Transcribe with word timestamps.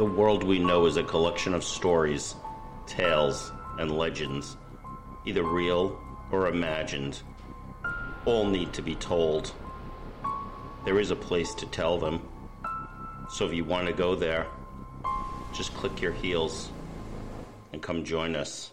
The 0.00 0.06
world 0.06 0.44
we 0.44 0.58
know 0.58 0.86
is 0.86 0.96
a 0.96 1.02
collection 1.02 1.52
of 1.52 1.62
stories, 1.62 2.34
tales, 2.86 3.52
and 3.78 3.98
legends, 3.98 4.56
either 5.26 5.42
real 5.42 6.00
or 6.32 6.48
imagined. 6.48 7.20
All 8.24 8.46
need 8.46 8.72
to 8.72 8.80
be 8.80 8.94
told. 8.94 9.52
There 10.86 10.98
is 11.00 11.10
a 11.10 11.16
place 11.16 11.54
to 11.56 11.66
tell 11.66 11.98
them. 11.98 12.26
So 13.28 13.46
if 13.46 13.52
you 13.52 13.62
want 13.62 13.88
to 13.88 13.92
go 13.92 14.14
there, 14.14 14.46
just 15.54 15.74
click 15.74 16.00
your 16.00 16.12
heels 16.12 16.70
and 17.74 17.82
come 17.82 18.02
join 18.02 18.36
us. 18.36 18.70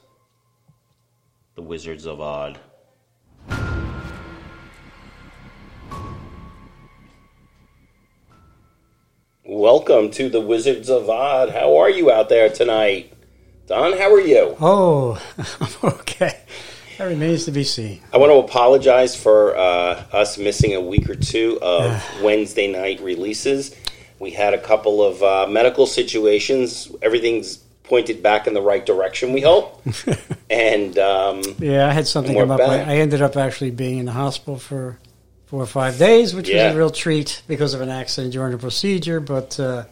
The 1.55 1.61
Wizards 1.61 2.05
of 2.05 2.21
Odd. 2.21 2.57
Welcome 10.07 10.23
to 10.25 10.29
the 10.29 10.39
Wizards 10.39 10.89
of 10.89 11.09
Odd. 11.09 11.49
How 11.49 11.79
are 11.79 11.89
you 11.89 12.09
out 12.09 12.29
there 12.29 12.47
tonight? 12.47 13.11
Don, 13.67 13.91
how 13.97 14.09
are 14.13 14.21
you? 14.21 14.55
Oh, 14.61 15.21
I'm 15.59 15.89
okay. 15.99 16.39
That 16.97 17.09
remains 17.09 17.43
to 17.43 17.51
be 17.51 17.65
seen. 17.65 17.99
I 18.13 18.17
want 18.17 18.31
to 18.31 18.37
apologize 18.37 19.21
for 19.21 19.57
uh, 19.57 20.05
us 20.13 20.37
missing 20.37 20.75
a 20.75 20.79
week 20.79 21.09
or 21.09 21.15
two 21.15 21.59
of 21.61 22.01
Wednesday 22.23 22.71
night 22.71 23.01
releases. 23.01 23.75
We 24.17 24.31
had 24.31 24.53
a 24.53 24.57
couple 24.57 25.03
of 25.03 25.21
uh, 25.21 25.45
medical 25.51 25.85
situations. 25.85 26.89
Everything's 27.01 27.57
pointed 27.83 28.23
back 28.23 28.47
in 28.47 28.53
the 28.53 28.61
right 28.61 28.85
direction, 28.85 29.33
we 29.33 29.41
hope. 29.41 29.83
and 30.49 30.97
um, 30.97 31.41
Yeah, 31.59 31.85
I 31.85 31.91
had 31.91 32.07
something 32.07 32.33
come 32.33 32.49
up. 32.49 32.61
I. 32.61 32.79
I 32.79 32.95
ended 32.99 33.21
up 33.21 33.35
actually 33.35 33.71
being 33.71 33.97
in 33.97 34.05
the 34.05 34.13
hospital 34.13 34.57
for 34.57 34.99
four 35.47 35.61
or 35.61 35.67
five 35.67 35.97
days, 35.97 36.33
which 36.33 36.47
Yeah. 36.47 36.67
was 36.67 36.75
a 36.75 36.77
real 36.77 36.89
treat 36.91 37.41
because 37.45 37.73
of 37.73 37.81
an 37.81 37.89
accident 37.89 38.31
during 38.31 38.53
the 38.53 38.57
procedure. 38.57 39.19
But 39.19 39.59
uh, 39.59 39.83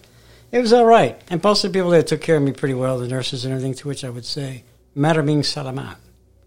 it 0.56 0.62
was 0.62 0.72
all 0.72 0.86
right. 0.86 1.22
And 1.30 1.44
most 1.44 1.66
of 1.66 1.74
the 1.74 1.78
people 1.78 1.90
that 1.90 2.08
took 2.08 2.22
care 2.22 2.38
of 2.38 2.44
me 2.44 2.54
pretty 2.54 2.76
well, 2.76 2.98
the 2.98 3.10
nurses 3.10 3.44
and 3.44 3.54
everything, 3.54 3.74
to 3.74 3.90
which 3.90 4.06
I 4.06 4.10
would 4.10 4.24
say, 4.24 4.64
Maraming 4.96 5.40
Salamat. 5.40 5.98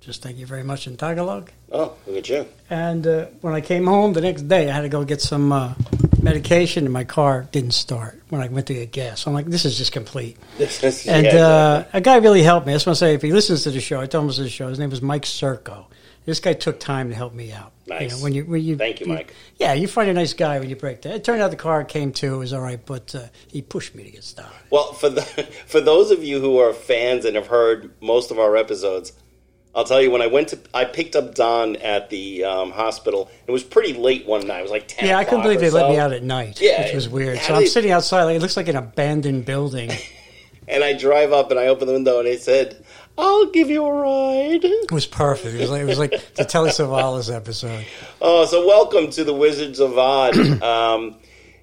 Just 0.01 0.23
thank 0.23 0.39
you 0.39 0.47
very 0.47 0.63
much 0.63 0.87
in 0.87 0.97
Tagalog. 0.97 1.51
oh, 1.73 1.95
look 2.07 2.17
at 2.17 2.29
you. 2.31 2.47
And 2.71 3.07
uh, 3.07 3.27
when 3.43 3.53
I 3.53 3.61
came 3.61 3.87
home 3.87 4.15
the 4.15 4.23
next 4.23 4.49
day, 4.49 4.71
I 4.71 4.73
had 4.73 4.81
to 4.81 4.89
go 4.89 5.05
get 5.05 5.21
some 5.21 5.53
uh, 5.53 5.75
medication, 6.23 6.85
and 6.85 6.93
my 6.93 7.05
car 7.05 7.47
didn't 7.53 7.73
start 7.73 8.23
when 8.31 8.41
I 8.41 8.49
went 8.49 8.69
to 8.69 8.75
get 8.75 8.93
gas. 8.93 9.27
I'm 9.27 9.35
like, 9.35 9.45
this 9.45 9.67
is 9.67 9.77
just 9.77 9.93
complete. 9.93 10.39
This 10.57 11.07
And 11.07 11.27
yeah, 11.27 11.47
uh, 11.47 11.85
a 11.93 12.01
guy 12.01 12.17
really 12.17 12.43
helped 12.43 12.67
me. 12.67 12.73
I 12.73 12.77
just 12.77 12.87
want 12.87 12.97
to 12.97 13.01
say, 13.01 13.13
if 13.13 13.21
he 13.21 13.33
listens 13.35 13.65
to 13.65 13.71
the 13.71 13.81
show, 13.81 14.01
I 14.01 14.07
told 14.07 14.23
him 14.23 14.29
this 14.29 14.39
is 14.39 14.47
the 14.47 14.51
show. 14.51 14.69
His 14.69 14.79
name 14.79 14.89
was 14.89 15.03
Mike 15.03 15.25
Serco. 15.25 15.85
This 16.29 16.41
guy 16.41 16.53
took 16.53 16.79
time 16.79 17.09
to 17.09 17.15
help 17.15 17.33
me 17.33 17.53
out. 17.53 17.73
You 17.87 17.95
Nice. 17.95 18.11
know, 18.11 18.23
when 18.23 18.35
you, 18.35 18.45
when 18.45 18.63
you, 18.63 18.77
Thank 18.77 19.01
you, 19.01 19.07
Mike. 19.07 19.33
Yeah, 19.57 19.73
you 19.73 19.89
find 19.89 20.11
a 20.11 20.13
nice 20.13 20.35
guy 20.35 20.59
when 20.59 20.69
you 20.69 20.77
break 20.77 21.01
that. 21.01 21.15
It 21.15 21.25
turned 21.25 21.41
out 21.41 21.51
the 21.51 21.57
car 21.57 21.83
came 21.85 22.13
to. 22.13 22.35
It 22.35 22.37
was 22.37 22.53
all 22.53 22.61
right, 22.61 22.79
but 22.85 23.15
uh, 23.15 23.29
he 23.47 23.63
pushed 23.63 23.95
me 23.95 24.05
to 24.05 24.11
get 24.11 24.23
started. 24.25 24.53
Well, 24.69 24.93
for 24.93 25.09
the 25.09 25.23
for 25.67 25.81
those 25.81 26.11
of 26.11 26.23
you 26.23 26.39
who 26.39 26.59
are 26.59 26.75
fans 26.75 27.25
and 27.25 27.35
have 27.35 27.47
heard 27.47 27.93
most 28.03 28.31
of 28.31 28.39
our 28.39 28.57
episodes, 28.59 29.15
I'll 29.75 29.85
tell 29.85 30.03
you 30.03 30.11
when 30.11 30.21
I 30.21 30.27
went 30.27 30.49
to 30.49 30.59
I 30.75 30.85
picked 30.85 31.17
up 31.17 31.35
Don 31.35 31.77
at 31.77 32.11
the 32.11 32.45
um, 32.45 32.73
hospital. 32.73 33.31
It 33.47 33.51
was 33.53 33.65
pretty 33.65 33.95
late 33.95 34.27
one 34.27 34.47
night. 34.47 34.59
It 34.59 34.63
was 34.65 34.71
like 34.71 34.87
ten. 34.87 35.09
Yeah, 35.09 35.17
I 35.17 35.25
couldn't 35.25 35.45
believe 35.45 35.61
they 35.61 35.71
let 35.71 35.89
me 35.89 35.97
out 35.97 36.13
at 36.13 36.23
night, 36.23 36.61
Yeah, 36.61 36.85
which 36.85 36.95
was 36.95 37.09
weird. 37.09 37.39
So 37.39 37.55
I'm 37.55 37.61
they- 37.63 37.67
sitting 37.69 37.91
outside. 37.91 38.25
Like, 38.25 38.37
it 38.37 38.43
looks 38.43 38.59
like 38.59 38.69
an 38.69 38.77
abandoned 38.77 39.47
building. 39.47 39.93
And 40.71 40.85
I 40.85 40.93
drive 40.93 41.33
up 41.33 41.51
and 41.51 41.59
I 41.59 41.69
open 41.69 41.87
the 41.87 41.95
window 41.95 42.19
and 42.19 42.29
they 42.29 42.37
said, 42.37 42.85
"I'll 43.19 43.47
give 43.47 43.69
you 43.69 43.85
a 43.85 43.93
ride." 43.93 44.65
It 44.65 44.93
was 44.93 45.07
perfect. 45.07 45.55
It 45.57 45.61
was 45.61 45.71
like, 45.71 45.83
it 45.83 45.87
was 45.87 45.99
like 45.99 46.35
the 46.35 46.45
Telly 46.45 46.71
Savalas 46.71 47.35
episode. 47.35 47.85
Oh, 48.23 48.47
so 48.47 48.67
welcome 48.67 49.11
to 49.11 49.25
the 49.25 49.35
Wizards 49.35 49.81
of 49.81 49.99
Odd. 49.99 50.39
um, 50.63 51.17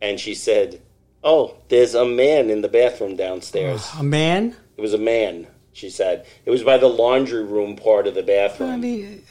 and 0.02 0.20
she 0.20 0.36
said, 0.36 0.82
"Oh, 1.24 1.58
there's 1.70 1.96
a 1.96 2.06
man 2.06 2.50
in 2.50 2.62
the 2.62 2.70
bathroom 2.70 3.16
downstairs." 3.16 3.90
A 3.98 4.04
man? 4.04 4.56
It 4.78 4.82
was 4.82 4.94
a 4.94 5.00
man. 5.00 5.48
She 5.74 5.90
said 5.90 6.26
it 6.46 6.52
was 6.52 6.64
by 6.64 6.78
the 6.78 6.88
laundry 6.88 7.44
room 7.44 7.76
part 7.76 8.06
of 8.06 8.14
the 8.14 8.24
bathroom. 8.24 8.70
I 8.70 8.78
mean, 8.78 9.24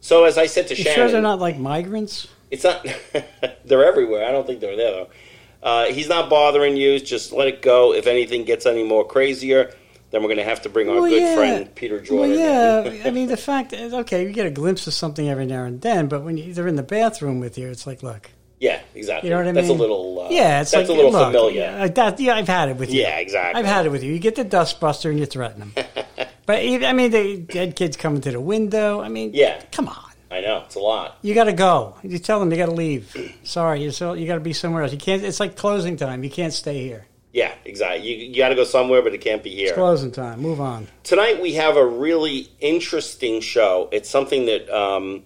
so 0.00 0.24
as 0.24 0.36
I 0.36 0.46
said 0.46 0.68
to 0.68 0.74
Shannon, 0.74 0.94
sure 0.94 1.08
they're 1.10 1.22
not 1.22 1.40
like 1.40 1.58
migrants? 1.58 2.28
it's 2.50 2.64
not. 2.64 2.86
they're 3.64 3.84
everywhere. 3.84 4.26
I 4.26 4.30
don't 4.30 4.46
think 4.46 4.60
they're 4.60 4.76
there 4.76 4.90
though. 4.90 5.08
Uh, 5.62 5.86
he's 5.86 6.08
not 6.08 6.28
bothering 6.28 6.76
you. 6.76 6.98
Just 7.00 7.32
let 7.32 7.48
it 7.48 7.62
go. 7.62 7.94
If 7.94 8.06
anything 8.06 8.44
gets 8.44 8.66
any 8.66 8.84
more 8.84 9.06
crazier, 9.06 9.72
then 10.12 10.22
we're 10.22 10.28
going 10.28 10.38
to 10.38 10.44
have 10.44 10.62
to 10.62 10.68
bring 10.68 10.88
our 10.88 11.00
Well, 11.00 11.10
good 11.10 11.20
yeah. 11.22 11.34
friend 11.34 11.74
Peter 11.74 12.02
Well, 12.10 12.28
yeah. 12.30 13.02
I 13.04 13.10
mean, 13.10 13.28
the 13.28 13.36
fact 13.50 13.72
is, 13.72 13.92
okay, 13.92 14.24
you 14.24 14.30
get 14.32 14.46
a 14.46 14.50
glimpse 14.50 14.86
of 14.86 14.94
something 14.94 15.28
every 15.28 15.46
now 15.46 15.64
and 15.64 15.80
then, 15.80 16.06
but 16.06 16.22
when 16.22 16.36
you, 16.36 16.54
they're 16.54 16.68
in 16.68 16.76
the 16.76 16.82
bathroom 16.82 17.40
with 17.40 17.58
you, 17.58 17.68
it's 17.68 17.86
like, 17.86 18.02
look, 18.02 18.30
yeah, 18.60 18.80
exactly. 18.94 19.28
you 19.28 19.34
know 19.34 19.38
what 19.40 19.48
I 19.48 19.52
mean? 19.52 19.54
that's 19.56 19.68
a 19.70 19.72
little. 19.72 20.20
Uh, 20.20 20.28
yeah, 20.30 20.60
it's 20.60 20.70
that's 20.70 20.88
like 20.88 20.94
a 20.96 20.96
little 20.96 21.10
look, 21.10 21.32
familiar. 21.32 21.88
That, 21.88 22.20
yeah, 22.20 22.36
I've 22.36 22.46
had 22.46 22.68
it 22.68 22.76
with 22.76 22.92
you. 22.92 23.00
Yeah, 23.00 23.18
exactly. 23.18 23.58
I've 23.58 23.66
had 23.66 23.86
it 23.86 23.88
with 23.88 24.04
you. 24.04 24.12
You 24.12 24.20
get 24.20 24.36
the 24.36 24.44
dustbuster 24.44 25.10
and 25.10 25.18
you 25.18 25.26
threaten 25.26 25.58
them. 25.58 25.72
but 26.46 26.58
I 26.60 26.92
mean, 26.92 27.10
the 27.10 27.38
dead 27.38 27.74
kids 27.74 27.96
coming 27.96 28.20
to 28.20 28.30
the 28.30 28.40
window. 28.40 29.00
I 29.00 29.08
mean, 29.08 29.32
Yeah. 29.34 29.60
come 29.72 29.88
on. 29.88 30.12
I 30.30 30.40
know 30.40 30.62
it's 30.64 30.76
a 30.76 30.78
lot. 30.78 31.18
You 31.22 31.34
got 31.34 31.44
to 31.44 31.52
go. 31.52 31.96
You 32.02 32.18
tell 32.18 32.38
them 32.40 32.50
you 32.52 32.56
got 32.56 32.66
to 32.66 32.72
leave. 32.72 33.14
Sorry, 33.42 33.82
you 33.82 33.90
so 33.90 34.12
you 34.14 34.26
got 34.26 34.34
to 34.34 34.40
be 34.40 34.52
somewhere 34.52 34.82
else. 34.84 34.92
You 34.92 34.98
can't. 34.98 35.22
It's 35.24 35.40
like 35.40 35.56
closing 35.56 35.96
time. 35.96 36.22
You 36.24 36.30
can't 36.30 36.52
stay 36.54 36.84
here. 36.84 37.06
Yeah, 37.32 37.52
exactly. 37.64 38.06
You, 38.08 38.26
you 38.28 38.36
got 38.36 38.50
to 38.50 38.54
go 38.54 38.64
somewhere, 38.64 39.00
but 39.02 39.14
it 39.14 39.22
can't 39.22 39.42
be 39.42 39.50
here. 39.54 39.68
It's 39.68 39.72
closing 39.74 40.12
time. 40.12 40.40
Move 40.40 40.60
on. 40.60 40.86
Tonight 41.02 41.40
we 41.40 41.54
have 41.54 41.76
a 41.76 41.86
really 41.86 42.48
interesting 42.60 43.40
show. 43.40 43.88
It's 43.90 44.08
something 44.10 44.44
that 44.46 44.68
um, 44.70 45.22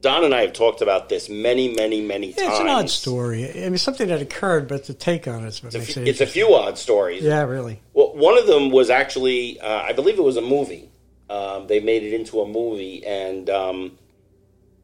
Don 0.00 0.24
and 0.24 0.34
I 0.34 0.40
have 0.40 0.54
talked 0.54 0.80
about 0.80 1.08
this 1.10 1.28
many, 1.28 1.74
many, 1.74 2.00
many 2.00 2.28
Yeah, 2.28 2.36
times. 2.36 2.50
it's 2.52 2.60
an 2.60 2.68
odd 2.68 2.88
story. 2.90 3.50
I 3.64 3.68
mean, 3.68 3.76
something 3.76 4.08
that 4.08 4.22
occurred, 4.22 4.66
but 4.66 4.86
the 4.86 4.94
take 4.94 5.28
on 5.28 5.44
it's 5.44 5.62
what 5.62 5.68
It's 5.68 5.74
a, 5.74 5.78
makes 5.80 5.92
few, 5.94 6.02
it. 6.02 6.08
it's 6.08 6.20
a 6.22 6.26
few 6.26 6.54
odd 6.54 6.78
stories. 6.78 7.22
yeah, 7.22 7.42
really. 7.42 7.80
Well, 7.92 8.14
one 8.16 8.38
of 8.38 8.46
them 8.46 8.70
was 8.70 8.88
actually, 8.88 9.60
uh, 9.60 9.82
I 9.82 9.92
believe 9.92 10.18
it 10.18 10.24
was 10.24 10.38
a 10.38 10.42
movie. 10.42 10.88
Um, 11.28 11.66
they 11.66 11.80
made 11.80 12.02
it 12.02 12.14
into 12.14 12.40
a 12.40 12.48
movie, 12.48 13.04
and 13.06 13.48
um, 13.48 13.98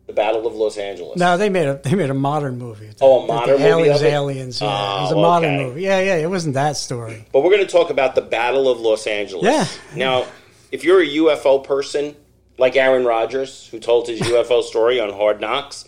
The 0.08 0.12
Battle 0.14 0.46
of 0.46 0.55
Los 0.56 0.76
Angeles. 0.78 1.16
No, 1.19 1.37
they 1.37 1.49
made 1.50 1.66
a 1.69 1.75
they 1.84 1.94
made 1.94 2.10
a 2.10 2.14
modern 2.14 2.58
movie. 2.58 2.88
Oh, 3.00 3.22
a 3.22 3.26
modern 3.26 3.52
the 3.55 3.58
movie 3.58 3.69
Aliens, 3.90 4.02
aliens. 4.02 4.60
Yeah, 4.60 4.66
it 4.66 5.02
was 5.02 5.12
a 5.12 5.14
Oh, 5.16 5.20
modern 5.22 5.55
okay. 5.55 5.64
movie. 5.66 5.82
Yeah, 5.82 6.00
yeah. 6.00 6.16
It 6.16 6.31
wasn't 6.31 6.55
that 6.55 6.76
story. 6.76 7.26
But 7.32 7.43
we're 7.44 7.50
going 7.50 7.64
to 7.66 7.70
talk 7.70 7.90
about 7.90 8.14
the 8.16 8.22
Battle 8.22 8.69
of 8.70 8.81
Los 8.81 9.06
Angeles. 9.06 9.44
Yeah. 9.44 9.66
Now, 9.94 10.26
if 10.72 10.82
you're 10.82 11.00
a 11.02 11.06
UFO 11.06 11.62
person, 11.62 12.16
like 12.56 12.75
Aaron 12.75 13.05
Rodgers, 13.05 13.69
who 13.69 13.78
told 13.78 14.08
his 14.08 14.20
UFO 14.32 14.62
story 14.62 14.99
on 14.99 15.12
Hard 15.12 15.40
Knocks, 15.43 15.84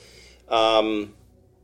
um, 0.50 1.14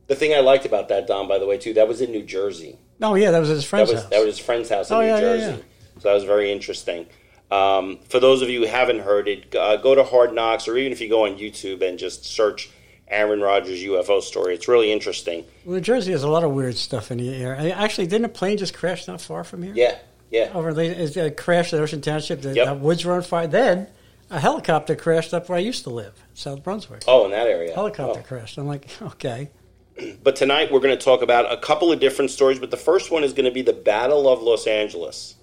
the 0.07 0.15
thing 0.15 0.33
I 0.33 0.39
liked 0.39 0.65
about 0.65 0.89
that, 0.89 1.05
Don, 1.07 1.27
by 1.27 1.37
the 1.37 1.45
way, 1.45 1.57
too, 1.57 1.73
that 1.75 1.87
was 1.87 2.01
in 2.01 2.11
New 2.11 2.23
Jersey. 2.23 2.77
Oh 3.01 3.13
yeah, 3.13 3.29
that 3.31 3.39
was 3.39 3.49
his 3.49 3.61
That 3.63 3.67
friend's 3.69 3.91
was 3.91 4.01
house. 4.01 4.09
that 4.09 4.25
was 4.25 4.37
his 4.37 4.39
friend's 4.45 4.69
house 4.69 4.89
in 4.89 4.95
Oh, 4.97 5.01
New 5.01 5.07
yeah, 5.07 5.15
yeah, 5.19 5.21
Jersey. 5.21 5.63
So 5.99 6.09
that 6.09 6.13
was 6.15 6.23
very 6.23 6.51
interesting. 6.51 7.05
Um, 7.49 7.99
for 8.09 8.19
those 8.19 8.41
of 8.41 8.49
you 8.49 8.61
who 8.61 8.67
haven't 8.67 8.99
heard 8.99 9.27
it, 9.27 9.55
uh, 9.55 9.77
go 9.77 9.95
to 9.95 10.03
Hard 10.03 10.33
Knocks, 10.33 10.67
or 10.67 10.77
even 10.77 10.91
if 10.91 10.99
you 10.99 11.07
go 11.09 11.25
on 11.25 11.37
YouTube 11.37 11.81
and 11.81 11.97
just 11.97 12.25
search 12.25 12.69
Aaron 13.07 13.39
Rodgers 13.41 13.79
UFO 13.83 14.21
story, 14.21 14.53
it's 14.53 14.67
really 14.67 14.91
interesting. 14.91 15.45
Well, 15.63 15.75
New 15.75 15.81
Jersey 15.81 16.11
has 16.11 16.23
a 16.23 16.29
lot 16.29 16.43
of 16.43 16.51
weird 16.51 16.75
stuff 16.75 17.09
in 17.09 17.19
the 17.19 17.33
air. 17.33 17.55
Actually, 17.73 18.07
didn't 18.07 18.25
a 18.25 18.29
plane 18.29 18.57
just 18.57 18.73
crash 18.73 19.07
not 19.07 19.21
far 19.21 19.45
from 19.45 19.63
here? 19.63 19.73
Yeah, 19.75 19.97
yeah. 20.29 20.51
Over 20.53 20.73
the 20.73 20.83
it 20.83 21.37
crashed 21.37 21.73
at 21.73 21.79
Ocean 21.79 22.01
Township. 22.01 22.41
The, 22.41 22.53
Yep. 22.53 22.65
the 22.67 22.73
woods 22.75 23.05
were 23.05 23.13
on 23.13 23.21
fire. 23.21 23.47
Then 23.47 23.87
a 24.29 24.41
helicopter 24.41 24.95
crashed 24.97 25.33
up 25.33 25.47
where 25.47 25.57
I 25.57 25.61
used 25.61 25.83
to 25.83 25.89
live, 25.89 26.21
South 26.33 26.63
Brunswick. 26.63 27.03
Oh, 27.07 27.23
in 27.23 27.31
that 27.31 27.47
area. 27.47 27.73
helicopter 27.73 28.19
Oh. 28.19 28.27
crashed. 28.27 28.57
I'm 28.57 28.67
like, 28.67 28.89
okay. 29.01 29.49
But 30.21 30.35
tonight 30.35 30.71
we're 30.71 30.81
going 30.81 30.95
to 30.95 31.03
talk 31.03 31.23
about 31.23 31.51
a 31.51 31.57
couple 31.57 31.91
of 31.91 31.99
different 31.99 32.29
stories, 32.29 32.59
but 32.59 32.69
the 32.69 32.77
first 32.77 33.09
one 33.09 33.23
is 33.23 33.33
going 33.33 33.45
to 33.45 33.51
be 33.51 33.63
the 33.63 33.73
Battle 33.73 34.29
of 34.29 34.43
Los 34.43 34.67
Angeles. 34.67 35.33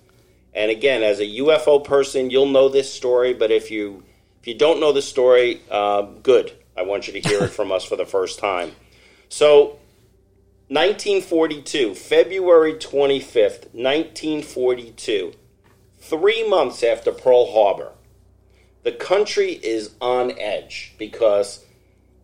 And 0.55 0.71
again, 0.71 1.03
as 1.03 1.21
a 1.21 1.27
UFO 1.27 1.83
person, 1.83 2.31
you'll 2.31 2.47
know 2.47 2.69
this 2.69 2.93
story, 2.93 3.35
but 3.35 3.51
if 3.51 3.71
you 3.71 4.05
if 4.41 4.49
you 4.49 4.55
don't 4.55 4.79
know 4.79 4.93
the 4.93 5.03
story, 5.03 5.63
uh, 5.71 6.03
good. 6.03 6.53
I 6.77 6.83
want 6.83 7.07
you 7.07 7.15
to 7.15 7.27
hear 7.27 7.45
it 7.45 7.49
from 7.51 7.73
us 7.73 7.83
for 7.85 7.97
the 7.97 8.05
first 8.05 8.39
time. 8.39 8.73
So, 9.29 9.79
1942, 10.69 11.95
February 11.95 12.75
25th, 12.75 13.73
1942, 13.73 15.33
three 15.99 16.49
months 16.49 16.83
after 16.83 17.11
Pearl 17.11 17.51
Harbor, 17.53 17.93
the 18.83 18.93
country 18.93 19.53
is 19.53 19.95
on 20.01 20.39
edge 20.39 20.95
because 20.99 21.65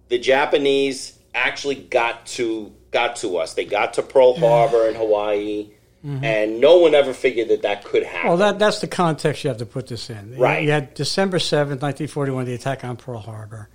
the 0.08 0.18
Japanese 0.18 1.18
actually 1.34 1.76
got 1.76 2.26
to 2.26 2.72
got 2.90 3.16
to 3.16 3.38
us. 3.38 3.54
They 3.54 3.64
got 3.64 3.94
to 3.94 4.02
Pearl 4.02 4.36
Harbor 4.38 4.88
in 4.88 4.94
Hawaii, 4.94 5.70
and 6.02 6.60
no 6.60 6.78
one 6.78 6.94
ever 6.94 7.12
figured 7.12 7.48
that 7.48 7.62
that 7.62 7.84
could 7.84 8.02
happen. 8.04 8.18
Mm-hmm. 8.20 8.28
Well, 8.28 8.36
that 8.38 8.58
that's 8.58 8.80
the 8.80 8.86
context 8.88 9.44
you 9.44 9.48
have 9.48 9.58
to 9.58 9.66
put 9.66 9.86
this 9.86 10.08
in. 10.10 10.32
You- 10.34 10.42
Right. 10.42 10.62
You 10.64 10.70
had 10.70 10.94
December 10.94 11.38
7th, 11.38 11.82
1941, 11.82 12.44
the 12.46 12.54
attack 12.54 12.84
on 12.84 12.96
Pearl 12.96 13.18
Harbor. 13.18 13.68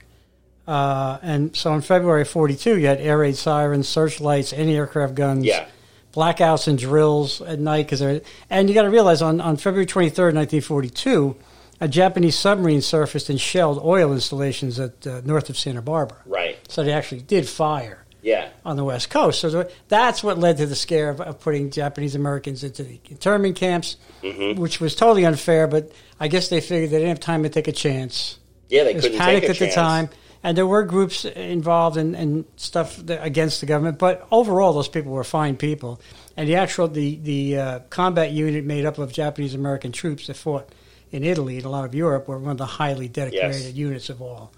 Uh, 0.68 1.20
and 1.22 1.56
so 1.56 1.74
in 1.76 1.82
February 1.82 2.26
42, 2.26 2.80
you 2.80 2.88
had 2.88 3.00
air 3.00 3.20
raid 3.20 3.36
sirens, 3.36 3.88
searchlights, 3.88 4.52
anti-aircraft 4.54 5.14
guns, 5.14 5.46
yeah, 5.46 5.68
blackouts 6.14 6.68
and 6.68 6.80
drills 6.80 7.42
at 7.42 7.60
night. 7.60 7.88
Cause 7.88 8.02
and 8.02 8.68
you 8.68 8.74
got 8.74 8.82
to 8.84 8.90
realize 8.90 9.22
on, 9.22 9.40
on 9.40 9.58
February 9.58 9.86
23rd, 9.86 10.34
1942, 10.34 11.36
a 11.82 11.88
Japanese 11.88 12.36
submarine 12.36 12.82
surfaced 12.82 13.30
and 13.30 13.40
shelled 13.40 13.80
oil 13.84 14.12
installations 14.14 14.80
at 14.80 15.06
uh, 15.06 15.22
north 15.26 15.50
of 15.52 15.58
Santa 15.58 15.82
Barbara. 15.84 16.18
right. 16.26 16.58
So 16.68 16.84
they 16.84 16.94
actually 16.94 17.22
did 17.22 17.48
fire 17.48 18.04
Yeah, 18.24 18.50
on 18.66 18.76
the 18.76 18.84
West 18.84 19.10
Coast. 19.10 19.40
So 19.42 19.70
that's 19.88 20.24
what 20.24 20.38
led 20.40 20.58
to 20.58 20.66
the 20.66 20.76
scare 20.76 21.10
of, 21.10 21.22
of 21.22 21.40
putting 21.40 21.70
Japanese 21.70 22.16
Americans 22.16 22.64
into 22.64 22.84
the 22.84 23.00
internment 23.10 23.56
camps, 23.56 23.98
Mm-hmm. 24.24 24.60
which 24.60 24.82
was 24.82 24.96
totally 24.96 25.24
unfair. 25.26 25.68
But 25.68 25.92
I 26.20 26.28
guess 26.28 26.50
they 26.50 26.60
figured 26.62 26.90
they 26.90 26.98
didn't 26.98 27.10
have 27.10 27.20
time 27.20 27.44
to 27.44 27.50
take 27.50 27.68
a 27.68 27.72
chance. 27.72 28.40
yeah. 28.70 28.84
They 28.84 28.96
couldn't 28.96 29.18
panic 29.20 29.42
take 29.44 29.50
a 29.50 29.54
at 29.54 29.60
the 29.70 29.72
time, 29.76 30.10
and 30.42 30.58
there 30.58 30.66
were 30.66 30.84
groups 30.84 31.26
involved 31.26 31.96
in, 31.98 32.16
in 32.16 32.46
stuff 32.56 32.98
that, 32.98 33.24
against 33.24 33.60
the 33.62 33.68
government. 33.68 34.00
But 34.00 34.28
overall, 34.32 34.74
those 34.74 34.88
people 34.88 35.12
were 35.12 35.24
fine 35.24 35.58
people, 35.58 36.02
and 36.36 36.50
the 36.50 36.56
actual 36.56 36.88
the 36.88 37.18
the 37.18 37.58
uh, 37.58 37.80
combat 37.92 38.32
unit 38.32 38.66
made 38.66 38.86
up 38.86 38.98
of 38.98 39.14
Japanese 39.14 39.54
American 39.54 39.92
troops 39.92 40.26
that 40.28 40.36
fought 40.38 40.70
in 41.12 41.24
Italy 41.24 41.58
and 41.58 41.66
a 41.66 41.70
lot 41.70 41.86
of 41.86 41.94
Europe 41.94 42.28
were 42.28 42.40
one 42.40 42.52
of 42.54 42.58
the 42.58 42.66
highly 42.66 43.08
dedicated 43.08 43.62
Yes. 43.62 43.74
units 43.74 44.10
of 44.10 44.22
all 44.24 44.52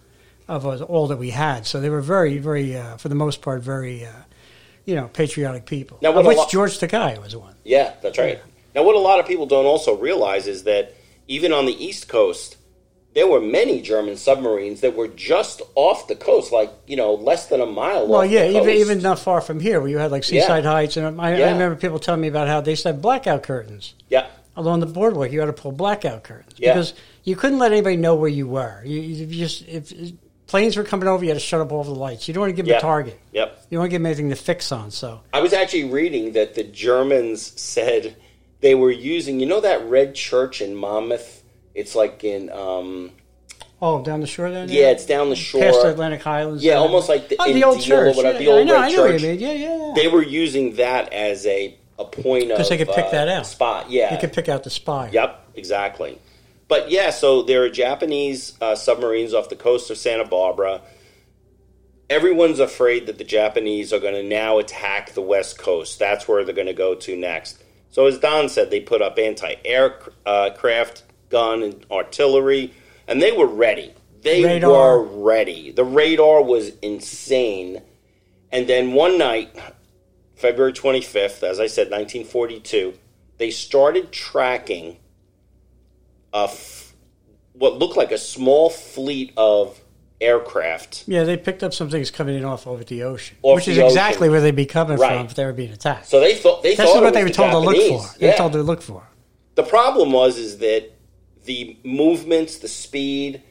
of 0.48 0.66
us, 0.66 0.82
all 0.82 1.08
that 1.08 1.18
we 1.18 1.32
had. 1.32 1.66
So 1.66 1.80
they 1.82 1.90
were 1.90 2.02
very, 2.02 2.38
very, 2.38 2.76
uh, 2.78 2.98
for 2.98 3.10
the 3.10 3.16
most 3.16 3.42
part, 3.42 3.62
very, 3.62 4.06
uh, 4.06 4.12
you 4.86 4.96
know, 4.96 5.08
patriotic 5.10 5.66
people. 5.66 6.00
Now, 6.02 6.14
of 6.14 6.26
which 6.26 6.40
George 6.50 6.80
Takei 6.80 7.22
was 7.22 7.36
one. 7.36 7.56
Yeah, 7.64 7.94
that's 8.02 8.18
right. 8.18 8.40
Now, 8.74 8.84
what 8.84 8.96
a 8.96 9.00
lot 9.00 9.20
of 9.20 9.26
people 9.26 9.46
don't 9.46 9.66
also 9.66 9.98
realize 9.98 10.48
is 10.48 10.64
that 10.64 10.94
even 11.28 11.52
on 11.52 11.66
the 11.66 11.84
East 11.84 12.08
Coast, 12.08 12.58
there 13.14 13.28
were 13.28 13.42
many 13.42 13.82
German 13.82 14.16
submarines 14.16 14.82
that 14.82 14.96
were 14.96 15.08
just 15.08 15.62
off 15.74 16.08
the 16.08 16.16
coast, 16.16 16.52
like 16.52 16.72
you 16.86 16.96
know, 16.96 17.16
less 17.16 17.48
than 17.48 17.60
a 17.62 17.66
mile. 17.66 18.04
Away. 18.04 18.10
Well, 18.10 18.26
yeah, 18.26 18.46
even 18.48 18.70
even 18.70 19.02
not 19.02 19.18
far 19.18 19.42
from 19.42 19.60
here, 19.60 19.80
where 19.80 19.90
you 19.90 19.98
had 19.98 20.12
like 20.12 20.24
Seaside 20.24 20.66
Heights, 20.66 20.98
and 20.98 21.20
I, 21.20 21.36
Yeah. 21.36 21.48
I 21.48 21.52
remember 21.54 21.76
people 21.76 21.98
telling 21.98 22.22
me 22.22 22.28
about 22.28 22.48
how 22.48 22.62
they 22.62 22.76
have 22.76 23.02
blackout 23.02 23.42
curtains 23.42 23.96
yeah, 24.08 24.28
along 24.56 24.82
the 24.82 24.86
boardwalk. 24.86 25.32
You 25.32 25.40
had 25.40 25.48
to 25.48 25.54
pull 25.54 25.72
blackout 25.72 26.24
curtains 26.24 26.54
Yeah. 26.58 26.74
because 26.74 26.94
you 27.24 27.36
couldn't 27.36 27.58
let 27.58 27.72
anybody 27.72 27.98
know 27.98 28.14
where 28.14 28.30
you 28.30 28.48
were. 28.48 28.84
You, 28.86 29.00
you 29.02 29.26
just 29.26 29.68
if 29.68 29.92
planes 30.48 30.76
were 30.78 30.84
coming 30.84 31.08
over, 31.08 31.24
you 31.24 31.30
had 31.30 31.36
to 31.36 31.40
shut 31.40 31.62
up 31.62 31.72
all 31.72 31.84
the 31.84 31.92
lights. 31.92 32.28
You 32.28 32.34
don't 32.34 32.42
want 32.42 32.52
to 32.52 32.56
give 32.56 32.66
them 32.66 32.72
Yeah. 32.72 32.78
a 32.78 32.82
target. 32.82 33.20
yep. 33.34 33.60
You 33.70 33.76
don't 33.76 33.82
want 33.82 33.90
to 33.90 33.92
give 33.92 34.02
them 34.02 34.06
anything 34.08 34.30
to 34.30 34.36
fix 34.36 34.72
on. 34.72 34.92
So 34.92 35.22
I 35.34 35.42
was 35.42 35.54
actually 35.54 35.86
reading 35.86 36.32
that 36.34 36.56
the 36.56 36.64
Germans 36.64 37.60
said 37.60 38.16
they 38.62 38.74
were 38.76 38.92
using, 38.92 39.40
you 39.40 39.46
know, 39.46 39.62
that 39.62 39.86
red 39.88 40.16
church 40.16 40.62
in 40.62 40.76
Monmouth. 40.76 41.44
It's 41.76 41.94
like 41.96 42.24
in, 42.24 42.50
um, 42.52 43.12
oh, 43.82 44.02
down 44.04 44.22
the 44.22 44.28
shore 44.28 44.50
there. 44.50 44.66
yeah, 44.66 44.88
it's 44.90 45.06
down 45.06 45.30
the 45.30 45.36
shore. 45.36 45.62
past 45.62 45.82
the 45.84 45.90
Atlantic 45.90 46.22
Highlands. 46.24 46.64
Yeah, 46.64 46.72
there. 46.74 46.80
almost 46.82 47.08
like 47.10 47.30
the, 47.30 47.36
oh, 47.40 47.54
the 47.54 47.64
old 47.64 47.82
church. 47.82 48.16
yeah, 48.18 48.32
the 48.32 48.48
old 48.48 48.62
I 48.62 48.64
know, 48.64 48.74
red 48.74 48.82
I 48.84 48.90
know 48.96 49.02
what 49.04 49.12
you 49.14 49.20
church. 49.20 49.22
mean. 49.24 49.40
Yeah, 49.40 49.52
yeah. 49.52 49.78
yeah. 49.88 49.94
They 49.96 50.08
were 50.08 50.24
using 50.24 50.76
that 50.78 51.14
as 51.14 51.46
a 51.46 51.78
a 52.00 52.06
point 52.06 52.52
of 52.52 52.58
'Cause 52.58 52.70
they 52.70 52.78
could 52.78 52.90
pick 52.90 53.06
uh, 53.06 53.10
that 53.12 53.28
out. 53.28 53.46
spot. 53.48 53.90
Yeah, 53.90 54.14
You 54.14 54.20
could 54.20 54.32
pick 54.32 54.48
out 54.50 54.64
the 54.64 54.70
spy. 54.70 55.10
Yep, 55.12 55.50
exactly. 55.56 56.20
But 56.68 56.92
yeah, 56.92 57.12
so 57.12 57.44
there 57.44 57.64
are 57.64 57.70
Japanese 57.70 58.58
uh, 58.60 58.76
submarines 58.76 59.34
off 59.34 59.50
the 59.50 59.56
coast 59.56 59.90
of 59.90 59.98
Santa 59.98 60.26
Barbara. 60.26 60.82
Everyone's 62.10 62.60
afraid 62.60 63.08
that 63.08 63.18
the 63.18 63.24
Japanese 63.24 63.94
are 63.94 64.00
going 64.00 64.14
to 64.14 64.24
now 64.24 64.60
attack 64.60 65.14
the 65.14 65.22
west 65.22 65.58
coast. 65.58 66.00
That's 66.00 66.28
where 66.28 66.44
they're 66.44 66.56
going 66.56 66.68
to 66.68 66.74
go 66.74 66.96
to 66.96 67.16
next. 67.16 67.62
So, 67.90 68.06
as 68.06 68.18
Don 68.20 68.50
said, 68.50 68.70
they 68.70 68.80
put 68.80 69.02
up 69.02 69.18
anti-aircraft 69.18 71.04
gun 71.30 71.64
and 71.64 71.86
artillery, 71.90 72.74
and 73.08 73.22
they 73.22 73.32
were 73.32 73.48
ready. 73.48 73.94
They 74.22 74.44
Radar. 74.44 75.02
were 75.02 75.04
ready. 75.04 75.72
The 75.72 75.86
radar 75.86 76.44
was 76.44 76.72
insane. 76.82 77.82
And 78.52 78.68
then 78.68 78.94
one 78.94 79.18
night, 79.18 79.56
February 80.36 80.74
25th, 80.74 81.44
as 81.44 81.60
I 81.60 81.68
said, 81.68 81.88
1942, 81.88 82.94
they 83.38 83.52
started 83.52 84.12
tracking 84.12 84.98
a 86.42 86.44
f- 86.46 86.94
what 87.54 87.80
looked 87.80 87.98
like 87.98 88.12
a 88.12 88.18
small 88.18 88.70
fleet 88.70 89.34
of 89.38 89.80
aircraft. 90.22 91.04
Yeah, 91.08 91.24
they 91.24 91.38
picked 91.38 91.64
up 91.64 91.74
some 91.74 91.90
things 91.90 92.10
coming 92.12 92.36
in 92.36 92.44
off 92.46 92.66
over 92.68 92.84
the 92.84 93.04
ocean, 93.04 93.38
Off 93.44 93.56
which 93.56 93.66
the 93.66 93.72
is 93.74 93.78
exactly 93.80 94.26
ocean. 94.28 94.32
where 94.32 94.42
they'd 94.42 94.56
be 94.56 94.66
coming 94.66 94.98
Right. 94.98 95.18
from 95.18 95.26
if 95.28 95.36
they 95.36 95.46
were 95.46 95.54
being 95.54 95.72
attacked. 95.72 96.08
So 96.08 96.20
they 96.20 96.36
thought 96.36 96.64
they 96.64 96.76
That's 96.76 96.92
thought 96.92 97.04
what 97.04 97.14
they 97.14 97.24
were 97.24 97.30
the 97.30 97.36
told 97.36 97.52
to 97.52 97.58
look 97.60 97.76
Japanese. 97.76 98.12
for. 98.14 98.20
They 98.20 98.26
were 98.28 98.32
Yeah. 98.32 98.38
told 98.38 98.54
to 98.54 98.64
look 98.64 98.82
for. 98.82 99.04
The 99.56 99.64
problem 99.64 100.12
was 100.12 100.38
is 100.38 100.58
that 100.60 100.92
the 101.46 101.78
movements, 101.84 102.58
the 102.58 102.68
speed, 102.68 103.42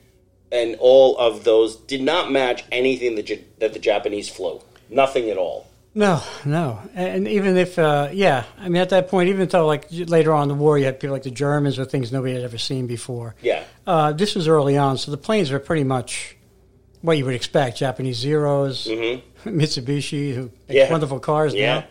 and 0.52 0.76
all 0.80 1.16
of 1.18 1.44
those 1.44 1.76
did 1.76 2.02
not 2.02 2.30
match 2.30 2.64
anything 2.70 3.14
that, 3.16 3.58
that 3.60 3.72
the 3.72 3.78
Japanese 3.78 4.28
flew. 4.28 4.60
Nothing 4.90 5.30
at 5.30 5.36
all. 5.36 5.66
No, 5.98 6.22
no, 6.44 6.78
and 6.94 7.26
even 7.26 7.56
if, 7.56 7.78
uh, 7.78 8.10
yeah, 8.12 8.44
I 8.58 8.68
mean, 8.68 8.82
at 8.82 8.90
that 8.90 9.08
point, 9.08 9.30
even 9.30 9.48
though 9.48 9.66
like 9.66 9.86
later 9.90 10.30
on 10.34 10.42
in 10.42 10.48
the 10.48 10.54
war, 10.62 10.76
you 10.76 10.84
had 10.84 11.00
people 11.00 11.14
like 11.14 11.22
the 11.22 11.30
Germans 11.30 11.78
with 11.78 11.90
things 11.90 12.12
nobody 12.12 12.34
had 12.34 12.42
ever 12.42 12.58
seen 12.58 12.86
before. 12.86 13.34
Yeah. 13.40 13.64
Uh, 13.86 14.12
this 14.12 14.34
was 14.34 14.46
early 14.46 14.76
on, 14.76 14.98
so 14.98 15.10
the 15.10 15.16
planes 15.16 15.50
were 15.50 15.58
pretty 15.58 15.84
much 15.84 16.36
what 17.00 17.16
you 17.16 17.24
would 17.24 17.34
expect: 17.34 17.78
Japanese 17.78 18.16
Zeros, 18.18 18.86
Mm-hmm. 18.86 19.48
Mitsubishi, 19.58 20.34
who 20.34 20.50
make 20.68 20.76
Yeah. 20.76 20.90
wonderful 20.90 21.18
cars 21.18 21.54
Yeah. 21.54 21.84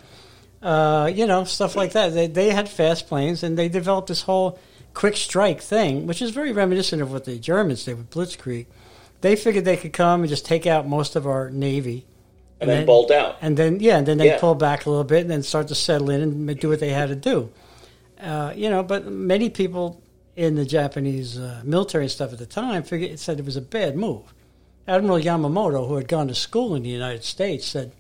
now. 0.62 1.04
Uh, 1.04 1.08
you 1.08 1.26
know, 1.26 1.44
stuff 1.44 1.76
like 1.76 1.94
that. 1.94 2.14
They 2.14 2.28
they 2.28 2.52
had 2.52 2.70
fast 2.70 3.08
planes, 3.08 3.42
and 3.42 3.58
they 3.58 3.70
developed 3.70 4.08
this 4.10 4.22
whole 4.22 4.60
quick 4.94 5.18
strike 5.18 5.62
thing, 5.62 6.06
which 6.06 6.22
is 6.22 6.30
very 6.30 6.52
reminiscent 6.52 7.02
of 7.02 7.12
what 7.12 7.26
the 7.26 7.40
Germans 7.40 7.84
did 7.86 7.98
with 7.98 8.12
Blitzkrieg. 8.12 8.68
They 9.22 9.36
figured 9.36 9.66
they 9.66 9.78
could 9.78 9.94
come 9.94 10.22
and 10.22 10.30
just 10.30 10.46
take 10.46 10.68
out 10.68 10.88
most 10.88 11.16
of 11.16 11.26
our 11.26 11.50
navy, 11.50 12.06
And, 12.62 12.70
then, 12.70 12.86
bolt 12.86 13.12
out. 13.12 13.38
and 13.42 13.58
then 13.58 13.80
yeah, 13.82 13.98
and 13.98 14.08
then 14.08 14.18
they 14.18 14.28
Yeah. 14.28 14.40
pull 14.40 14.56
back 14.56 14.86
a 14.86 14.90
little 14.90 15.04
bit, 15.04 15.22
and 15.22 15.30
then 15.30 15.44
start 15.44 15.68
to 15.68 15.76
settle 15.76 16.10
in 16.10 16.22
and 16.22 16.60
do 16.60 16.70
what 16.70 16.80
they 16.80 16.90
had 16.90 17.10
to 17.10 17.16
do. 17.16 17.50
Uh, 18.22 18.54
you 18.56 18.70
know, 18.70 18.82
but 18.82 19.06
many 19.06 19.50
people 19.50 20.02
in 20.38 20.56
the 20.56 20.66
Japanese 20.66 21.38
uh, 21.38 21.62
military 21.66 22.06
and 22.06 22.12
stuff 22.12 22.32
at 22.32 22.40
the 22.40 22.46
time 22.46 22.84
figured 22.84 23.20
said 23.20 23.40
it 23.40 23.46
was 23.46 23.58
a 23.58 23.62
bad 23.62 23.96
move. 23.98 24.34
Admiral 24.88 25.20
Yamamoto, 25.20 25.88
who 25.88 25.96
had 25.96 26.08
gone 26.08 26.28
to 26.30 26.36
school 26.36 26.76
in 26.76 26.84
the 26.84 26.90
United 26.90 27.24
States, 27.24 27.66
said, 27.66 27.92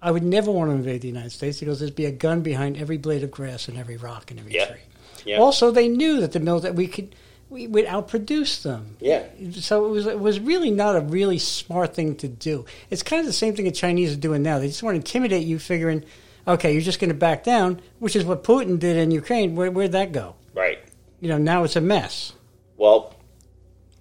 "I 0.00 0.10
would 0.12 0.22
never 0.22 0.50
want 0.52 0.70
to 0.70 0.74
invade 0.76 1.00
the 1.00 1.08
United 1.08 1.32
States 1.32 1.58
because 1.60 1.80
there'd 1.80 1.96
be 1.96 2.04
a 2.06 2.12
gun 2.12 2.42
behind 2.42 2.76
every 2.76 2.98
blade 2.98 3.24
of 3.24 3.30
grass 3.30 3.66
and 3.68 3.76
every 3.78 3.96
rock 3.96 4.30
and 4.30 4.38
every 4.38 4.54
Yeah. 4.54 4.66
tree." 4.66 4.80
Yeah. 5.24 5.38
Also, 5.38 5.70
they 5.72 5.88
knew 5.88 6.20
that 6.20 6.32
the 6.32 6.40
military 6.40 6.72
we 6.74 6.86
could 6.86 7.14
we 7.50 7.66
would 7.66 7.86
outproduce 7.86 8.62
them. 8.62 8.96
Yeah. 9.00 9.24
So 9.52 9.86
it 9.86 9.88
was 9.88 10.06
it 10.06 10.20
was 10.20 10.40
really 10.40 10.70
not 10.70 10.96
a 10.96 11.00
really 11.00 11.38
smart 11.38 11.94
thing 11.94 12.16
to 12.16 12.28
do. 12.28 12.64
It's 12.90 13.02
kind 13.02 13.20
of 13.20 13.26
the 13.26 13.32
same 13.32 13.54
thing 13.54 13.64
the 13.64 13.70
Chinese 13.70 14.12
are 14.12 14.20
doing 14.20 14.42
now. 14.42 14.58
They 14.58 14.68
just 14.68 14.82
want 14.82 14.94
to 14.94 14.98
intimidate 14.98 15.46
you, 15.46 15.58
figuring, 15.58 16.04
okay, 16.46 16.72
you're 16.72 16.82
just 16.82 17.00
going 17.00 17.10
to 17.10 17.14
back 17.14 17.44
down, 17.44 17.80
which 17.98 18.16
is 18.16 18.24
what 18.24 18.44
Putin 18.44 18.78
did 18.78 18.96
in 18.96 19.10
Ukraine. 19.10 19.56
Where, 19.56 19.70
where'd 19.70 19.92
that 19.92 20.12
go? 20.12 20.34
Right. 20.54 20.78
You 21.20 21.28
know, 21.28 21.38
now 21.38 21.64
it's 21.64 21.76
a 21.76 21.80
mess. 21.80 22.32
Well, 22.76 23.14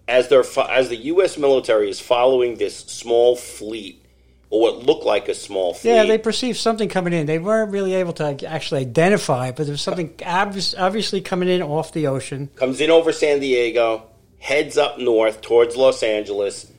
as 0.07 0.27
they're 0.27 0.43
as 0.69 0.89
the 0.89 0.95
U.S. 0.95 1.37
military 1.37 1.89
is 1.89 1.99
following 1.99 2.55
this 2.55 2.77
small 2.77 3.35
fleet, 3.35 4.03
or 4.49 4.61
what 4.61 4.85
looked 4.85 5.05
like 5.05 5.27
a 5.27 5.33
small 5.35 5.73
fleet, 5.73 5.91
Yeah, 5.93 6.05
they 6.05 6.17
perceived 6.17 6.57
something 6.57 6.87
coming 6.87 7.13
in. 7.13 7.25
They 7.25 7.39
weren't 7.39 7.71
really 7.71 7.93
able 7.95 8.13
to 8.13 8.47
actually 8.47 8.81
identify, 8.81 9.47
it, 9.49 9.55
but 9.55 9.65
there 9.65 9.73
was 9.73 9.81
something 9.81 10.13
obvious, 10.25 10.73
obviously 10.77 11.21
coming 11.21 11.49
in 11.49 11.61
off 11.61 11.91
the 11.91 12.07
ocean. 12.07 12.49
comes 12.55 12.79
in 12.79 12.89
over 12.89 13.11
San 13.11 13.39
Diego, 13.39 14.03
heads 14.39 14.77
up 14.77 14.99
north 14.99 15.41
towards 15.41 15.75
Los 15.75 16.01
Angeles 16.01 16.71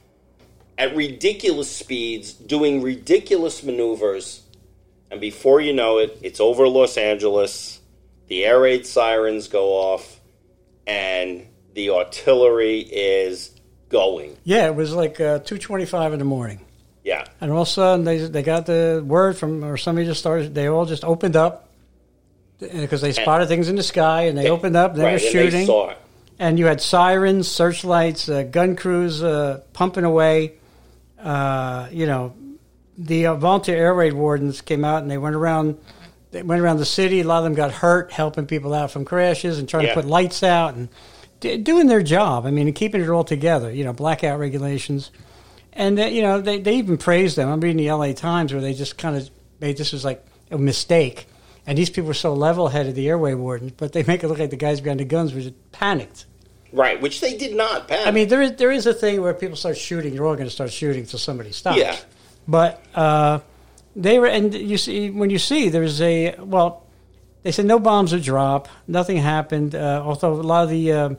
at 0.79 0.95
ridiculous 0.95 1.71
speeds, 1.71 2.33
doing 2.33 2.81
ridiculous 2.81 3.63
maneuvers, 3.63 4.43
and 5.11 5.21
before 5.21 5.61
you 5.61 5.73
know 5.73 5.99
it, 5.99 6.19
it's 6.23 6.41
over 6.41 6.69
Los 6.69 6.97
Angeles. 6.97 7.81
The 8.29 8.45
air 8.45 8.61
raid 8.61 8.87
sirens 8.87 9.49
go 9.49 9.71
off, 9.71 10.21
and 10.87 11.47
the 11.75 11.91
artillery 11.91 12.81
is 12.81 13.51
going. 13.89 14.37
Yeah, 14.45 14.67
it 14.67 14.75
was 14.75 14.93
like 14.95 15.21
uh, 15.21 15.41
two 15.41 15.59
twenty-five 15.59 16.13
in 16.13 16.19
the 16.19 16.25
morning. 16.25 16.61
Yeah, 17.09 17.25
And 17.41 17.51
all 17.51 17.63
of 17.63 17.69
a 17.69 17.71
sudden, 17.71 18.05
they 18.05 18.19
they 18.19 18.43
got 18.43 18.67
the 18.67 19.03
word 19.07 19.39
from, 19.39 19.65
or 19.65 19.77
somebody 19.79 20.07
just 20.07 20.21
started. 20.21 20.55
They 20.55 20.67
all 20.69 20.85
just 20.85 21.05
opened 21.05 21.37
up 21.37 21.69
because 22.61 23.01
they 23.01 23.13
spotted 23.13 23.49
things 23.49 23.69
in 23.69 23.77
the 23.77 23.83
sky, 23.83 24.23
and 24.23 24.37
they 24.37 24.51
opened 24.51 24.77
up. 24.77 24.95
They 24.95 25.05
right, 25.05 25.13
were 25.13 25.27
and 25.27 25.53
shooting, 25.53 25.69
it. 25.71 25.99
and 26.39 26.59
you 26.59 26.67
had 26.67 26.81
sirens, 26.81 27.49
searchlights, 27.49 28.29
uh, 28.29 28.43
gun 28.43 28.77
crews 28.77 29.23
uh, 29.23 29.63
pumping 29.73 30.05
away. 30.05 30.55
Uh, 31.19 31.89
you 31.91 32.07
know, 32.07 32.35
the 32.99 33.27
uh, 33.29 33.35
volunteer 33.37 33.77
air 33.77 33.95
raid 33.95 34.13
wardens 34.13 34.61
came 34.61 34.85
out, 34.85 35.03
and 35.03 35.11
they 35.11 35.19
went 35.19 35.35
around. 35.37 35.79
They 36.31 36.43
went 36.43 36.61
around 36.61 36.77
the 36.77 36.85
city. 36.85 37.21
A 37.21 37.25
lot 37.25 37.39
of 37.39 37.45
them 37.45 37.55
got 37.55 37.73
hurt, 37.73 38.13
helping 38.13 38.47
people 38.47 38.75
out 38.75 38.91
from 38.91 39.05
crashes 39.07 39.59
and 39.59 39.67
trying 39.69 39.85
Yeah. 39.85 39.95
to 39.95 40.03
put 40.03 40.05
lights 40.05 40.43
out 40.43 40.75
and 40.75 40.89
d- 41.41 41.57
doing 41.57 41.87
their 41.87 42.03
job. 42.03 42.45
I 42.45 42.51
mean, 42.51 42.67
and 42.67 42.77
keeping 42.77 43.01
it 43.01 43.09
all 43.09 43.25
together. 43.25 43.73
You 43.73 43.85
know, 43.85 43.95
blackout 43.95 44.39
regulations. 44.39 45.11
And 45.79 45.99
uh, 45.99 46.07
you 46.07 46.23
know 46.23 46.41
they, 46.41 46.59
they 46.59 46.75
even 46.75 46.99
praised 46.99 47.37
them. 47.37 47.49
I'm 47.49 47.61
reading 47.61 47.79
the 47.79 47.89
L.A. 47.89 48.13
Times 48.13 48.53
where 48.53 48.61
they 48.61 48.75
just 48.75 48.99
kind 48.99 49.17
of 49.17 49.31
made 49.61 49.79
this 49.79 49.93
was 49.93 50.05
like 50.05 50.27
a 50.51 50.59
mistake, 50.59 51.27
and 51.67 51.79
these 51.79 51.89
people 51.89 52.09
were 52.09 52.15
so 52.15 52.35
level-headed, 52.35 52.97
the 52.97 53.09
airway 53.09 53.35
wardens, 53.35 53.73
but 53.77 53.93
they 53.93 54.03
make 54.03 54.25
it 54.25 54.29
look 54.29 54.41
like 54.41 54.51
the 54.51 54.57
guys 54.57 54.81
behind 54.81 54.99
the 54.99 55.05
guns 55.05 55.33
were 55.33 55.41
just 55.41 55.73
panicked. 55.73 56.27
Right, 56.73 57.01
which 57.01 57.21
they 57.21 57.37
did 57.37 57.57
not. 57.57 57.89
Pat. 57.89 58.09
I 58.09 58.11
mean, 58.11 58.29
there 58.29 58.43
is 58.43 58.57
there 58.57 58.73
is 58.73 58.87
a 58.87 58.93
thing 58.93 59.23
where 59.23 59.33
people 59.33 59.57
start 59.57 59.79
shooting. 59.79 60.13
You're 60.13 60.27
all 60.27 60.35
going 60.35 60.49
to 60.49 60.55
start 60.55 60.73
shooting 60.73 61.03
until 61.03 61.21
somebody 61.21 61.53
stops. 61.53 61.79
Yeah. 61.79 61.97
But 62.49 62.85
uh, 62.95 63.39
they 63.95 64.19
were, 64.19 64.27
and 64.27 64.53
you 64.53 64.79
see 64.79 65.11
when 65.11 65.31
you 65.31 65.39
see 65.39 65.69
there's 65.69 66.01
a 66.03 66.35
well, 66.41 66.85
they 67.45 67.53
said 67.53 67.67
no 67.67 67.79
bombs 67.79 68.13
would 68.13 68.23
drop, 68.23 68.69
nothing 68.89 69.17
happened. 69.17 69.77
Uh, 69.77 70.03
although 70.05 70.33
a 70.33 70.43
lot 70.43 70.65
of 70.65 70.71
the 70.71 70.93
uh, 70.93 71.11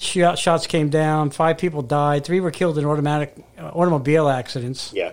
shot, 0.00 0.38
shots 0.38 0.66
came 0.66 0.88
down, 0.88 1.30
five 1.30 1.58
people 1.58 1.82
died, 1.82 2.24
three 2.24 2.40
were 2.40 2.50
killed 2.50 2.78
in 2.78 2.84
automatic 2.84 3.36
uh, 3.58 3.68
automobile 3.68 4.28
accidents, 4.28 4.92
yeah, 4.94 5.12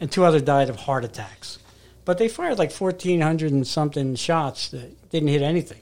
and 0.00 0.10
two 0.10 0.24
other 0.24 0.40
died 0.40 0.70
of 0.70 0.76
heart 0.76 1.04
attacks. 1.04 1.58
But 2.04 2.16
they 2.18 2.28
fired 2.28 2.58
like 2.58 2.70
fourteen 2.70 3.20
hundred 3.20 3.52
and 3.52 3.66
something 3.66 4.14
shots 4.14 4.68
that 4.70 5.10
didn't 5.10 5.28
hit 5.28 5.42
anything. 5.42 5.80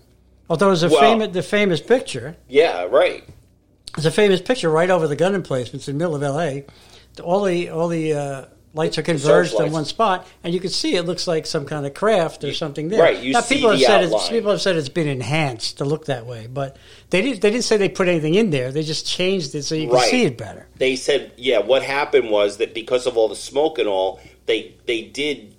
Although 0.51 0.69
it 0.69 0.71
was 0.71 0.83
a 0.83 0.89
Well- 0.89 1.01
famous 1.01 1.33
the 1.33 1.43
famous 1.43 1.81
picture. 1.81 2.37
yeah, 2.49 2.83
right. 2.85 3.23
It's 3.97 4.07
a 4.07 4.11
famous 4.11 4.41
picture 4.41 4.69
right 4.69 4.91
over 4.91 5.07
the 5.09 5.17
gun 5.17 5.35
emplacements 5.35 5.89
in 5.89 5.95
the 5.97 5.99
middle 6.05 6.17
of 6.17 6.23
L.A. 6.23 6.65
All 7.23 7.45
the 7.45 7.71
all 7.71 7.89
the 7.89 8.13
uh, 8.13 8.45
lights 8.76 8.99
are 8.99 9.02
converged 9.02 9.52
in 9.52 9.56
searchlights. 9.56 9.73
one 9.73 9.85
spot, 9.85 10.28
and 10.45 10.54
you 10.54 10.61
can 10.61 10.71
see 10.71 10.95
it 10.95 11.02
looks 11.02 11.26
like 11.26 11.47
some 11.47 11.64
kind 11.64 11.87
of 11.87 11.95
craft 11.95 12.45
or 12.45 12.52
something 12.52 12.88
there. 12.88 13.02
right, 13.02 13.18
you 13.18 13.33
now, 13.33 13.40
see 13.40 13.56
people 13.56 13.71
have 13.71 13.80
said 13.80 14.04
it's, 14.04 14.28
people 14.28 14.50
have 14.50 14.61
said 14.61 14.76
it's 14.76 14.88
been 14.88 15.09
enhanced 15.09 15.78
to 15.78 15.85
look 15.85 16.06
that 16.06 16.26
way, 16.26 16.47
but 16.47 16.76
they 17.11 17.23
didn't. 17.23 17.40
They 17.40 17.50
didn't 17.50 17.64
say 17.64 17.76
they 17.76 17.88
put 17.88 18.06
anything 18.06 18.35
in 18.35 18.50
there. 18.50 18.71
They 18.71 18.83
just 18.83 19.06
changed 19.06 19.54
it 19.54 19.64
so 19.64 19.75
you 19.75 19.88
can 19.88 20.00
see 20.00 20.25
it 20.25 20.38
better. 20.38 20.68
they 20.76 20.95
said, 20.95 21.33
yeah, 21.37 21.59
what 21.59 21.83
happened 21.83 22.30
was 22.30 22.59
that 22.59 22.75
because 22.75 23.06
of 23.06 23.16
all 23.16 23.28
the 23.28 23.37
smoke 23.37 23.78
and 23.78 23.88
all, 23.88 24.21
they 24.47 24.76
they 24.87 25.02
did 25.02 25.56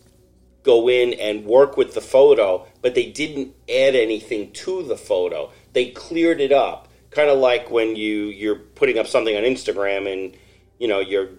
go 0.64 0.90
in 0.90 1.14
and 1.14 1.46
work 1.46 1.78
with 1.78 1.94
the 1.94 2.02
photo, 2.02 2.68
but 2.82 2.94
they 2.94 3.10
didn't 3.10 3.56
add 3.70 3.96
anything 3.96 4.52
to 4.52 4.84
the 4.84 4.98
photo. 4.98 5.52
They 5.74 5.92
cleared 5.92 6.42
it 6.42 6.52
up, 6.52 6.90
kind 7.10 7.30
of 7.30 7.40
like 7.40 7.72
when 7.72 7.96
you 7.96 8.26
you're 8.26 8.56
putting 8.56 9.00
up 9.00 9.08
something 9.08 9.36
on 9.36 9.44
Instagram 9.44 10.12
and 10.12 10.36
you 10.78 10.88
know 10.88 11.00
you're 11.00 11.30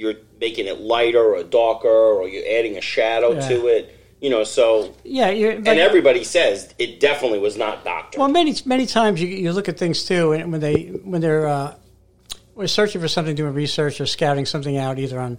you're 0.00 0.14
making 0.40 0.66
it 0.66 0.80
lighter 0.80 1.22
or 1.34 1.42
darker 1.42 1.88
or 1.88 2.26
you're 2.26 2.48
adding 2.58 2.78
a 2.78 2.80
shadow 2.80 3.32
Yeah. 3.32 3.48
to 3.48 3.66
it. 3.66 3.96
You 4.22 4.30
know, 4.30 4.44
so 4.44 4.94
Yeah, 5.04 5.28
and 5.28 5.66
everybody 5.68 6.24
says 6.24 6.74
it 6.78 7.00
definitely 7.00 7.38
was 7.38 7.56
not 7.56 7.84
doctor. 7.84 8.18
Well, 8.18 8.28
many 8.28 8.54
many 8.64 8.86
times 8.86 9.20
you, 9.22 9.28
you 9.28 9.52
look 9.52 9.68
at 9.68 9.78
things 9.78 10.04
too, 10.04 10.32
and 10.32 10.50
when 10.52 10.60
they 10.60 10.76
when 11.10 11.20
they're 11.20 11.46
uh, 11.46 11.74
when 12.54 12.68
searching 12.68 13.00
for 13.00 13.08
something, 13.08 13.34
doing 13.34 13.54
research 13.54 14.00
or 14.00 14.06
scouting 14.06 14.44
something 14.46 14.76
out, 14.76 14.98
either 14.98 15.18
on 15.18 15.38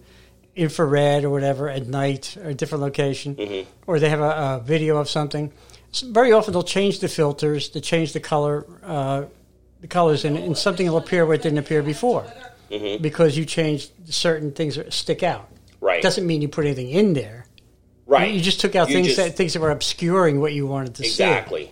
infrared 0.56 1.24
or 1.24 1.30
whatever 1.30 1.70
at 1.70 1.88
night 1.88 2.36
or 2.44 2.50
a 2.50 2.54
different 2.54 2.82
location, 2.82 3.36
Mm-hmm. 3.36 3.70
or 3.88 4.00
they 4.00 4.10
have 4.10 4.20
a, 4.22 4.32
a 4.60 4.64
video 4.66 4.98
of 4.98 5.08
something. 5.10 5.52
S 5.94 6.02
very 6.02 6.32
often 6.32 6.52
they'll 6.54 6.64
change 6.80 7.00
the 7.00 7.08
filters, 7.08 7.70
to 7.70 7.82
change 7.82 8.14
the 8.14 8.20
color, 8.20 8.66
uh, 8.84 9.26
the 9.82 9.88
colors, 9.88 10.26
and, 10.26 10.38
and 10.38 10.58
something 10.58 10.88
will 10.90 10.98
appear 10.98 11.26
where 11.26 11.36
it 11.36 11.42
didn't 11.44 11.60
appear 11.60 11.82
before, 11.84 12.24
because 13.02 13.38
you 13.38 13.46
changed 13.46 13.92
certain 14.06 14.52
things 14.52 14.76
that 14.76 14.94
stick 14.94 15.24
out. 15.24 15.48
Mm-hmm. 15.54 15.86
right, 15.86 16.02
Doesn't 16.04 16.26
mean 16.26 16.42
you 16.42 16.48
put 16.48 16.66
anything 16.66 16.90
in 16.90 17.14
there. 17.14 17.46
right. 18.06 18.34
You 18.34 18.42
just 18.42 18.60
took 18.62 18.76
out 18.76 18.88
You 18.90 18.96
things 18.96 19.08
just- 19.08 19.18
that 19.18 19.36
things 19.36 19.54
that 19.54 19.60
were 19.60 19.72
obscuring 19.72 20.40
what 20.40 20.54
you 20.54 20.66
wanted 20.68 20.96
to 20.96 21.04
see. 21.04 21.10
Exactly. 21.10 21.72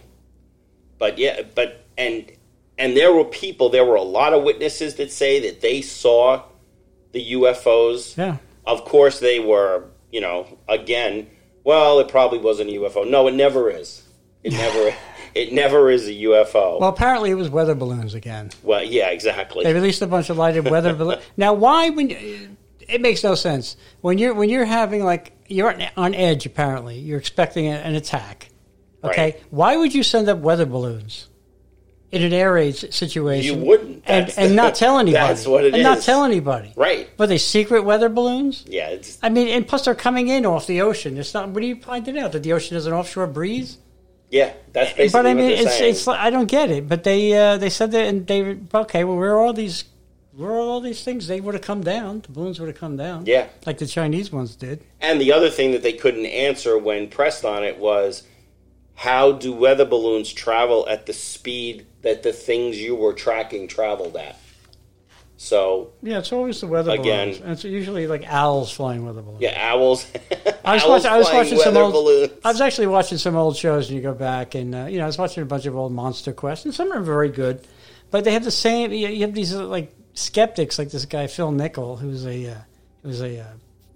But 0.97 1.17
yeah, 1.17 1.43
but 1.55 1.85
and 1.97 2.29
and 2.77 2.95
there 2.95 3.13
were 3.13 3.25
people, 3.25 3.69
there 3.69 3.85
were 3.85 3.95
a 3.95 4.01
lot 4.01 4.33
of 4.33 4.43
witnesses 4.43 4.95
that 4.95 5.11
say 5.11 5.39
that 5.49 5.61
they 5.61 5.81
saw 5.81 6.43
the 7.11 7.31
UFOs. 7.33 8.17
Yeah. 8.17 8.37
Of 8.65 8.85
course 8.85 9.19
they 9.19 9.39
were, 9.39 9.85
you 10.11 10.21
know, 10.21 10.57
again, 10.67 11.27
well, 11.63 11.99
it 11.99 12.07
probably 12.09 12.39
wasn't 12.39 12.69
a 12.69 12.73
UFO. 12.73 13.09
No, 13.09 13.27
it 13.27 13.33
never 13.33 13.69
is. 13.69 14.03
It 14.43 14.51
never 14.65 14.93
it 15.35 15.53
never 15.53 15.89
is 15.91 16.07
a 16.07 16.11
UFO. 16.13 16.79
Well, 16.79 16.89
apparently 16.89 17.29
it 17.31 17.35
was 17.35 17.49
weather 17.49 17.75
balloons 17.75 18.13
again. 18.13 18.49
well 18.63 18.83
yeah, 18.83 19.09
exactly. 19.09 19.63
They 19.63 19.73
released 19.73 20.01
a 20.01 20.07
bunch 20.07 20.29
of 20.29 20.37
lighted 20.37 20.69
weather 20.69 20.93
balloons. 20.93 21.21
Now, 21.37 21.53
why 21.53 21.89
when 21.89 22.09
you- 22.09 22.55
it 22.87 23.01
makes 23.01 23.23
no 23.23 23.35
sense 23.35 23.77
when 24.01 24.17
you're 24.17 24.33
when 24.33 24.49
you're 24.49 24.65
having 24.65 25.03
like 25.03 25.33
you're 25.47 25.75
on- 25.97 26.15
edge. 26.15 26.45
Apparently, 26.45 26.97
you're 26.97 27.19
expecting 27.19 27.67
an 27.67 27.95
attack. 27.95 28.49
Okay, 29.03 29.21
Right. 29.31 29.43
why 29.51 29.77
would 29.77 29.93
you 29.95 30.03
send 30.03 30.27
up 30.27 30.39
weather 30.39 30.65
balloons 30.65 31.27
in 32.11 32.23
an 32.23 32.33
air 32.33 32.51
raid 32.53 32.75
situation? 32.75 33.59
You 33.59 33.63
wouldn't. 33.65 34.03
and 34.07 34.33
and 34.37 34.55
not 34.55 34.73
tell 34.75 34.97
anybody. 35.03 35.27
that's 35.27 35.45
what 35.47 35.63
it 35.65 35.73
and 35.75 35.83
not 35.83 36.01
tell 36.01 36.23
anybody. 36.25 36.73
right. 36.75 37.07
Were 37.19 37.27
they 37.27 37.37
secret 37.37 37.83
weather 37.83 38.09
balloons? 38.09 38.65
Yeah, 38.67 38.97
I 39.21 39.29
mean, 39.29 39.47
and 39.49 39.67
plus 39.67 39.85
they're 39.85 39.93
coming 39.95 40.27
in 40.27 40.45
off 40.45 40.65
the 40.65 40.81
ocean. 40.81 41.17
It's 41.17 41.33
not. 41.33 41.49
What 41.49 41.61
are 41.63 41.67
you 41.67 41.75
finding 41.75 42.17
out 42.17 42.31
that 42.31 42.41
the 42.43 42.53
ocean 42.53 42.75
is 42.75 42.87
an 42.87 42.93
offshore 42.93 43.27
breeze? 43.27 43.77
Yeah, 44.29 44.53
that's 44.73 44.93
basically 44.93 45.09
but 45.09 45.25
I 45.25 45.29
what 45.33 45.37
mean, 45.37 45.47
they're 45.49 45.61
it's 45.63 45.77
saying. 45.77 45.91
it's 45.91 46.07
I 46.07 46.29
don't 46.29 46.47
get 46.49 46.69
it. 46.69 46.87
But 46.87 47.03
they 47.03 47.33
uh, 47.33 47.57
they 47.57 47.69
said 47.69 47.91
that, 47.91 48.05
and 48.05 48.27
they 48.27 48.57
okay. 48.73 49.03
Well, 49.03 49.17
where 49.17 49.31
are 49.35 49.39
all 49.41 49.53
these? 49.53 49.85
Where 50.33 50.51
are 50.51 50.59
all 50.59 50.79
these 50.81 51.03
things? 51.03 51.27
They 51.27 51.41
would 51.41 51.53
have 51.53 51.63
come 51.63 51.81
down. 51.81 52.21
The 52.21 52.31
balloons 52.31 52.59
would 52.59 52.67
have 52.67 52.77
come 52.77 52.95
down. 52.95 53.25
yeah. 53.25 53.47
like 53.65 53.77
the 53.77 53.87
Chinese 53.87 54.31
ones 54.31 54.55
did. 54.55 54.83
And 55.01 55.19
the 55.19 55.33
other 55.33 55.49
thing 55.49 55.71
that 55.71 55.83
they 55.83 55.91
couldn't 55.93 56.27
answer 56.27 56.77
when 56.77 57.09
pressed 57.09 57.43
on 57.43 57.63
it 57.65 57.77
was 57.77 58.23
how 58.95 59.33
do 59.33 59.51
weather 59.51 59.83
balloons 59.85 60.31
travel 60.31 60.87
at 60.87 61.05
the 61.07 61.13
speed 61.13 61.87
that 62.03 62.23
the 62.23 62.31
things 62.31 62.77
you 62.77 62.95
were 62.95 63.13
tracking 63.13 63.67
traveled 63.67 64.15
at? 64.15 64.39
So, 65.41 65.91
Yeah, 66.03 66.17
it's 66.19 66.33
always 66.33 66.59
the 66.59 66.67
weather 66.67 66.91
Again. 66.91 67.29
balloons. 67.29 67.41
And 67.41 67.51
it's 67.53 67.63
usually 67.63 68.07
like 68.07 68.25
owls 68.27 68.73
flying 68.73 69.05
weather 69.05 69.21
balloons. 69.21 69.41
yeah, 69.41 69.71
owls. 69.71 70.05
I 70.65 70.73
was, 70.73 70.83
owls 70.83 70.89
watching, 70.89 71.11
I 71.11 71.17
was 71.17 71.31
watching 71.31 71.57
some 71.59 71.77
old. 71.77 71.93
balloons. 71.93 72.33
I 72.43 72.51
was 72.51 72.59
actually 72.59 72.87
watching 72.87 73.17
some 73.17 73.37
old 73.37 73.55
shows, 73.55 73.87
and 73.87 73.95
you 73.95 74.01
go 74.03 74.13
back, 74.13 74.53
and 74.55 74.75
uh, 74.75 74.85
you 74.87 74.97
know, 74.97 75.05
I 75.05 75.07
was 75.07 75.17
watching 75.17 75.41
a 75.41 75.45
bunch 75.45 75.65
of 75.65 75.77
old 75.77 75.93
Monster 75.93 76.33
Quest, 76.33 76.65
and 76.65 76.73
some 76.73 76.91
are 76.91 76.99
very 76.99 77.29
good, 77.29 77.65
but 78.11 78.25
they 78.25 78.33
have 78.33 78.43
the 78.43 78.51
same. 78.51 78.91
You 78.91 79.07
you 79.07 79.21
have 79.21 79.33
these 79.33 79.53
like 79.53 79.93
skeptics, 80.13 80.77
like 80.77 80.89
this 80.91 81.05
guy 81.05 81.27
Phil 81.27 81.53
Nickell, 81.53 81.95
who's 81.95 82.25
a 82.25 82.51
uh, 82.51 82.55
who's 83.03 83.21
a 83.21 83.39
uh, 83.39 83.45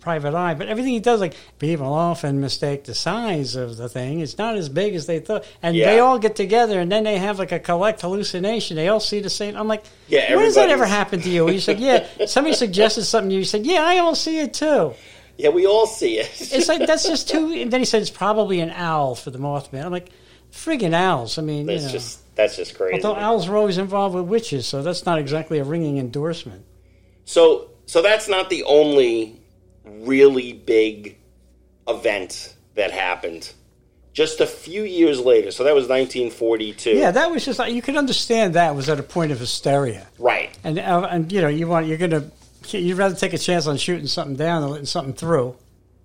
private 0.03 0.33
eye, 0.35 0.53
but 0.53 0.67
everything 0.67 0.93
he 0.93 0.99
does, 0.99 1.19
like 1.21 1.33
people 1.59 1.91
often 1.93 2.41
mistake 2.41 2.83
the 2.83 2.93
size 2.93 3.55
of 3.55 3.77
the 3.77 3.87
thing. 3.87 4.19
It's 4.19 4.37
not 4.37 4.55
as 4.57 4.67
big 4.69 4.95
as 4.95 5.05
they 5.05 5.19
thought, 5.19 5.45
and 5.61 5.75
Yeah. 5.75 5.85
they 5.85 5.99
all 5.99 6.19
get 6.19 6.35
together, 6.35 6.79
and 6.79 6.91
then 6.91 7.03
they 7.05 7.17
have 7.17 7.39
like 7.39 7.51
a 7.51 7.59
collect 7.59 8.01
hallucination. 8.01 8.75
They 8.75 8.89
all 8.89 8.99
see 8.99 9.21
the 9.21 9.29
same. 9.29 9.55
I'm 9.55 9.67
like, 9.67 9.83
Yeah, 10.07 10.35
when 10.35 10.45
does 10.45 10.55
that 10.55 10.69
ever 10.69 10.85
happen 10.85 11.21
to 11.21 11.29
you? 11.29 11.49
You 11.49 11.59
said, 11.59 11.79
yeah. 11.79 12.05
Somebody 12.25 12.55
suggested 12.55 13.05
something. 13.05 13.29
to 13.29 13.33
You 13.35 13.39
You 13.39 13.45
said, 13.45 13.65
yeah, 13.65 13.83
I 13.85 13.99
all 13.99 14.15
see 14.15 14.39
it 14.39 14.53
too. 14.53 14.93
yeah, 15.37 15.49
we 15.49 15.65
all 15.65 15.87
see 15.87 16.19
it. 16.19 16.29
It's 16.53 16.67
like 16.67 16.85
that's 16.85 17.07
just 17.07 17.29
too. 17.29 17.51
And 17.53 17.71
then 17.71 17.79
he 17.81 17.85
said 17.85 18.01
it's 18.01 18.11
probably 18.11 18.59
an 18.59 18.69
owl 18.71 19.15
for 19.15 19.31
the 19.31 19.39
Mothman. 19.39 19.83
I'm 19.85 19.91
like, 19.91 20.09
friggin' 20.51 20.93
owls. 20.93 21.37
I 21.37 21.41
mean, 21.41 21.67
you 21.69 21.79
know. 21.79 21.89
just 21.89 22.35
That's 22.35 22.55
just 22.57 22.75
crazy. 22.77 22.95
Although 23.03 23.19
owls 23.19 23.47
were 23.47 23.57
always 23.57 23.77
involved 23.77 24.15
with 24.15 24.25
witches, 24.25 24.67
so 24.67 24.83
that's 24.83 25.05
not 25.05 25.17
exactly 25.17 25.59
a 25.59 25.63
ringing 25.63 25.97
endorsement. 25.97 26.63
So, 27.25 27.69
so 27.85 28.01
that's 28.01 28.27
not 28.27 28.49
the 28.49 28.63
only 28.63 29.39
really 29.85 30.53
big 30.53 31.17
event 31.87 32.55
that 32.75 32.91
happened. 32.91 33.51
Just 34.13 34.41
a 34.41 34.45
few 34.45 34.83
years 34.83 35.19
later, 35.19 35.49
so 35.49 35.63
that 35.63 35.73
was 35.73 35.87
1942. 35.87 36.91
Yeah, 36.91 37.09
that 37.09 37.31
was 37.31 37.43
just 37.45 37.59
you 37.67 37.81
could 37.81 37.95
understand 37.97 38.53
that 38.53 38.75
was 38.75 38.87
at 38.87 38.99
a 38.99 39.03
point 39.03 39.31
of 39.31 39.39
hysteria, 39.39 40.07
Right. 40.19 40.55
and 40.63 40.77
uh, 40.77 41.07
and 41.09 41.31
you 41.31 41.41
know 41.41 41.47
you 41.47 41.67
want 41.67 41.87
you're 41.87 41.97
gonna 41.97 42.29
you'd 42.67 42.95
rather 42.97 43.15
take 43.15 43.33
a 43.33 43.39
chance 43.39 43.65
on 43.65 43.75
shooting 43.77 44.05
something 44.05 44.35
down 44.35 44.61
than 44.61 44.69
letting 44.69 44.85
something 44.85 45.15
through. 45.15 45.55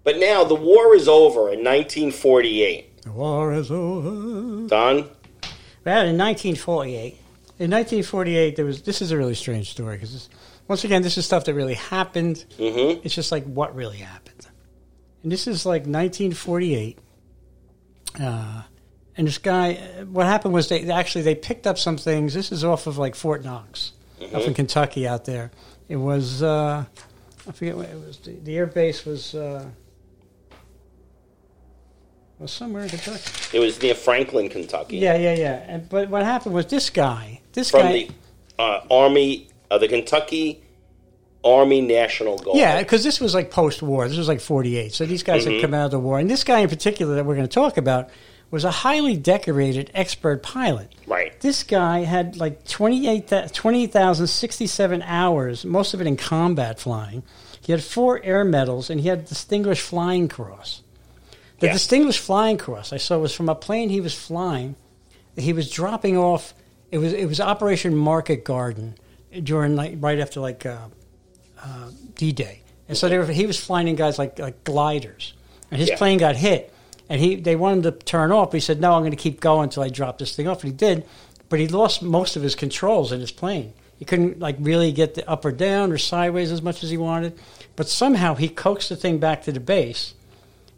But 0.04 0.16
now 0.18 0.42
the 0.44 0.54
war 0.54 0.94
is 0.97 1.06
over 1.06 1.50
in 1.52 1.62
1948. 1.62 3.02
The 3.02 3.12
war 3.12 3.52
is 3.52 3.70
over. 3.70 4.66
Don? 4.68 5.11
Well, 5.85 6.06
in 6.06 6.16
1948, 6.16 7.14
in 7.58 7.70
1948, 7.70 8.56
there 8.56 8.64
was. 8.64 8.80
This 8.82 9.02
is 9.02 9.11
a 9.11 9.18
really 9.18 9.35
strange 9.35 9.70
story 9.70 9.97
because 9.97 10.30
once 10.68 10.84
again, 10.84 11.02
this 11.02 11.18
is 11.18 11.25
stuff 11.25 11.46
that 11.46 11.54
really 11.54 11.75
happened. 11.75 12.44
Mm-hmm. 12.58 13.00
It's 13.04 13.14
just 13.14 13.32
like 13.32 13.44
what 13.44 13.75
really 13.75 13.98
happened, 13.98 14.46
and 15.22 15.32
this 15.32 15.46
is 15.46 15.66
like 15.66 15.82
1948. 15.82 16.98
Uh, 18.20 18.62
and 19.16 19.26
this 19.26 19.38
guy, 19.38 19.75
what 20.10 20.26
happened 20.26 20.54
was 20.54 20.68
they 20.68 20.88
actually 20.90 21.22
they 21.22 21.34
picked 21.34 21.66
up 21.66 21.78
some 21.78 21.96
things. 21.96 22.34
This 22.34 22.52
is 22.52 22.64
off 22.64 22.87
of 22.87 22.98
like 22.98 23.14
Fort 23.14 23.44
Knox, 23.44 23.92
up 24.32 24.42
in 24.42 24.54
Kentucky, 24.54 25.08
out 25.08 25.25
there. 25.25 25.50
It 25.88 25.96
was 25.96 26.42
uh, 26.42 26.84
I 27.48 27.52
forget 27.52 27.76
what 27.76 27.88
it 27.88 27.96
was. 27.96 28.18
The, 28.18 28.32
the 28.32 28.56
air 28.56 28.66
base 28.66 29.06
was 29.06 29.34
uh, 29.34 29.64
was 32.38 32.52
somewhere 32.52 32.84
in 32.84 32.90
Kentucky. 32.90 33.56
It 33.56 33.60
was 33.60 33.80
near 33.82 33.94
Franklin, 33.94 34.48
Kentucky. 34.48 34.98
Yeah, 34.98 35.16
yeah, 35.16 35.34
yeah. 35.34 35.64
And, 35.66 35.88
but 35.88 36.08
what 36.10 36.22
happened 36.25 36.54
was 36.54 36.66
this 36.66 36.90
guy, 36.90 37.40
this 37.52 37.70
From 37.70 37.82
guy, 37.82 37.92
the 37.92 38.62
uh, 38.62 38.80
Army, 38.90 39.48
uh, 39.70 39.78
the 39.78 39.88
Kentucky 39.88 40.62
Army 41.44 41.80
National 41.80 42.38
Guard. 42.38 42.56
yeah, 42.56 42.78
because 42.80 43.04
this 43.04 43.20
was 43.20 43.34
like 43.34 43.50
post-war. 43.50 44.08
This 44.08 44.18
was 44.18 44.28
like 44.28 44.40
'48. 44.40 44.92
So 44.92 45.06
these 45.06 45.22
guys 45.22 45.44
had 45.44 45.60
come 45.60 45.75
out 45.75 45.87
of 45.87 45.90
the 45.92 45.98
war, 45.98 46.18
and 46.18 46.28
this 46.28 46.44
guy 46.44 46.60
in 46.60 46.68
particular 46.68 47.14
that 47.16 47.25
we're 47.26 47.37
going 47.37 47.46
to 47.46 47.52
talk 47.54 47.76
about 47.76 48.10
was 48.50 48.64
a 48.64 48.70
highly 48.70 49.16
decorated 49.16 49.90
expert 49.94 50.42
pilot. 50.42 50.94
Right. 51.06 51.38
This 51.40 51.62
guy 51.62 52.00
had 52.00 52.37
like 52.37 52.66
28 52.66 53.28
28,067 53.52 55.02
hours, 55.02 55.64
most 55.64 55.94
of 55.94 56.00
it 56.00 56.06
in 56.06 56.16
combat 56.16 56.80
flying. 56.80 57.22
He 57.60 57.72
had 57.72 57.82
four 57.82 58.22
air 58.25 58.44
medals, 58.44 58.88
and 58.88 59.00
he 59.00 59.08
had 59.08 59.26
Distinguished 59.26 59.82
Flying 59.82 60.28
Cross. 60.28 60.82
The 61.60 61.66
Yeah. 61.66 61.72
Distinguished 61.75 62.20
Flying 62.20 62.56
Cross 62.56 62.92
I 62.92 62.96
saw 62.96 63.18
was 63.18 63.34
from 63.34 63.48
a 63.48 63.54
plane 63.54 63.90
he 63.90 64.00
was 64.00 64.14
flying. 64.14 64.76
He 65.37 65.52
was 65.52 65.70
dropping 65.70 66.16
off. 66.16 66.54
It 66.90 66.98
was 66.98 67.12
it 67.12 67.26
was 67.26 67.40
Operation 67.40 67.94
Market 67.94 68.44
Garden 68.44 68.94
during 69.42 69.76
like 69.76 69.97
right 70.00 70.18
after 70.18 70.40
like 70.40 70.64
uh, 70.66 70.78
uh, 71.62 71.90
D 72.14 72.32
Day, 72.32 72.62
and 72.88 72.97
so 72.97 73.08
they 73.08 73.18
were, 73.18 73.26
he 73.26 73.47
was 73.47 73.58
flying 73.58 73.88
in 73.88 73.97
guys 73.97 74.18
like 74.18 74.38
like 74.38 74.64
gliders, 74.64 75.35
and 75.70 75.80
his 75.80 75.88
Yeah. 75.90 75.97
plane 75.97 76.18
got 76.18 76.37
hit, 76.37 76.73
and 77.08 77.20
he 77.20 77.37
they 77.37 77.56
wanted 77.56 77.82
to 77.85 77.92
turn 77.92 78.32
off. 78.32 78.52
He 78.52 78.61
said, 78.61 78.80
"No, 78.80 78.92
I'm 78.94 79.02
going 79.02 79.11
to 79.12 79.16
keep 79.16 79.40
going 79.40 79.64
until 79.64 79.82
I 79.82 79.88
drop 79.88 80.18
this 80.18 80.35
thing 80.35 80.49
off," 80.49 80.62
and 80.62 80.73
he 80.73 80.76
did. 80.76 81.04
But 81.49 81.61
he 81.61 81.68
lost 81.68 82.02
most 82.02 82.37
of 82.37 82.42
his 82.42 82.54
controls 82.54 83.11
in 83.12 83.20
his 83.20 83.31
plane. 83.31 83.72
He 83.98 84.05
couldn't 84.05 84.38
like 84.38 84.57
really 84.61 84.92
get 84.92 85.14
the 85.14 85.29
up 85.29 85.44
or 85.44 85.50
down 85.52 85.90
or 85.92 85.98
sideways 85.98 86.52
as 86.52 86.62
much 86.62 86.85
as 86.85 86.90
he 86.90 86.96
wanted. 86.96 87.38
But 87.74 87.88
somehow 87.88 88.35
he 88.35 88.48
coaxed 88.48 88.88
the 88.90 88.96
thing 88.96 89.18
back 89.18 89.42
to 89.44 89.52
the 89.52 89.61
base, 89.61 90.14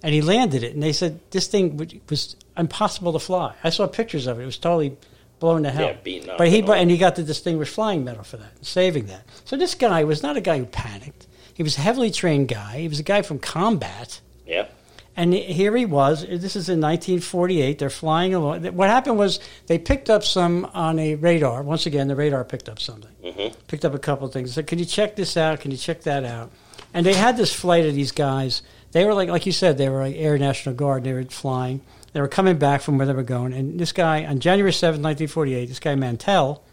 and 0.02 0.14
he 0.14 0.22
landed 0.22 0.62
it. 0.62 0.72
And 0.74 0.82
they 0.82 0.92
said 0.92 1.20
this 1.30 1.46
thing 1.46 1.76
was 2.08 2.36
impossible 2.56 3.12
to 3.12 3.18
fly. 3.18 3.54
I 3.64 3.70
saw 3.70 3.86
pictures 3.86 4.26
of 4.26 4.38
it. 4.38 4.42
It 4.42 4.46
was 4.46 4.58
totally 4.58 4.96
blown 5.40 5.64
to 5.64 5.70
hell. 5.70 5.88
Yeah, 5.88 5.96
beaten 6.04 6.30
up 6.30 6.38
But 6.38 6.48
he 6.48 6.60
and 6.60 6.70
and 6.70 6.90
he 6.90 6.98
got 6.98 7.16
the 7.16 7.22
Distinguished 7.22 7.74
Flying 7.74 8.04
Medal 8.04 8.22
for 8.22 8.36
that, 8.36 8.64
saving 8.64 9.06
that. 9.06 9.24
So 9.44 9.56
this 9.56 9.74
guy 9.74 10.04
was 10.04 10.22
not 10.22 10.36
a 10.36 10.40
guy 10.40 10.58
who 10.58 10.66
panicked. 10.66 11.26
He 11.54 11.62
was 11.62 11.76
a 11.76 11.80
heavily 11.80 12.10
trained 12.10 12.48
guy. 12.48 12.78
He 12.78 12.88
was 12.88 13.00
a 13.00 13.02
guy 13.02 13.22
from 13.22 13.38
combat. 13.38 14.20
Yeah. 14.46 14.66
And 15.16 15.34
here 15.34 15.76
he 15.76 15.84
was. 15.84 16.22
This 16.22 16.56
is 16.56 16.68
in 16.68 16.80
1948. 16.80 17.78
They're 17.78 17.90
flying 17.90 18.32
along. 18.32 18.64
What 18.76 18.88
happened 18.88 19.18
was 19.18 19.40
they 19.66 19.76
picked 19.76 20.08
up 20.08 20.22
some 20.24 20.70
on 20.72 20.98
a 20.98 21.16
radar. 21.16 21.62
Once 21.62 21.84
again, 21.84 22.08
the 22.08 22.16
radar 22.16 22.44
picked 22.44 22.68
up 22.68 22.80
something. 22.80 23.10
Mhm. 23.24 23.54
Picked 23.66 23.84
up 23.84 23.92
a 23.94 23.98
couple 23.98 24.26
of 24.26 24.32
things. 24.32 24.54
Said, 24.54 24.66
"Can 24.66 24.78
you 24.78 24.84
check 24.84 25.16
this 25.16 25.36
out? 25.36 25.60
Can 25.60 25.72
you 25.72 25.76
check 25.76 26.02
that 26.02 26.24
out?" 26.24 26.50
And 26.94 27.04
they 27.04 27.14
had 27.14 27.36
this 27.36 27.52
flight 27.52 27.84
of 27.84 27.94
these 27.94 28.12
guys. 28.12 28.62
They 28.92 29.04
were 29.04 29.14
like, 29.14 29.28
like 29.28 29.46
you 29.46 29.52
said, 29.52 29.78
they 29.78 29.88
were 29.88 30.00
like 30.02 30.16
Air 30.16 30.38
National 30.38 30.74
Guard. 30.74 31.04
They 31.04 31.12
were 31.12 31.24
flying. 31.24 31.80
They 32.12 32.20
were 32.20 32.28
coming 32.28 32.58
back 32.58 32.80
from 32.80 32.98
where 32.98 33.06
they 33.06 33.12
were 33.12 33.22
going. 33.22 33.52
And 33.52 33.78
this 33.78 33.92
guy, 33.92 34.24
on 34.24 34.40
January 34.40 34.72
7th, 34.72 35.00
1948, 35.00 35.66
this 35.66 35.78
guy 35.78 35.94
Mantell, 35.94 36.64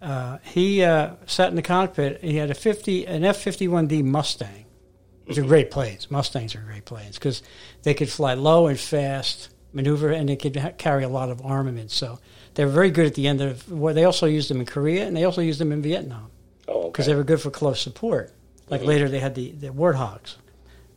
uh, 0.00 0.38
he 0.42 0.82
uh, 0.82 1.14
sat 1.26 1.50
in 1.50 1.56
the 1.56 1.62
cockpit. 1.62 2.22
He 2.22 2.36
had 2.36 2.50
a 2.50 2.54
50, 2.54 3.06
an 3.06 3.24
F-51D 3.24 4.02
Mustang. 4.02 4.64
These 5.26 5.38
are 5.38 5.42
great 5.42 5.70
planes. 5.70 6.10
Mustangs 6.10 6.54
are 6.56 6.60
great 6.60 6.84
planes 6.84 7.16
because 7.16 7.42
they 7.84 7.94
could 7.94 8.08
fly 8.08 8.34
low 8.34 8.66
and 8.66 8.78
fast, 8.78 9.50
maneuver, 9.72 10.10
and 10.10 10.28
they 10.28 10.36
could 10.36 10.56
ha- 10.56 10.72
carry 10.76 11.04
a 11.04 11.08
lot 11.08 11.30
of 11.30 11.40
armament. 11.44 11.90
So 11.92 12.18
they 12.54 12.64
were 12.64 12.72
very 12.72 12.90
good 12.90 13.06
at 13.06 13.14
the 13.14 13.28
end 13.28 13.40
of 13.40 13.70
war. 13.70 13.92
They 13.92 14.04
also 14.04 14.26
used 14.26 14.50
them 14.50 14.58
in 14.60 14.66
Korea 14.66 15.06
and 15.06 15.16
they 15.16 15.24
also 15.24 15.40
used 15.40 15.60
them 15.60 15.70
in 15.70 15.80
Vietnam 15.80 16.30
Oh, 16.66 16.90
because 16.90 17.06
okay. 17.06 17.12
they 17.12 17.16
were 17.16 17.24
good 17.24 17.40
for 17.40 17.50
close 17.50 17.80
support. 17.80 18.32
Like 18.68 18.82
later 18.82 19.08
they 19.08 19.20
had 19.20 19.34
the, 19.34 19.52
the 19.52 19.68
Warthogs. 19.68 20.36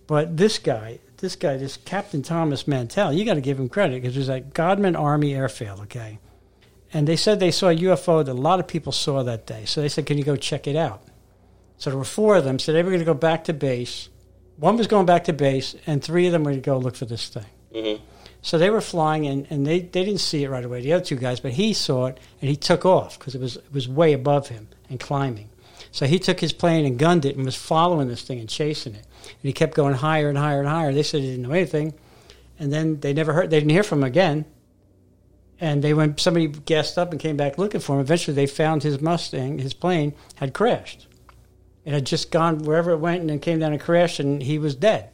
But 0.08 0.38
this 0.38 0.58
guy, 0.60 1.00
this 1.17 1.36
guy, 1.36 1.58
this 1.58 1.78
Captain 1.78 2.21
Thomas 2.21 2.67
Mantell, 2.67 3.13
you 3.13 3.25
got 3.25 3.36
to 3.36 3.41
give 3.41 3.60
him 3.60 3.69
credit 3.69 4.01
because 4.01 4.15
it 4.15 4.19
was 4.19 4.30
at 4.30 4.54
Godman 4.54 4.95
Army 4.95 5.34
Airfield, 5.34 5.82
okay? 5.82 6.19
And 6.93 7.08
they 7.08 7.15
said 7.15 7.39
they 7.39 7.51
saw 7.51 7.69
a 7.69 7.75
UFO 7.75 8.23
that 8.25 8.32
a 8.32 8.34
lot 8.34 8.60
of 8.60 8.67
people 8.67 8.91
saw 8.91 9.23
that 9.23 9.45
day. 9.45 9.65
So 9.65 9.82
they 9.82 9.89
said, 9.89 10.06
can 10.06 10.17
you 10.17 10.23
go 10.23 10.36
check 10.36 10.67
it 10.67 10.75
out? 10.75 11.04
So 11.78 11.89
there 11.89 11.97
were 11.97 12.06
four 12.06 12.38
of 12.38 12.43
them. 12.43 12.60
So 12.60 12.71
they 12.71 12.84
were 12.84 12.89
going 12.89 12.99
to 12.99 13.06
go 13.06 13.13
back 13.13 13.45
to 13.45 13.54
base. 13.54 14.10
One 14.58 14.78
was 14.78 14.88
going 14.88 15.06
back 15.06 15.25
to 15.25 15.34
base, 15.34 15.75
and 15.86 16.01
three 16.01 16.25
of 16.25 16.32
them 16.32 16.43
were 16.43 16.51
going 16.51 16.62
to 16.62 16.65
go 16.65 16.78
look 16.78 16.95
for 16.95 17.06
this 17.06 17.28
thing. 17.28 17.45
Mhm. 17.73 17.99
So 18.41 18.58
they 18.58 18.69
were 18.69 18.80
flying, 18.80 19.25
and, 19.25 19.47
and 19.49 19.65
they, 19.65 19.80
they 19.80 20.06
didn't 20.06 20.19
see 20.19 20.43
it 20.43 20.49
right 20.49 20.63
away. 20.63 20.82
The 20.82 20.93
other 20.93 21.04
two 21.04 21.15
guys, 21.15 21.39
but 21.39 21.51
he 21.51 21.73
saw 21.73 22.06
it, 22.06 22.19
and 22.41 22.49
he 22.49 22.56
took 22.56 22.86
off 22.86 23.17
because 23.19 23.36
it 23.36 23.41
was 23.41 23.58
it 23.58 23.73
was 23.73 23.88
way 23.89 24.13
above 24.13 24.47
him 24.49 24.67
and 24.89 24.99
climbing. 24.99 25.49
So 25.96 26.06
he 26.06 26.20
took 26.20 26.42
his 26.42 26.52
plane 26.52 26.84
and 26.84 27.00
gunned 27.00 27.24
it 27.24 27.38
and 27.38 27.46
was 27.46 27.56
following 27.56 28.10
this 28.10 28.22
thing 28.22 28.38
and 28.38 28.50
chasing 28.50 28.96
it. 28.96 29.08
And 29.24 29.42
he 29.44 29.54
kept 29.54 29.76
going 29.76 29.94
higher 29.94 30.28
and 30.28 30.38
higher 30.38 30.60
and 30.60 30.68
higher. 30.68 30.92
They 30.92 31.04
said 31.04 31.22
he 31.22 31.28
didn't 31.28 31.44
know 31.44 31.54
anything, 31.54 31.94
and 32.60 32.74
then 32.74 33.00
they 33.00 33.14
never 33.14 33.32
heard. 33.32 33.50
They 33.50 33.60
didn't 33.62 33.72
hear 33.72 33.82
from 33.82 34.00
him 34.00 34.04
again. 34.04 34.44
And 35.58 35.82
they 35.82 35.94
went. 35.94 36.20
Somebody 36.20 36.48
gassed 36.48 36.98
up 36.98 37.12
and 37.12 37.20
came 37.22 37.38
back 37.38 37.58
looking 37.58 37.80
for 37.80 37.94
him. 37.94 38.02
Eventually, 38.02 38.36
they 38.36 38.46
found 38.46 38.84
his 38.84 39.00
Mustang. 39.00 39.60
His 39.60 39.74
plane 39.74 40.14
had 40.36 40.54
crashed. 40.54 41.08
It 41.86 41.94
had 41.94 42.06
just 42.06 42.30
gone 42.30 42.64
wherever 42.66 42.92
it 42.92 42.98
went, 42.98 43.22
and 43.22 43.30
then 43.30 43.40
came 43.40 43.60
down 43.60 43.72
and 43.72 43.80
crashed, 43.80 44.20
and 44.20 44.44
he 44.44 44.60
was 44.60 44.76
dead. 44.76 45.12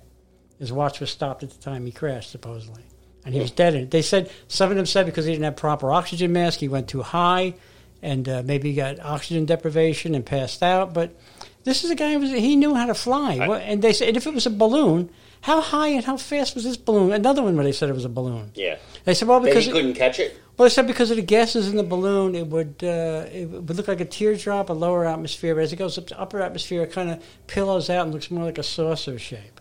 His 0.58 0.74
watch 0.74 1.00
was 1.00 1.12
stopped 1.12 1.44
at 1.44 1.52
the 1.52 1.62
time 1.62 1.86
he 1.86 1.92
crashed, 1.92 2.32
supposedly, 2.32 2.82
and 3.24 3.36
he 3.36 3.40
was 3.40 3.52
dead. 3.52 3.76
And. 3.76 3.92
They 3.92 4.02
said 4.02 4.32
some 4.48 4.72
of 4.72 4.78
them 4.78 4.88
said 4.88 5.06
because 5.06 5.26
he 5.26 5.32
didn't 5.32 5.44
have 5.44 5.58
proper 5.58 5.94
oxygen 5.94 6.34
mask, 6.34 6.60
he 6.60 6.68
went 6.68 6.88
too 6.88 7.04
high, 7.04 7.54
and 8.02 8.28
uh, 8.28 8.42
maybe 8.46 8.70
he 8.70 8.76
got 8.76 9.00
oxygen 9.00 9.46
deprivation 9.46 10.16
and 10.16 10.26
passed 10.26 10.64
out. 10.64 10.94
But 10.94 11.16
this 11.64 11.84
is 11.84 11.92
a 11.92 11.96
guy 11.96 12.14
who 12.14 12.20
was, 12.20 12.32
he 12.32 12.56
knew 12.56 12.74
how 12.76 12.86
to 12.88 12.94
fly. 12.96 13.36
I- 13.38 13.60
and 13.60 13.82
they 13.82 13.94
said 13.94 14.08
and 14.10 14.18
if 14.18 14.26
it 14.28 14.34
was 14.34 14.46
a 14.46 14.50
balloon, 14.52 15.10
how 15.42 15.60
high 15.62 15.88
and 15.90 16.06
how 16.06 16.18
fast 16.18 16.54
was 16.56 16.64
this 16.64 16.78
balloon? 16.78 17.12
Another 17.12 17.42
one 17.42 17.56
where 17.56 17.64
they 17.64 17.72
said 17.72 17.90
it 17.90 17.94
was 17.96 18.06
a 18.06 18.10
balloon. 18.10 18.52
Yeah. 18.56 18.78
They 19.06 19.14
said, 19.14 19.28
well, 19.28 19.40
because 19.40 19.66
he 19.66 19.72
it- 19.72 19.74
couldn't 19.74 19.94
catch 19.96 20.20
it? 20.20 20.40
well, 20.58 20.68
they 20.70 20.74
said 20.74 20.86
because 20.86 21.10
of 21.10 21.18
the 21.18 21.24
gases 21.24 21.68
in 21.70 21.78
the 21.78 21.84
balloon, 21.84 22.36
it 22.36 22.46
would 22.48 22.76
uh, 22.84 23.26
it 23.32 23.50
would 23.50 23.76
look 23.76 23.88
like 23.88 24.02
a 24.02 24.06
teardrop, 24.06 24.70
a 24.70 24.74
lower 24.74 25.06
atmosphere. 25.06 25.56
But 25.56 25.62
as 25.62 25.74
it 25.74 25.78
goes 25.78 25.98
up 25.98 26.08
to 26.08 26.20
upper 26.20 26.42
atmosphere, 26.42 26.84
it 26.84 26.92
kind 26.92 27.10
of 27.10 27.24
pillows 27.48 27.90
out 27.90 28.04
and 28.06 28.14
looks 28.14 28.30
more 28.30 28.44
like 28.46 28.58
a 28.60 28.64
saucer 28.64 29.18
shape. 29.18 29.60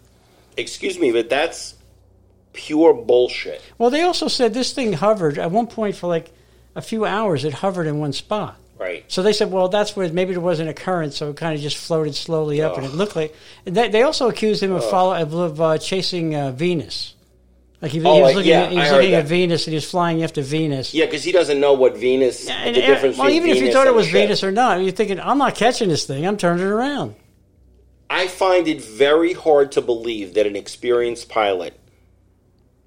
Excuse 0.59 0.99
me, 0.99 1.13
but 1.13 1.31
that's 1.31 1.75
pure 2.53 2.93
bullshit. 2.93 3.63
Well, 3.79 3.89
they 3.91 4.03
also 4.03 4.29
said 4.29 4.53
this 4.53 4.73
thing 4.73 4.93
hovered 4.93 5.39
at 5.39 5.51
one 5.51 5.67
point 5.69 5.97
for 5.97 6.09
like 6.09 6.31
a 6.75 6.83
few 6.83 7.05
hours. 7.05 7.45
It 7.45 7.55
hovered 7.55 7.87
in 7.87 7.99
one 7.99 8.13
spot. 8.13 8.57
Right. 8.79 9.05
So 9.09 9.23
they 9.23 9.35
said, 9.35 9.51
well, 9.51 9.69
that's 9.69 9.95
where 9.95 10.11
maybe 10.11 10.33
there 10.33 10.41
wasn't 10.41 10.71
a 10.71 10.75
current, 10.75 11.13
so 11.13 11.29
it 11.31 11.37
kind 11.37 11.55
of 11.55 11.61
just 11.61 11.77
floated 11.77 12.15
slowly 12.15 12.63
up, 12.63 12.77
and 12.79 12.87
it 12.87 12.93
looked 12.95 13.15
like. 13.15 13.35
and 13.67 13.77
They, 13.77 13.89
they 13.91 14.03
also 14.03 14.29
accused 14.29 14.63
him 14.63 14.73
of 14.73 14.83
follow 14.89 15.15
of 15.15 15.61
uh, 15.61 15.77
chasing 15.79 16.35
uh, 16.35 16.53
Venus. 16.53 17.15
Like 17.83 17.93
he, 17.93 17.99
he 18.01 18.05
Oh, 18.07 18.21
was 18.21 18.35
looking, 18.35 18.51
yeah, 18.51 18.63
at, 18.65 18.73
he 18.73 18.79
was 18.79 18.91
looking 18.91 19.15
at. 19.15 19.27
Venus, 19.27 19.67
and 19.67 19.73
he 19.73 19.77
was 19.77 19.91
flying 19.91 20.23
after 20.23 20.41
Venus. 20.43 20.93
Yeah, 20.95 21.07
because 21.07 21.25
he 21.25 21.33
doesn't 21.33 21.61
know 21.61 21.73
what 21.75 21.97
Venus, 21.99 22.49
And- 22.49 22.75
the 22.75 22.83
and- 22.83 22.93
difference 22.95 23.19
well, 23.19 23.31
even 23.31 23.51
if 23.51 23.59
you 23.63 23.73
thought 23.73 23.87
it 23.87 23.95
was. 23.95 24.09
Venus 24.11 24.43
or 24.45 24.53
not, 24.53 24.81
you're 24.83 24.93
thinking, 24.93 25.19
I'm 25.21 25.39
not 25.39 25.55
catching 25.55 25.89
this 25.89 26.05
thing. 26.07 26.27
I'm 26.27 26.37
turning 26.37 26.65
it 26.65 26.71
around. 26.71 27.15
I 28.09 28.27
find 28.27 28.67
it 28.67 28.83
very 28.83 29.33
hard 29.35 29.73
to 29.73 29.81
believe 29.81 30.35
that 30.35 30.47
an 30.47 30.57
experienced 30.57 31.29
pilot 31.29 31.79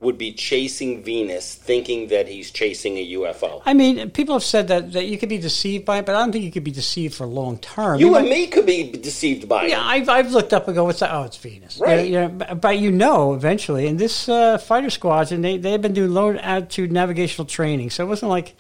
would 0.04 0.18
be 0.18 0.32
chasing 0.34 1.02
Venus 1.04 1.56
thinking 1.56 2.08
that 2.10 2.28
he's 2.28 2.52
chasing 2.52 2.98
a 2.98 3.12
UFO. 3.14 3.62
I 3.66 3.74
mean, 3.74 4.10
people 4.12 4.36
have 4.36 4.44
said 4.44 4.68
that, 4.68 4.94
that 4.94 5.06
you 5.08 5.18
could 5.18 5.30
be 5.30 5.38
deceived 5.38 5.86
by 5.86 5.98
it, 6.00 6.06
but 6.06 6.16
I 6.16 6.20
don't 6.20 6.32
think 6.32 6.44
you 6.46 6.52
could 6.52 6.64
be 6.64 6.72
deceived 6.72 7.16
for 7.16 7.26
long 7.26 7.58
term. 7.58 8.00
You 8.00 8.12
might- 8.12 8.20
and 8.22 8.30
me 8.30 8.48
could 8.48 8.66
be 8.66 8.92
deceived 8.92 9.50
by 9.50 9.68
Yeah, 9.68 9.80
it. 9.80 9.86
I've, 9.86 10.10
I've 10.10 10.32
looked 10.32 10.54
up 10.54 10.68
and 10.68 10.76
go, 10.76 10.84
what's 10.84 11.00
that? 11.00 11.12
Oh, 11.14 11.24
it's 11.24 11.38
Venus. 11.38 11.80
Right. 11.80 12.08
Yeah, 12.10 12.30
yeah, 12.40 12.54
but, 12.54 12.78
you 12.78 12.92
know 12.92 13.34
eventually. 13.34 13.88
And 13.88 13.98
this 13.98 14.30
uh, 14.30 14.58
fighter 14.58 14.90
squadron, 14.90 15.42
they, 15.42 15.58
they've 15.58 15.82
been 15.82 15.94
doing 15.94 16.14
low 16.14 16.34
altitude 16.36 16.92
navigational 16.92 17.46
training. 17.46 17.90
So 17.90 18.04
it 18.04 18.08
wasn't 18.08 18.30
like 18.30 18.56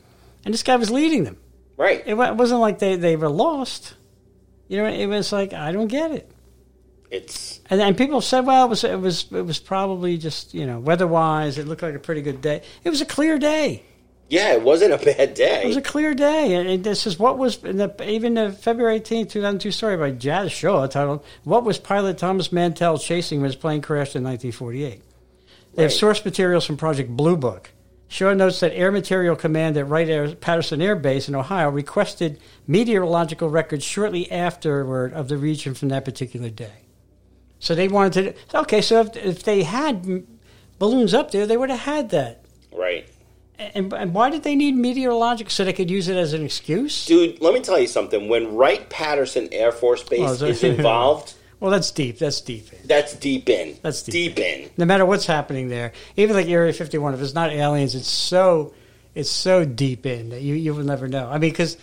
and 0.45 0.53
this 0.53 0.63
guy 0.63 0.75
was 0.75 0.91
leading 0.91 1.23
them. 1.23 1.37
Right. 1.77 2.03
It 2.05 2.13
it 2.13 2.35
wasn't 2.35 2.59
like 2.61 2.79
they, 2.79 2.95
they 2.95 3.15
were 3.15 3.29
lost. 3.29 3.95
You 4.67 4.77
know, 4.77 4.85
it 4.85 5.07
was 5.07 5.31
like 5.31 5.53
I 5.53 5.71
don't 5.71 5.87
get 5.87 6.11
it. 6.11 6.29
It's 7.13 7.59
And, 7.69 7.79
and 7.79 7.95
people 7.95 8.21
said, 8.21 8.45
well, 8.45 8.65
it 8.65 8.69
was 8.69 8.83
it 8.83 8.99
was 8.99 9.27
it 9.31 9.45
was 9.45 9.59
probably 9.59 10.17
just 10.17 10.53
you 10.55 10.65
know 10.65 10.79
weather-wise, 10.79 11.59
it 11.59 11.67
looked 11.67 11.83
like 11.83 11.93
a 11.93 11.99
pretty 11.99 12.23
good 12.23 12.41
day. 12.41 12.63
It 12.83 12.89
was 12.89 13.01
a 13.01 13.05
clear 13.05 13.37
day. 13.37 13.83
yeah, 14.29 14.53
it 14.53 14.63
wasn't 14.63 14.93
a 14.93 14.97
bad 14.97 15.35
day. 15.35 15.61
It 15.63 15.67
was 15.67 15.77
a 15.77 15.81
clear 15.81 16.15
day, 16.15 16.55
and, 16.55 16.67
and 16.67 16.83
this 16.83 17.05
is 17.05 17.19
what 17.19 17.37
was 17.37 17.63
in 17.63 17.77
the, 17.77 17.93
even 18.09 18.33
the 18.33 18.51
February 18.51 18.95
18, 18.95 19.27
2002 19.27 19.71
story 19.71 19.95
by 19.95 20.09
Jazz 20.09 20.51
Shaw 20.51 20.87
titled 20.87 21.23
"What 21.43 21.63
Was 21.63 21.77
Pilot 21.77 22.17
Thomas 22.17 22.51
Mantell 22.51 22.97
Chasing 22.97 23.41
When 23.41 23.51
His 23.51 23.55
Plane 23.55 23.83
Crashed 23.83 24.15
in 24.15 24.23
1948." 24.23 25.03
They 25.75 25.83
have 25.83 25.93
source 25.93 26.25
materials 26.25 26.65
from 26.65 26.77
Project 26.77 27.11
Blue 27.11 27.37
Book. 27.37 27.69
Shaw 28.07 28.33
notes 28.33 28.59
that 28.59 28.75
Air 28.75 28.91
Materiel 28.91 29.35
Command 29.35 29.77
at 29.77 29.87
Wright 29.87 30.09
Air, 30.09 30.33
Patterson 30.35 30.81
Air 30.81 30.95
Base 30.95 31.27
in 31.27 31.35
Ohio 31.35 31.69
requested 31.69 32.39
meteorological 32.67 33.49
records 33.49 33.83
shortly 33.83 34.31
afterward 34.31 35.13
of 35.13 35.27
the 35.27 35.37
region 35.37 35.73
from 35.73 35.89
that 35.89 36.05
particular 36.05 36.49
day. 36.49 36.83
So 37.63 37.75
they 37.75 37.87
wanted 37.87 38.35
to. 38.51 38.59
Okay, 38.59 38.81
so 38.81 38.99
if, 38.99 39.15
if 39.15 39.43
they 39.43 39.63
had 39.63 40.25
balloons 40.79 41.13
up 41.13 41.31
there, 41.31 41.47
they 41.47 41.55
would 41.55 41.69
have 41.69 41.79
had 41.79 42.09
that. 42.09 42.43
right. 42.75 43.07
And, 43.57 43.93
and 43.93 44.13
why 44.13 44.29
did 44.31 44.43
they 44.43 44.55
need 44.55 44.75
meteorological 44.75 45.49
so 45.49 45.63
they 45.63 45.71
could 45.71 45.89
use 45.89 46.09
it 46.09 46.17
as 46.17 46.33
an 46.33 46.43
excuse? 46.43 47.05
Dude, 47.05 47.39
let 47.39 47.53
me 47.53 47.61
tell 47.61 47.79
you 47.79 47.87
something. 47.87 48.27
When 48.27 48.55
Wright 48.55 48.89
Patterson 48.89 49.47
Air 49.53 49.71
Force 49.71 50.03
Base 50.03 50.41
Oh, 50.41 50.45
is 50.47 50.63
involved, 50.75 51.35
Well, 51.61 51.71
that's 51.71 51.91
deep. 51.91 52.17
That's 52.17 52.41
deep. 52.41 52.73
In. 52.73 52.79
that's 52.85 53.15
deep 53.15 53.47
in. 53.47 53.77
That's 53.81 54.01
deep. 54.03 54.37
in. 54.39 54.69
No 54.75 54.83
matter 54.85 55.05
what's 55.05 55.25
happening 55.27 55.69
there, 55.69 55.93
even 56.17 56.35
like 56.35 56.47
Area 56.47 56.73
51, 56.73 57.13
if 57.13 57.21
it's 57.21 57.33
not 57.35 57.51
aliens, 57.51 57.95
it's 57.95 58.07
so 58.09 58.73
it's 59.15 59.29
so 59.29 59.63
deep 59.63 60.05
in 60.05 60.29
that 60.29 60.41
you 60.41 60.55
you 60.55 60.73
will 60.73 60.83
never 60.83 61.07
know. 61.07 61.29
I 61.29 61.33
mean, 61.33 61.51
because 61.51 61.77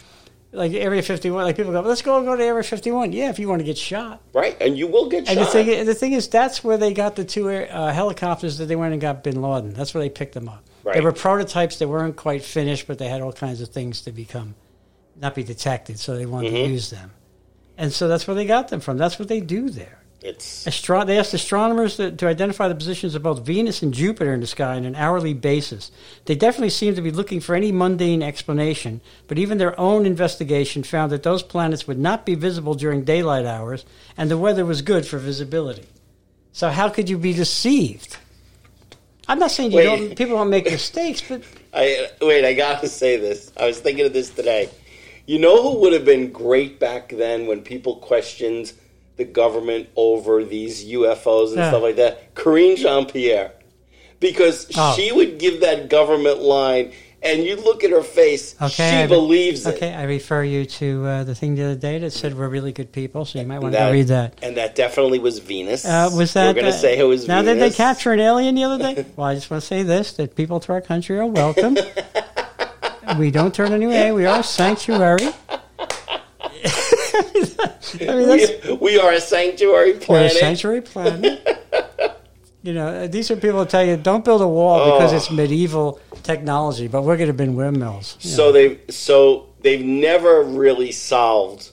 like 0.53 0.73
Area 0.73 1.03
51, 1.03 1.45
like 1.45 1.57
people 1.57 1.73
go, 1.73 1.81
let's 1.81 2.03
go 2.03 2.23
go 2.25 2.35
to 2.37 2.43
Area 2.43 2.63
51. 2.63 3.13
Yeah, 3.13 3.31
if 3.31 3.39
you 3.39 3.49
want 3.49 3.61
to 3.61 3.65
get 3.65 3.79
shot. 3.79 4.21
Right, 4.33 4.57
and 4.61 4.77
you 4.77 4.87
will 4.89 5.09
get 5.09 5.29
And 5.29 5.39
shot. 5.39 5.39
the 5.39 5.47
thing, 5.47 5.69
is- 5.69 5.87
the 5.87 5.95
thing 5.95 6.13
is, 6.13 6.29
that's 6.29 6.65
where 6.65 6.77
they 6.77 6.93
got 6.93 7.15
the 7.17 7.25
two 7.25 7.49
air, 7.51 7.69
uh, 7.71 7.93
helicopters 7.93 8.59
that 8.59 8.67
they 8.67 8.77
went 8.77 8.93
and 8.93 9.01
got 9.01 9.23
Bin 9.23 9.41
Laden. 9.41 9.73
That's 9.75 9.95
where 9.95 10.03
they 10.03 10.11
picked 10.11 10.35
them 10.35 10.49
up. 10.49 10.65
They 10.93 11.01
were 11.01 11.13
prototypes. 11.13 11.79
They 11.79 11.87
weren't 11.87 12.17
quite 12.17 12.43
finished, 12.43 12.87
but 12.89 12.99
they 12.99 13.09
had 13.09 13.21
all 13.21 13.33
kinds 13.33 13.61
of 13.61 13.69
things 13.69 14.03
to 14.03 14.13
become, 14.13 14.55
not 15.21 15.35
be 15.35 15.45
detected. 15.45 15.99
So 16.01 16.17
they 16.17 16.27
wanted 16.27 16.49
Mm-hmm. 16.53 16.65
to 16.65 16.71
use 16.73 16.91
them, 16.91 17.13
and 17.79 17.93
so 17.93 18.09
that's 18.09 18.27
where 18.27 18.35
they 18.35 18.47
got 18.47 18.69
them 18.69 18.81
from. 18.81 18.97
That's 18.99 19.19
what 19.19 19.29
they 19.29 19.41
do 19.41 19.69
there. 19.71 20.00
It's 20.23 20.67
Astro- 20.67 21.05
they 21.05 21.19
asked 21.19 21.33
astronomers 21.33 21.97
to, 21.97 22.11
to 22.11 22.27
identify 22.27 22.69
the 22.69 22.75
positions 22.75 23.15
of 23.15 23.23
both 23.23 23.45
Venus 23.45 23.83
and 23.83 23.95
Jupiter 23.95 24.35
in 24.35 24.41
the 24.41 24.47
sky 24.47 24.77
on 24.77 24.85
an 24.85 24.95
hourly 24.95 25.33
basis. 25.33 25.91
They 26.27 26.35
definitely 26.35 26.71
seem 26.71 26.95
to 26.95 27.03
be 27.03 27.11
looking 27.11 27.41
for 27.41 27.55
any 27.55 27.73
mundane 27.73 28.23
explanation, 28.23 29.01
but 29.29 29.39
even 29.39 29.59
their 29.59 29.79
own 29.81 30.05
investigation 30.05 30.83
found 30.83 31.11
that 31.13 31.23
those 31.23 31.43
planets 31.43 31.87
would 31.87 31.99
not 31.99 32.27
be 32.27 32.35
visible 32.35 32.75
during 32.75 33.05
daylight 33.05 33.47
hours, 33.47 33.87
and 34.17 34.31
the 34.31 34.39
weather 34.39 34.67
was 34.67 34.83
good 34.83 35.07
for 35.07 35.19
visibility. 35.19 35.87
So 36.53 36.69
how 36.69 36.89
could 36.89 37.09
you 37.09 37.17
be 37.17 37.33
deceived? 37.33 38.19
I'm 39.29 39.39
not 39.39 39.53
saying 39.53 39.71
you 39.71 39.79
Wait. 39.79 39.85
don't, 39.85 40.17
people 40.17 40.37
don't 40.37 40.51
make 40.51 40.65
mistakes, 40.71 41.23
but 41.27 41.43
I 41.73 42.09
wait. 42.21 42.45
I 42.45 42.53
gotta 42.55 42.89
say 42.89 43.17
this. 43.17 43.53
I 43.57 43.67
was 43.67 43.79
thinking 43.79 44.05
of 44.05 44.13
this 44.13 44.31
today. 44.31 44.69
You 45.27 45.39
know 45.39 45.63
who 45.63 45.81
would 45.81 45.93
have 45.93 46.05
been 46.05 46.33
great 46.33 46.81
back 46.81 47.11
then 47.11 47.47
when 47.47 47.63
people 47.63 47.97
questioned 47.97 48.73
the 49.21 49.25
government 49.27 49.89
over 49.97 50.43
these 50.43 50.83
UFOs 50.85 51.49
and 51.51 51.59
Yeah. 51.59 51.69
stuff 51.69 51.83
like 51.83 51.97
that? 51.97 52.35
Karine 52.35 52.77
Jean 52.77 53.05
Pierre, 53.07 53.53
because 54.19 54.67
Oh. 54.77 54.95
she 54.97 55.13
would 55.13 55.39
give 55.39 55.61
that 55.61 55.89
government 55.91 56.41
line, 56.41 56.93
and 57.23 57.45
you 57.45 57.57
look 57.57 57.85
at 57.85 57.91
her 57.91 58.03
face. 58.03 58.55
Okay, 58.63 58.73
she 58.91 58.97
I- 58.97 59.07
believes 59.07 59.67
it. 59.67 59.75
okay, 59.75 59.93
I 59.93 60.05
refer 60.05 60.43
you 60.43 60.65
to 60.65 61.07
uh, 61.07 61.25
the 61.25 61.35
thing 61.35 61.55
the 61.55 61.65
other 61.65 61.75
day 61.75 61.99
that 61.99 62.13
said 62.15 62.37
we're 62.39 62.49
really 62.49 62.73
good 62.73 62.93
people, 62.93 63.27
so 63.27 63.39
you 63.39 63.47
might 63.47 63.59
want 63.59 63.75
to 63.75 63.79
That- 63.79 63.89
go 63.89 63.93
read 63.93 64.09
that. 64.09 64.35
And 64.43 64.57
that 64.57 64.75
definitely 64.75 65.19
was 65.19 65.39
Venus. 65.39 65.85
Uh, 65.85 66.09
was 66.17 66.33
that? 66.33 66.47
We're 66.47 66.63
going 66.63 66.73
to 66.73 66.79
uh, 66.79 66.81
say 66.87 66.97
it 66.99 67.05
was 67.05 67.29
now, 67.29 67.43
Venus. 67.43 67.59
did 67.63 67.73
they 67.73 67.77
capture 67.77 68.13
an 68.13 68.21
alien 68.21 68.55
the 68.55 68.65
other 68.65 68.79
day? 68.79 69.05
well, 69.17 69.27
I 69.27 69.35
just 69.35 69.51
want 69.51 69.61
to 69.63 69.67
say 69.67 69.83
this: 69.83 70.13
that 70.15 70.35
people 70.35 70.61
to 70.61 70.73
our 70.73 70.81
country 70.81 71.19
are 71.19 71.27
welcome. 71.27 71.77
we 73.19 73.31
don't 73.31 73.53
turn 73.55 73.73
anyone 73.75 73.95
away. 73.97 74.13
We 74.13 74.25
are 74.25 74.41
a 74.41 74.43
sanctuary. 74.43 75.29
I 78.01 78.15
mean, 78.17 78.29
We, 78.29 78.73
we 78.81 78.99
are 78.99 79.13
a 79.13 79.21
sanctuary 79.21 79.93
we're 79.93 79.99
a 79.99 80.01
planet. 80.01 80.33
sanctuary 80.33 80.81
planet. 80.81 81.59
you 82.63 82.73
know, 82.73 82.87
uh, 82.89 83.07
these 83.07 83.31
are 83.31 83.37
people 83.37 83.61
that 83.61 83.71
tell 83.71 83.85
you 83.85 83.97
don't 83.97 84.25
build 84.25 84.43
a 84.43 84.49
wall 84.49 84.93
because 84.93 85.13
Oh. 85.13 85.17
it's 85.17 85.31
medieval 85.31 86.01
technology, 86.23 86.89
but 86.89 87.03
we're 87.03 87.17
going 87.17 87.29
to 87.29 87.35
build 87.35 87.55
windmills. 87.55 88.17
So 88.21 88.47
know. 88.47 88.53
they 88.53 88.79
so 88.91 89.47
they've 89.61 89.85
never 89.85 90.43
really 90.43 90.93
solved 90.93 91.71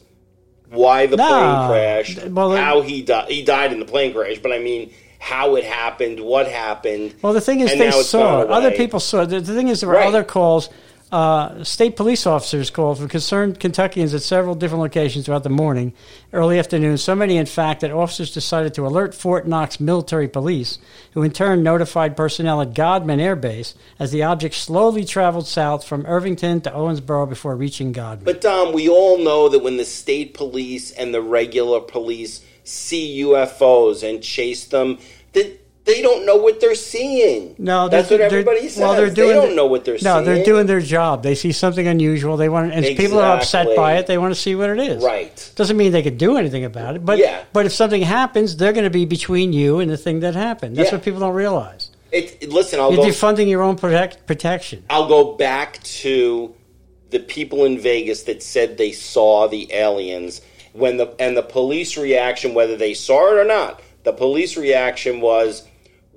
why 0.69 1.05
the 1.05 1.15
No. 1.17 1.27
plane 1.27 1.67
crashed, 1.69 2.27
Well, 2.27 2.55
how 2.55 2.81
he 2.81 3.01
died. 3.01 3.29
He 3.29 3.43
died 3.43 3.71
in 3.71 3.79
the 3.79 3.85
plane 3.85 4.13
crash, 4.13 4.39
but 4.39 4.51
I 4.51 4.59
mean 4.59 4.91
how 5.19 5.55
it 5.55 5.63
happened, 5.63 6.19
what 6.19 6.47
happened. 6.47 7.15
Well, 7.21 7.33
the 7.33 7.41
thing 7.41 7.61
is, 7.61 7.71
they 7.77 7.91
saw 7.91 8.41
other 8.41 8.71
people 8.71 8.99
saw. 8.99 9.25
The, 9.25 9.39
the 9.41 9.53
thing 9.55 9.67
is, 9.69 9.79
there 9.81 9.89
were 9.89 9.95
Right. 9.95 10.07
other 10.07 10.23
calls. 10.23 10.69
Uh, 11.09 11.63
state 11.63 11.95
police 11.95 12.27
officers 12.27 12.69
called 12.69 12.99
for 12.99 13.07
concerned 13.07 13.61
Kentuckians 13.61 14.13
at 14.13 14.21
several 14.21 14.55
different 14.55 14.81
locations 14.81 15.25
throughout 15.25 15.43
the 15.43 15.49
morning, 15.49 15.93
early 16.33 16.59
afternoon. 16.59 16.97
So 16.97 17.15
many, 17.15 17.37
in 17.37 17.45
fact, 17.45 17.79
that 17.79 17.91
officers 17.91 18.33
decided 18.33 18.73
to 18.73 18.85
alert 18.85 19.15
Fort 19.15 19.47
Knox 19.47 19.79
military 19.79 20.27
police, 20.27 20.79
who 21.13 21.23
in 21.23 21.31
turn 21.31 21.63
notified 21.63 22.17
personnel 22.17 22.61
at 22.61 22.73
Godman 22.73 23.21
Air 23.21 23.37
Base 23.37 23.73
as 23.97 24.11
the 24.11 24.23
object 24.23 24.55
slowly 24.55 25.05
traveled 25.05 25.47
south 25.47 25.85
from 25.85 26.05
Irvington 26.05 26.59
to 26.61 26.71
Owensboro 26.71 27.29
before 27.29 27.55
reaching 27.55 27.93
Godman. 27.93 28.25
But 28.25 28.41
Dom, 28.41 28.73
we 28.73 28.89
all 28.89 29.17
know 29.17 29.47
that 29.47 29.59
when 29.59 29.77
the 29.77 29.85
state 29.85 30.33
police 30.33 30.91
and 30.91 31.13
the 31.13 31.21
regular 31.21 31.79
police 31.79 32.43
see 32.65 33.21
UFOs 33.21 34.07
and 34.07 34.21
chase 34.21 34.65
them, 34.65 34.97
that 35.31 35.66
they 35.87 36.01
don't 36.01 36.25
know 36.25 36.35
what 36.35 36.59
they're 36.59 36.75
seeing. 36.75 37.55
No, 37.57 37.87
that's 37.87 38.11
what 38.11 38.19
everybody 38.21 38.67
says. 38.67 38.77
well, 38.77 38.93
they're 38.93 39.09
doing 39.09 39.29
they 39.29 39.33
don't 39.33 39.55
know 39.55 39.65
what 39.65 39.85
they're 39.85 39.95
no, 39.95 39.99
seeing. 39.99 40.15
No, 40.15 40.23
they're 40.23 40.43
doing 40.43 40.67
their 40.67 40.81
job. 40.81 41.23
They 41.23 41.33
see 41.33 41.53
something 41.53 41.87
unusual. 41.87 42.35
They 42.37 42.49
want, 42.49 42.73
and 42.73 42.85
if 42.85 42.97
people 42.97 43.19
are 43.19 43.37
upset 43.37 43.75
by 43.75 43.95
it. 43.95 44.05
They 44.05 44.17
want 44.17 44.35
to 44.35 44.39
see 44.39 44.53
what 44.53 44.69
it 44.69 44.79
is. 44.79 45.03
right. 45.03 45.51
Doesn't 45.55 45.77
mean 45.77 45.91
they 45.93 46.03
could 46.03 46.17
do 46.17 46.37
anything 46.37 46.65
about 46.65 46.95
it, 46.95 47.05
but 47.05 47.17
Yeah. 47.17 47.41
but 47.53 47.65
if 47.65 47.71
something 47.71 48.01
happens, 48.01 48.57
they're 48.57 48.73
going 48.73 48.83
to 48.83 48.89
be 48.89 49.05
between 49.05 49.53
you 49.53 49.79
and 49.79 49.89
the 49.89 49.97
thing 49.97 50.19
that 50.19 50.35
happened. 50.35 50.75
That's 50.75 50.91
Yeah. 50.91 50.97
what 50.97 51.05
people 51.05 51.21
don't 51.21 51.33
realize. 51.33 51.89
It, 52.11 52.49
listen, 52.49 52.79
I'll 52.79 52.93
You're 52.93 53.03
go. 53.03 53.09
defunding 53.09 53.49
your 53.49 53.61
own 53.61 53.75
protect, 53.77 54.27
protection. 54.27 54.83
I'll 54.89 55.07
go 55.07 55.33
back 55.35 55.81
to 55.83 56.53
the 57.09 57.19
people 57.19 57.63
in 57.65 57.79
Vegas 57.79 58.23
that 58.23 58.43
said 58.43 58.77
they 58.77 58.91
saw 58.91 59.47
the 59.47 59.71
aliens 59.73 60.41
when 60.73 60.97
the 60.97 61.13
and 61.19 61.35
the 61.35 61.41
police 61.41 61.97
reaction, 61.97 62.53
whether 62.53 62.75
they 62.75 62.93
saw 62.93 63.33
it 63.33 63.39
or 63.39 63.45
not, 63.45 63.81
the 64.03 64.13
police 64.13 64.55
reaction 64.57 65.21
was, 65.21 65.63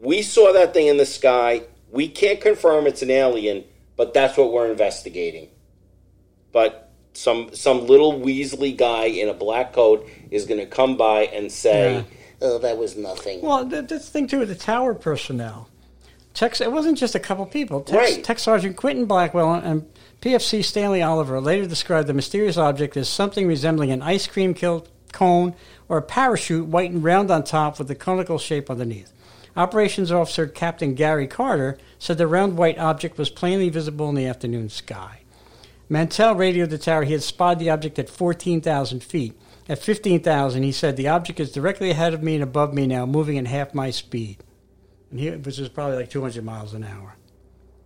"We 0.01 0.23
saw 0.23 0.53
that 0.53 0.73
thing 0.73 0.87
in 0.87 0.97
the 0.97 1.07
sky. 1.07 1.63
We 1.91 2.09
can't 2.09 2.41
confirm 2.41 2.87
it's 2.87 3.03
an 3.03 3.11
alien, 3.11 3.65
but 3.97 4.15
that's 4.15 4.37
what 4.37 4.53
we're 4.53 4.71
investigating." 4.71 5.49
But 6.53 6.91
some 7.13 7.51
some 7.55 7.87
little 7.87 8.21
Weasley 8.21 8.77
guy 8.77 9.05
in 9.05 9.29
a 9.29 9.35
black 9.35 9.73
coat 9.73 10.09
is 10.31 10.47
going 10.47 10.61
to 10.61 10.67
come 10.67 10.97
by 10.97 11.23
and 11.27 11.51
say, 11.51 11.95
Yeah. 11.95 12.03
"Oh, 12.43 12.59
that 12.59 12.79
was 12.79 12.97
nothing." 12.97 13.43
Well, 13.43 13.65
that, 13.67 13.89
that's 13.89 14.07
the 14.07 14.11
thing 14.11 14.27
too 14.27 14.39
with 14.41 14.49
the 14.49 14.55
tower 14.55 14.95
personnel. 14.95 15.69
Tex, 16.33 16.61
it 16.61 16.71
wasn't 16.71 16.97
just 16.97 17.15
a 17.17 17.21
couple 17.21 17.45
people. 17.47 17.81
Tex, 17.81 17.97
Right. 17.97 18.25
Tech 18.25 18.39
Sergeant 18.39 18.77
Quentin 18.77 19.05
Blackwell 19.05 19.53
and 19.53 19.85
PFC 20.23 20.65
Stanley 20.65 21.03
Oliver 21.03 21.41
later 21.41 21.67
described 21.67 22.07
the 22.07 22.15
mysterious 22.15 22.57
object 22.57 22.97
as 22.97 23.09
something 23.09 23.49
resembling 23.49 23.91
an 23.91 24.01
ice 24.01 24.29
cream 24.29 24.55
cone 24.55 25.55
or 25.89 25.99
a 25.99 26.03
parachute, 26.03 26.67
white 26.67 26.91
and 26.91 27.03
round 27.03 27.33
on 27.33 27.43
top 27.43 27.79
with 27.81 27.91
a 27.91 27.97
conical 27.97 28.39
shape 28.39 28.71
underneath. 28.71 29.13
Operations 29.57 30.13
Officer 30.13 30.47
Captain 30.47 30.95
Gary 30.95 31.27
Carter 31.27 31.79
said 31.99 32.19
the 32.19 32.27
round 32.27 32.57
white 32.57 32.79
object 32.79 33.19
was 33.19 33.31
plainly 33.31 33.69
visible 33.69 34.09
in 34.09 34.15
the 34.15 34.27
afternoon 34.27 34.69
sky. 34.69 35.21
Mantell 35.89 36.37
radioed 36.37 36.71
the 36.71 36.79
tower 36.79 37.03
he 37.03 37.13
had 37.13 37.23
spotted 37.23 37.59
the 37.59 37.71
object 37.71 37.99
at 37.99 38.09
14,000 38.09 39.03
feet. 39.03 39.35
At 39.69 39.81
15,000, 39.81 40.63
he 40.63 40.73
said, 40.73 40.97
The 40.97 41.09
object 41.09 41.41
is 41.41 41.51
directly 41.51 41.91
ahead 41.91 42.15
of 42.15 42.23
me 42.23 42.35
and 42.35 42.45
above 42.45 42.73
me 42.73 42.87
now, 42.87 43.07
moving 43.07 43.39
at 43.39 43.47
half 43.47 43.75
my 43.75 43.91
speed. 43.91 44.39
And 45.11 45.19
he, 45.19 45.31
which 45.31 45.59
is 45.59 45.69
probably 45.69 45.97
like 45.97 46.11
200 46.11 46.45
miles 46.45 46.75
an 46.75 46.85
hour. 46.85 47.17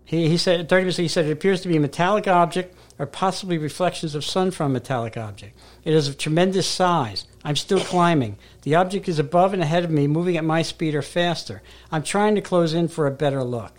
He, 0.04 0.28
he 0.28 0.36
said, 0.36 0.68
30 0.68 0.82
minutes, 0.82 0.98
he 0.98 1.08
said, 1.08 1.24
it 1.24 1.32
appears 1.32 1.62
to 1.62 1.68
be 1.68 1.78
a 1.78 1.80
metallic 1.80 2.28
object 2.28 2.76
or 2.98 3.06
possibly 3.06 3.58
reflections 3.58 4.14
of 4.14 4.24
sun 4.24 4.50
from 4.50 4.70
a 4.70 4.74
metallic 4.74 5.16
object. 5.16 5.56
It 5.84 5.94
is 5.94 6.08
of 6.08 6.16
tremendous 6.16 6.66
size. 6.66 7.26
I'm 7.42 7.56
still 7.56 7.80
climbing. 7.80 8.38
The 8.62 8.76
object 8.76 9.08
is 9.08 9.18
above 9.18 9.52
and 9.52 9.62
ahead 9.62 9.84
of 9.84 9.90
me, 9.90 10.06
moving 10.06 10.36
at 10.36 10.44
my 10.44 10.62
speed 10.62 10.94
or 10.94 11.02
faster. 11.02 11.62
I'm 11.90 12.02
trying 12.02 12.34
to 12.36 12.40
close 12.40 12.72
in 12.72 12.88
for 12.88 13.06
a 13.06 13.10
better 13.10 13.42
look. 13.42 13.72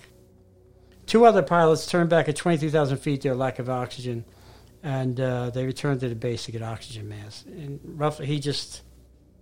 Two 1.05 1.25
other 1.25 1.41
pilots 1.41 1.85
turned 1.85 2.09
back 2.09 2.27
at 2.27 2.35
23,000 2.35 2.97
feet 2.97 3.21
due 3.21 3.29
to 3.29 3.35
lack 3.35 3.59
of 3.59 3.69
oxygen, 3.69 4.25
and 4.83 5.19
uh, 5.19 5.49
they 5.51 5.65
returned 5.65 5.99
to 6.01 6.09
the 6.09 6.15
base 6.15 6.45
to 6.45 6.51
get 6.51 6.61
oxygen 6.61 7.07
masks. 7.07 7.45
And 7.45 7.79
roughly, 7.83 8.25
he 8.25 8.39
just 8.39 8.81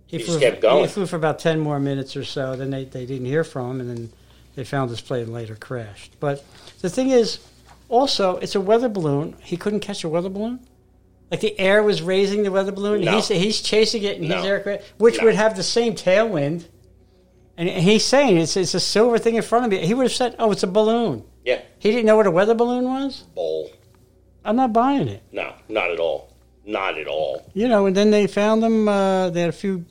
he, 0.06 0.18
He 0.18 0.24
flew, 0.24 0.34
just 0.38 0.52
kept 0.52 0.62
going. 0.62 0.84
He 0.84 0.88
flew 0.88 1.06
for 1.06 1.16
about 1.16 1.38
10 1.38 1.58
more 1.58 1.80
minutes 1.80 2.16
or 2.16 2.24
so. 2.24 2.54
Then 2.54 2.70
they, 2.70 2.84
they 2.84 3.06
didn't 3.06 3.26
hear 3.26 3.44
from 3.44 3.72
him, 3.72 3.80
and 3.80 3.90
then 3.90 4.12
they 4.54 4.64
found 4.64 4.90
his 4.90 5.00
plane 5.00 5.32
later 5.32 5.56
crashed. 5.56 6.18
But 6.20 6.44
the 6.80 6.90
thing 6.90 7.10
is, 7.10 7.38
Also, 7.88 8.36
it's 8.38 8.54
a 8.54 8.60
weather 8.60 8.88
balloon. 8.88 9.36
He 9.42 9.56
couldn't 9.56 9.80
catch 9.80 10.04
a 10.04 10.08
weather 10.08 10.28
balloon. 10.28 10.60
Like 11.30 11.40
the 11.40 11.58
air 11.58 11.82
was 11.82 12.02
raising 12.02 12.42
the 12.42 12.50
weather 12.50 12.72
balloon. 12.72 13.02
No. 13.02 13.12
He's 13.16 13.28
he's 13.28 13.60
chasing 13.60 14.02
it 14.02 14.18
in 14.18 14.28
No. 14.28 14.36
his 14.36 14.44
aircraft, 14.44 14.84
which 14.98 15.18
No. 15.18 15.24
would 15.24 15.34
have 15.34 15.56
the 15.56 15.62
same 15.62 15.94
tailwind. 15.94 16.64
And 17.56 17.68
he's 17.68 18.04
saying 18.04 18.36
it's 18.38 18.56
it's 18.56 18.74
a 18.74 18.80
silver 18.80 19.18
thing 19.18 19.36
in 19.36 19.42
front 19.42 19.64
of 19.66 19.70
me. 19.70 19.86
He 19.86 19.94
would 19.94 20.04
have 20.04 20.12
said, 20.12 20.34
"Oh, 20.38 20.50
it's 20.50 20.62
a 20.62 20.66
balloon." 20.66 21.24
Yeah, 21.44 21.60
He 21.78 21.90
didn't 21.90 22.06
know 22.06 22.16
what 22.16 22.26
a 22.26 22.30
weather 22.30 22.54
balloon 22.54 22.84
was. 22.84 23.24
bull. 23.34 23.70
I'm 24.44 24.56
not 24.56 24.72
buying 24.72 25.08
it. 25.08 25.22
No, 25.32 25.52
not 25.68 25.90
at 25.90 25.98
all. 26.00 26.30
Not 26.66 26.98
at 26.98 27.06
all. 27.06 27.44
You 27.52 27.68
know, 27.68 27.86
and 27.86 27.94
then 27.96 28.10
they 28.10 28.26
found 28.26 28.62
him. 28.64 28.88
Uh, 28.88 29.30
they 29.30 29.40
had 29.40 29.50
a 29.50 29.52
few. 29.52 29.84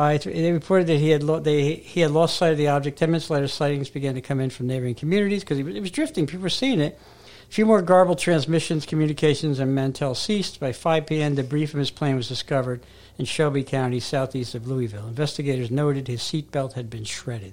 By 0.00 0.16
they 0.16 0.50
reported 0.50 0.86
that 0.86 0.96
he 0.96 1.10
had 1.10 1.22
lo- 1.22 1.40
they 1.40 1.74
he 1.74 2.00
had 2.00 2.10
lost 2.10 2.38
sight 2.38 2.52
of 2.52 2.56
the 2.56 2.68
object. 2.68 2.98
Ten 2.98 3.10
minutes 3.10 3.28
later, 3.28 3.46
sightings 3.46 3.90
began 3.90 4.14
to 4.14 4.22
come 4.22 4.40
in 4.40 4.48
from 4.48 4.66
neighboring 4.66 4.94
communities 4.94 5.44
because 5.44 5.58
it 5.58 5.78
was 5.78 5.90
drifting. 5.90 6.26
People 6.26 6.44
were 6.44 6.48
seeing 6.48 6.80
it. 6.80 6.98
A 7.46 7.52
few 7.52 7.66
more 7.66 7.82
garbled 7.82 8.18
transmissions, 8.18 8.86
communications, 8.86 9.58
and 9.58 9.74
Mantell 9.74 10.14
ceased. 10.14 10.58
By 10.58 10.72
5 10.72 11.04
p.m., 11.04 11.34
debris 11.34 11.66
from 11.66 11.80
his 11.80 11.90
plane 11.90 12.16
was 12.16 12.28
discovered 12.28 12.82
in 13.18 13.26
Shelby 13.26 13.62
County, 13.62 14.00
southeast 14.00 14.54
of 14.54 14.66
Louisville. 14.66 15.06
Investigators 15.06 15.70
noted 15.70 16.08
his 16.08 16.22
seatbelt 16.22 16.72
had 16.72 16.88
been 16.88 17.04
shredded. 17.04 17.52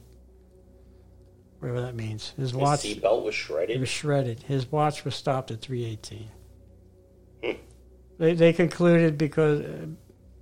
Whatever 1.59 1.81
that 1.81 1.95
means. 1.95 2.29
His 2.37 2.51
His 2.51 2.53
watch 2.53 2.79
seatbelt 2.79 3.25
was 3.25 3.35
shredded. 3.35 3.75
it 3.75 3.79
was 3.81 3.89
shredded. 3.89 4.43
His 4.43 4.71
watch 4.71 5.03
was 5.03 5.15
stopped 5.15 5.51
at 5.51 5.59
318. 5.59 6.29
Hmm. 7.43 7.51
They, 8.17 8.33
they 8.35 8.53
concluded 8.53 9.17
because 9.17 9.59
uh, 9.65 9.87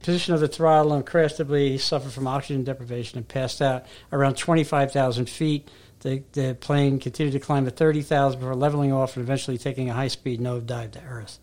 position 0.06 0.34
of 0.34 0.40
the 0.40 0.48
throttle 0.48 0.94
and 0.94 1.04
uncrastably, 1.04 1.70
he 1.70 1.78
suffered 1.78 2.12
from 2.12 2.28
oxygen 2.28 2.64
deprivation 2.64 3.18
and 3.18 3.28
passed 3.28 3.62
out 3.62 3.86
around 4.12 4.38
25,000 4.38 5.30
feet. 5.30 5.70
The, 6.02 6.24
the 6.34 6.56
plane 6.60 7.00
continued 7.00 7.34
to 7.34 7.40
climb 7.40 7.66
to 7.66 7.72
30,000 7.72 8.40
before 8.40 8.56
leveling 8.56 8.94
off 8.94 9.18
and 9.18 9.24
eventually 9.24 9.58
taking 9.58 9.90
a 9.90 9.94
high-speed 9.94 10.40
nose 10.40 10.64
dive 10.64 10.92
to 10.92 11.02
Earth. 11.04 11.40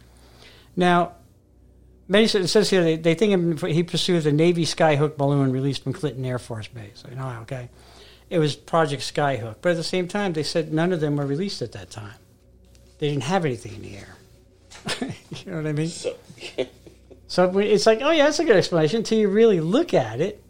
Now, 0.76 1.12
many, 2.06 2.28
says 2.28 2.70
here 2.70 2.84
they, 2.84 2.96
they 2.96 3.14
think 3.14 3.60
he 3.62 3.82
pursued 3.82 4.22
the 4.22 4.32
Navy 4.32 4.64
Skyhook 4.64 5.16
balloon 5.16 5.52
released 5.52 5.82
from 5.82 5.92
Clinton 5.92 6.24
Air 6.24 6.38
Force 6.38 6.68
Base. 6.68 7.02
Know, 7.14 7.38
okay. 7.42 7.68
It 8.30 8.38
was 8.38 8.54
Project 8.54 9.02
Skyhook. 9.02 9.56
But 9.60 9.70
at 9.70 9.76
the 9.76 9.84
same 9.84 10.08
time, 10.08 10.32
they 10.32 10.42
said 10.42 10.72
none 10.72 10.92
of 10.92 11.00
them 11.00 11.16
were 11.16 11.26
released 11.26 11.60
at 11.60 11.72
that 11.72 11.90
time. 11.90 12.14
They 12.98 13.08
didn't 13.08 13.24
have 13.24 13.44
anything 13.44 13.74
in 13.74 13.82
the 13.82 13.96
air. 13.96 14.16
you 15.30 15.50
know 15.50 15.56
what 15.58 15.66
I 15.66 15.72
mean? 15.72 15.88
So, 15.88 16.16
So 17.32 17.58
it's 17.60 17.86
like, 17.86 18.02
oh 18.02 18.10
yeah, 18.10 18.26
that's 18.26 18.40
a 18.40 18.44
good 18.44 18.56
explanation 18.56 18.98
until 18.98 19.16
you 19.16 19.28
really 19.28 19.62
look 19.62 19.94
at 19.94 20.20
it. 20.20 20.44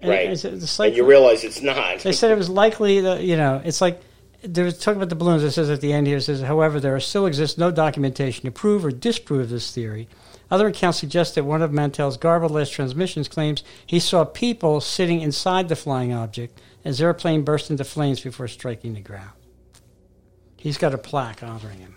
And 0.00 0.10
right. 0.10 0.30
It's, 0.30 0.42
it's 0.42 0.80
and 0.80 0.96
you 0.96 1.04
realize 1.04 1.44
it's 1.44 1.60
not. 1.60 1.98
they 1.98 2.12
said 2.12 2.30
it 2.30 2.38
was 2.38 2.48
likely 2.48 3.02
that 3.02 3.22
you 3.24 3.36
know 3.36 3.60
it's 3.62 3.82
like 3.82 4.00
there 4.42 4.64
was 4.64 4.78
talking 4.78 4.96
about 4.96 5.10
the 5.10 5.16
balloons. 5.16 5.42
It 5.42 5.50
says 5.50 5.68
at 5.68 5.82
the 5.82 5.92
end 5.92 6.06
here 6.06 6.16
it 6.16 6.22
says, 6.22 6.40
however, 6.40 6.80
there 6.80 6.98
still 7.00 7.26
exists 7.26 7.58
no 7.58 7.70
documentation 7.70 8.46
to 8.46 8.50
prove 8.50 8.86
or 8.86 8.90
disprove 8.90 9.50
this 9.50 9.70
theory. 9.70 10.08
Other 10.50 10.68
accounts 10.68 10.98
suggest 10.98 11.34
that 11.34 11.44
one 11.44 11.60
of 11.60 11.72
Mantell's 11.72 12.16
garbled 12.16 12.52
last 12.52 12.72
transmissions 12.72 13.28
claims 13.28 13.62
he 13.84 14.00
saw 14.00 14.24
people 14.24 14.80
sitting 14.80 15.20
inside 15.20 15.68
the 15.68 15.76
flying 15.76 16.14
object 16.14 16.58
as 16.86 16.96
the 16.96 17.04
airplane 17.04 17.44
burst 17.44 17.70
into 17.70 17.84
flames 17.84 18.22
before 18.22 18.48
striking 18.48 18.94
the 18.94 19.02
ground. 19.02 19.32
He's 20.56 20.78
got 20.78 20.94
a 20.94 20.98
plaque 20.98 21.42
honoring 21.42 21.80
him. 21.80 21.96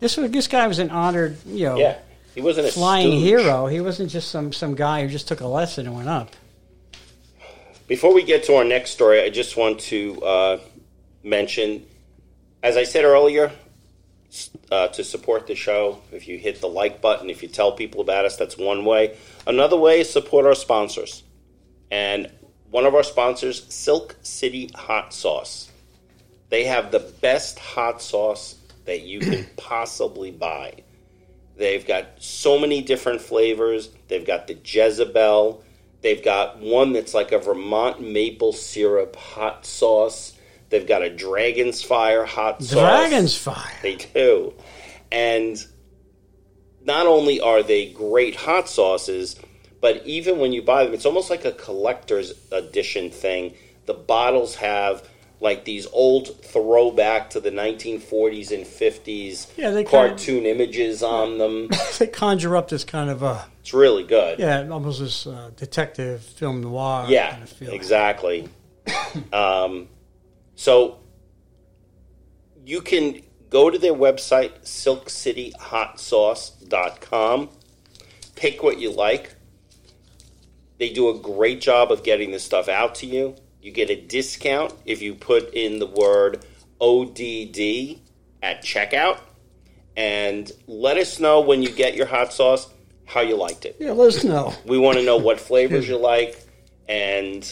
This 0.00 0.16
was, 0.16 0.32
this 0.32 0.48
guy 0.48 0.66
was 0.66 0.80
an 0.80 0.90
honored, 0.90 1.36
you 1.46 1.66
know, 1.66 1.76
yeah, 1.76 1.98
he 2.34 2.40
wasn't 2.40 2.68
a 2.68 2.72
flying 2.72 3.10
stooge. 3.10 3.22
hero. 3.22 3.66
He 3.66 3.80
wasn't 3.80 4.10
just 4.10 4.30
some 4.30 4.52
some 4.52 4.74
guy 4.74 5.02
who 5.02 5.08
just 5.08 5.28
took 5.28 5.40
a 5.40 5.46
lesson 5.46 5.86
and 5.86 5.96
went 5.96 6.08
up. 6.08 6.34
Before 7.86 8.14
we 8.14 8.22
get 8.22 8.44
to 8.44 8.54
our 8.54 8.64
next 8.64 8.90
story, 8.90 9.20
I 9.20 9.30
just 9.30 9.56
want 9.56 9.80
to 9.80 10.22
uh, 10.22 10.58
mention, 11.24 11.84
as 12.62 12.76
I 12.76 12.84
said 12.84 13.04
earlier, 13.04 13.50
uh, 14.70 14.88
to 14.88 15.02
support 15.02 15.48
the 15.48 15.56
show, 15.56 16.00
if 16.12 16.28
you 16.28 16.38
hit 16.38 16.60
the 16.60 16.68
like 16.68 17.00
button, 17.00 17.30
if 17.30 17.42
you 17.42 17.48
tell 17.48 17.72
people 17.72 18.00
about 18.00 18.24
us, 18.24 18.36
that's 18.36 18.56
one 18.56 18.84
way. 18.84 19.16
Another 19.46 19.76
way 19.76 20.00
is 20.00 20.10
support 20.10 20.46
our 20.46 20.54
sponsors. 20.54 21.24
And 21.90 22.30
one 22.70 22.86
of 22.86 22.94
our 22.94 23.02
sponsors, 23.02 23.64
Silk 23.74 24.14
City 24.22 24.70
Hot 24.74 25.12
Sauce. 25.12 25.70
They 26.48 26.64
have 26.64 26.92
the 26.92 27.00
best 27.00 27.58
hot 27.58 28.00
sauce 28.00 28.56
that 28.84 29.02
you 29.02 29.20
can 29.20 29.46
possibly 29.56 30.30
buy. 30.30 30.74
They've 31.60 31.86
got 31.86 32.06
so 32.20 32.58
many 32.58 32.80
different 32.80 33.20
flavors. 33.20 33.90
They've 34.08 34.26
got 34.26 34.46
the 34.46 34.54
Jezebel. 34.64 35.62
They've 36.00 36.24
got 36.24 36.58
one 36.58 36.94
that's 36.94 37.12
like 37.12 37.32
a 37.32 37.38
Vermont 37.38 38.00
maple 38.00 38.54
syrup 38.54 39.14
hot 39.14 39.66
sauce. 39.66 40.32
They've 40.70 40.86
got 40.86 41.02
a 41.02 41.14
Dragon's 41.14 41.82
Fire 41.82 42.24
hot 42.24 42.62
sauce. 42.62 42.70
Dragon's 42.70 43.36
fire. 43.36 43.76
They 43.82 43.96
do. 43.96 44.54
And 45.12 45.62
not 46.82 47.06
only 47.06 47.42
are 47.42 47.62
they 47.62 47.92
great 47.92 48.36
hot 48.36 48.66
sauces, 48.66 49.36
but 49.82 50.06
even 50.06 50.38
when 50.38 50.52
you 50.52 50.62
buy 50.62 50.84
them, 50.84 50.94
it's 50.94 51.04
almost 51.04 51.28
like 51.28 51.44
a 51.44 51.52
collector's 51.52 52.32
edition 52.50 53.10
thing. 53.10 53.52
The 53.84 53.92
bottles 53.92 54.54
have 54.54 55.06
like 55.40 55.64
these 55.64 55.86
old 55.92 56.44
throwback 56.44 57.30
to 57.30 57.40
the 57.40 57.50
1940s 57.50 58.50
and 58.52 58.64
50s 58.66 59.46
Yeah, 59.56 59.70
they 59.70 59.84
kind 59.84 60.12
of- 60.12 60.18
cartoon 60.18 60.44
images 60.46 61.02
on 61.02 61.38
them. 61.38 61.70
they 61.98 62.06
conjure 62.08 62.56
up 62.56 62.68
this 62.68 62.84
kind 62.84 63.08
of 63.10 63.22
uh 63.24 63.42
It's 63.60 63.72
really 63.72 64.04
good. 64.04 64.38
yeah, 64.38 64.68
almost 64.70 65.00
this 65.00 65.26
uh, 65.26 65.50
detective 65.56 66.22
film 66.22 66.60
noir 66.60 67.06
Yeah, 67.08 67.30
kind 67.30 67.42
of 67.42 67.48
feel. 67.48 67.70
exactly. 67.72 68.48
um, 69.32 69.88
so 70.56 70.98
you 72.66 72.82
can 72.82 73.22
go 73.48 73.70
to 73.70 73.78
their 73.78 73.94
website, 73.94 74.52
silkcityhotsauce.com, 74.62 77.48
pick 78.36 78.62
what 78.62 78.78
you 78.78 78.90
like. 78.92 79.34
They 80.78 80.90
do 80.90 81.08
a 81.10 81.18
great 81.18 81.60
job 81.60 81.92
of 81.92 82.02
getting 82.02 82.30
this 82.30 82.42
stuff 82.44 82.68
out 82.68 82.94
to 82.96 83.06
you. 83.06 83.36
You 83.62 83.72
get 83.72 83.90
a 83.90 84.00
discount 84.00 84.72
if 84.84 85.02
you 85.02 85.14
put 85.14 85.52
in 85.54 85.78
the 85.78 85.86
word 85.86 86.44
ODD 86.80 88.00
at 88.42 88.62
checkout. 88.62 89.20
And 89.96 90.50
let 90.66 90.96
us 90.96 91.18
know 91.20 91.40
when 91.40 91.62
you 91.62 91.70
get 91.70 91.94
your 91.94 92.06
hot 92.06 92.32
sauce 92.32 92.68
how 93.06 93.20
you 93.20 93.36
liked 93.36 93.64
it. 93.64 93.76
Yeah, 93.78 93.92
let 93.92 94.08
us 94.08 94.24
know. 94.24 94.54
We 94.64 94.78
want 94.78 94.98
to 94.98 95.04
know 95.04 95.16
what 95.16 95.40
flavors 95.50 95.88
you 95.88 95.98
like, 95.98 96.40
and 96.88 97.42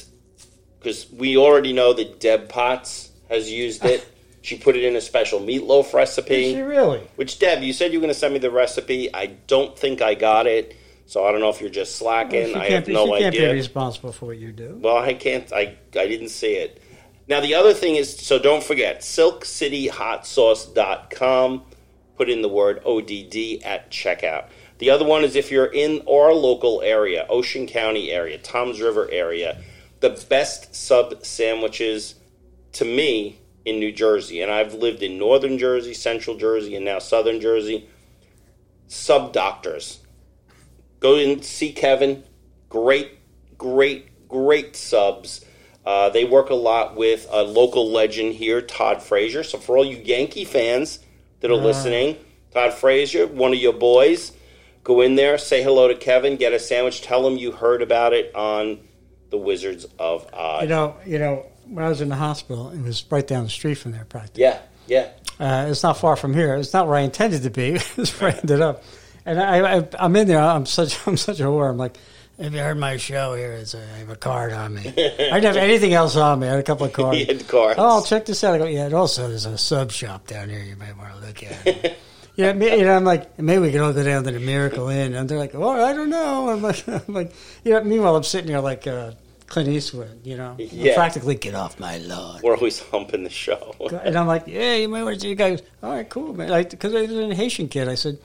because 0.79 1.11
we 1.11 1.37
already 1.37 1.73
know 1.73 1.92
that 1.92 2.21
Deb 2.21 2.49
Potts 2.49 3.11
has 3.29 3.51
used 3.51 3.85
it. 3.85 4.07
She 4.40 4.57
put 4.57 4.77
it 4.77 4.85
in 4.85 4.97
a 4.97 5.01
special 5.03 5.40
meatloaf 5.40 5.92
recipe. 5.92 6.55
she 6.55 6.61
really? 6.62 7.01
Which 7.16 7.38
Deb, 7.38 7.62
you 7.62 7.75
said 7.75 7.92
you 7.92 7.99
were 7.99 8.05
going 8.05 8.14
to 8.14 8.18
send 8.18 8.33
me 8.33 8.38
the 8.38 8.53
recipe. 8.53 9.12
I 9.14 9.27
don't 9.27 9.79
think 9.79 10.01
I 10.01 10.14
got 10.14 10.47
it, 10.47 10.75
so 11.09 11.25
I 11.25 11.33
don't 11.33 11.40
know 11.40 11.49
if 11.49 11.61
you're 11.62 11.71
just 11.71 11.97
slacking. 11.97 12.49
she 12.49 12.55
I 12.55 12.68
have 12.68 12.85
be, 12.85 12.92
no 12.92 13.07
she 13.16 13.23
can't 13.23 13.35
be 13.35 13.47
responsible 13.47 14.12
for 14.12 14.27
what 14.27 14.37
you 14.37 14.53
do. 14.53 14.79
Well, 14.79 14.99
I 14.99 15.14
can't. 15.14 15.51
I 15.55 15.79
I 15.97 16.07
didn't 16.07 16.29
see 16.29 16.53
it. 16.53 16.83
Now 17.27 17.40
the 17.40 17.55
other 17.55 17.73
thing 17.73 17.97
is, 17.97 18.14
so 18.14 18.38
don't 18.38 18.62
forget, 18.62 19.01
SilkCityHotSauce.com. 19.01 21.62
Put 22.16 22.29
in 22.29 22.42
the 22.42 22.49
word 22.49 22.83
ODD 22.85 23.62
at 23.64 23.90
checkout. 23.90 24.49
The 24.79 24.90
other 24.90 25.07
one 25.07 25.25
is 25.25 25.35
if 25.35 25.51
you're 25.51 25.73
in 25.73 26.03
our 26.07 26.35
local 26.35 26.83
area, 26.83 27.25
Ocean 27.31 27.66
County 27.66 28.11
area, 28.11 28.37
Toms 28.37 28.83
River 28.83 29.09
area, 29.11 29.62
the 30.01 30.11
best 30.29 30.75
sub 30.75 31.25
sandwiches 31.25 32.16
to 32.73 32.85
me 32.85 33.38
in 33.64 33.79
New 33.79 33.92
Jersey, 33.92 34.42
and 34.42 34.53
I've 34.53 34.75
lived 34.75 35.03
in 35.03 35.16
northern 35.16 35.57
Jersey, 35.57 35.94
central 35.94 36.37
Jersey, 36.37 36.77
and 36.77 36.85
now 36.85 36.99
southern 36.99 37.40
Jersey. 37.40 37.88
Sub 38.88 39.33
doctors. 39.33 40.01
Go 41.01 41.17
and 41.17 41.45
see 41.45 41.73
Kevin. 41.73 42.25
Great, 42.69 43.19
great, 43.57 44.29
great 44.29 44.77
subs. 44.77 45.45
Uh, 45.85 46.11
they 46.11 46.25
work 46.25 46.51
a 46.51 46.55
lot 46.55 46.97
with 46.97 47.27
a 47.31 47.43
local 47.43 47.91
legend 47.91 48.35
here, 48.35 48.61
Todd 48.61 49.03
Frazier. 49.03 49.43
So 49.43 49.59
for 49.59 49.79
all 49.79 49.85
you 49.85 49.97
Yankee 49.97 50.45
fans 50.45 50.99
that 51.41 51.51
are 51.51 51.57
listening, 51.57 52.17
Todd 52.53 52.75
Frazier, 52.75 53.27
one 53.27 53.53
of 53.53 53.59
your 53.59 53.73
boys, 53.73 54.33
go 54.85 55.01
in 55.01 55.15
there, 55.15 55.39
say 55.39 55.63
hello 55.63 55.89
to 55.89 55.95
Kevin, 55.95 56.37
get 56.37 56.53
a 56.53 56.59
sandwich, 56.59 57.01
tell 57.01 57.27
him 57.27 57.39
you 57.39 57.53
heard 57.53 57.81
about 57.81 58.13
it 58.13 58.35
on 58.35 58.81
the 59.31 59.39
Wizards 59.39 59.87
of 59.99 60.27
Oz. 60.35 60.63
You 60.63 60.69
know, 60.69 60.97
you 61.07 61.19
know, 61.19 61.47
when 61.67 61.85
I 61.85 61.89
was 61.89 62.01
in 62.01 62.09
the 62.09 62.17
hospital, 62.17 62.71
it 62.71 62.81
was 62.83 63.05
right 63.11 63.27
down 63.27 63.45
the 63.45 63.51
street 63.51 63.77
from 63.77 63.93
there, 63.93 64.05
practically. 64.05 64.43
yeah, 64.43 64.61
yeah. 64.87 65.09
Uh, 65.41 65.69
it's 65.71 65.83
not 65.83 65.99
far 65.99 66.17
from 66.17 66.35
here. 66.35 66.57
It's 66.57 66.73
not 66.73 66.89
where 66.89 66.97
I 66.97 67.01
intended 67.01 67.45
to 67.45 67.51
be. 67.51 67.71
it's 67.97 68.21
where 68.21 68.33
I 68.33 68.35
ended 68.39 68.61
up. 68.61 68.83
And 69.29 69.41
I, 69.41 69.79
I, 69.79 69.88
I'm 69.99 70.17
in 70.17 70.27
there. 70.29 70.41
I'm 70.41 70.67
such, 70.67 70.99
I'm 71.07 71.17
such 71.17 71.41
a 71.41 71.45
whore. 71.45 71.69
I'm 71.71 71.77
like, 71.77 71.97
have 72.41 72.55
you 72.55 72.61
heard 72.61 72.79
my 72.79 72.97
show 72.97 73.35
here? 73.35 73.53
It's 73.53 73.75
a, 73.75 73.79
I 73.95 73.99
have 73.99 74.11
a 74.11 74.17
card 74.17 74.53
on 74.53 74.75
me. 74.75 74.83
I 74.87 74.93
didn't 74.93 75.45
have 75.45 75.57
anything 75.57 75.93
else 75.93 76.14
on 76.17 76.41
me. 76.41 76.47
I 76.47 76.51
had 76.53 76.61
a 76.61 76.62
couple 76.62 76.87
of 76.87 76.93
cards. 76.95 77.43
Cards. 77.45 77.75
Oh, 77.79 78.05
check 78.05 78.27
this 78.27 78.43
out. 78.45 78.55
I 78.55 78.59
go, 78.59 78.64
yeah, 78.67 78.87
and 78.87 78.95
also 78.95 79.29
there's 79.29 79.45
a 79.45 79.59
sub 79.59 79.91
shop 79.91 80.27
down 80.27 80.49
here 80.49 80.61
you 80.61 80.77
might 80.77 80.97
want 80.97 81.12
to 81.14 81.21
look 81.27 81.43
at. 81.43 81.97
yeah, 82.37 82.53
me- 82.53 82.77
you 82.79 82.85
know, 82.85 82.95
I'm 82.97 83.05
like, 83.05 83.38
maybe 83.41 83.61
we 83.62 83.73
can 83.73 83.81
all 83.81 83.93
go 83.93 84.05
down 84.05 84.23
to 84.25 84.31
the 84.31 84.38
Miracle 84.41 84.88
Inn. 84.88 85.14
And 85.14 85.29
they're 85.29 85.38
like, 85.38 85.55
oh, 85.57 85.69
I 85.69 85.93
don't 85.93 86.11
know. 86.11 86.49
I'm 86.51 86.62
like, 86.62 86.87
I'm 86.88 87.03
like 87.12 87.33
you 87.64 87.73
know, 87.73 87.83
meanwhile, 87.83 88.14
I'm 88.17 88.23
sitting 88.23 88.49
here 88.51 88.61
like, 88.61 88.87
uh, 88.87 89.12
Clint 89.49 89.69
Eastwood, 89.71 90.27
you 90.27 90.37
know, 90.37 90.55
Yeah. 90.59 90.95
practically 90.95 91.35
get 91.35 91.55
off 91.55 91.81
my 91.81 91.97
lawn. 91.99 92.41
We're 92.45 92.55
always 92.55 92.81
humping 92.81 93.25
the 93.25 93.31
show. 93.31 93.75
And 94.05 94.14
I'm 94.14 94.27
like, 94.27 94.45
yeah, 94.47 94.75
you 94.75 94.88
might 94.91 95.03
want 95.05 95.21
to. 95.23 95.29
You 95.29 95.35
guys, 95.35 95.62
all 95.83 95.91
right, 95.95 96.09
cool, 96.09 96.35
man. 96.35 96.49
Because 96.69 96.95
I 96.95 97.01
was 97.03 97.11
a 97.12 97.35
Haitian 97.35 97.69
kid. 97.69 97.88
I 97.88 97.95
said, 97.95 98.19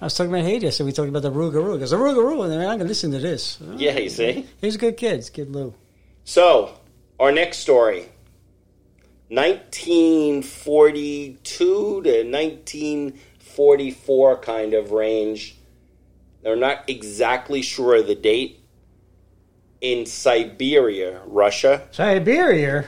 I 0.00 0.04
was 0.04 0.14
talking 0.14 0.32
about 0.32 0.44
Haiti. 0.44 0.66
I 0.66 0.70
said, 0.70 0.86
we 0.86 0.92
talked 0.92 1.08
about 1.08 1.22
the 1.22 1.32
Rougarou. 1.32 1.72
He 1.74 1.80
goes, 1.80 1.90
the 1.90 1.96
Rougarou. 1.96 2.44
And 2.44 2.54
I'm 2.54 2.60
going 2.68 2.78
to 2.80 2.84
listen 2.84 3.10
to 3.10 3.18
this. 3.18 3.58
Yeah, 3.76 3.98
you 3.98 4.08
see. 4.08 4.46
He's 4.60 4.76
a 4.76 4.78
good 4.78 4.96
kid. 4.96 5.28
Kid 5.32 5.50
Lou. 5.50 5.74
So, 6.24 6.74
our 7.18 7.32
next 7.32 7.58
story 7.58 8.06
1942 9.28 12.02
to 12.02 12.22
1944 12.24 14.36
kind 14.38 14.74
of 14.74 14.90
range. 14.92 15.56
They're 16.42 16.54
not 16.56 16.88
exactly 16.88 17.62
sure 17.62 17.96
of 17.96 18.06
the 18.06 18.14
date. 18.14 18.54
In 19.80 20.06
Siberia, 20.06 21.20
Russia, 21.24 21.86
Siberia. 21.92 22.84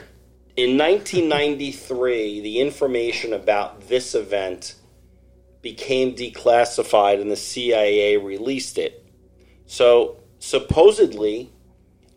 in 0.57 0.77
1993, 0.77 2.41
the 2.41 2.59
information 2.59 3.31
about 3.31 3.87
this 3.87 4.13
event 4.13 4.75
became 5.61 6.15
declassified 6.15 7.21
and 7.21 7.29
the 7.31 7.35
CIA 7.35 8.17
released 8.17 8.77
it. 8.77 9.05
So, 9.67 10.17
supposedly, 10.39 11.51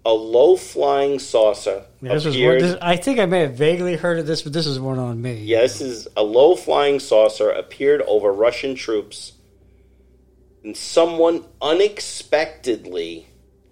a 0.07 0.13
low 0.13 0.57
flying 0.57 1.19
saucer 1.19 1.85
Yeah, 2.01 2.15
this 2.15 2.25
one, 2.25 2.33
appeared. 2.35 2.63
this, 2.63 2.77
I 2.81 2.97
think 2.97 3.19
I 3.19 3.27
may 3.27 3.41
have 3.41 3.55
vaguely 3.55 3.97
heard 3.97 4.19
of 4.19 4.27
this, 4.27 4.43
but 4.43 4.53
this 4.53 4.67
is 4.67 4.79
one 4.79 4.99
on 4.99 5.21
me. 5.21 5.45
Yeah, 5.45 5.61
this 5.61 5.81
is 5.81 6.09
a 6.17 6.23
low 6.23 6.57
flying 6.57 7.01
saucer 7.01 7.51
appeared 7.51 8.03
over 8.03 8.33
Russian 8.33 8.75
troops, 8.75 9.33
and 10.63 10.77
someone 10.77 11.45
unexpectedly 11.61 13.27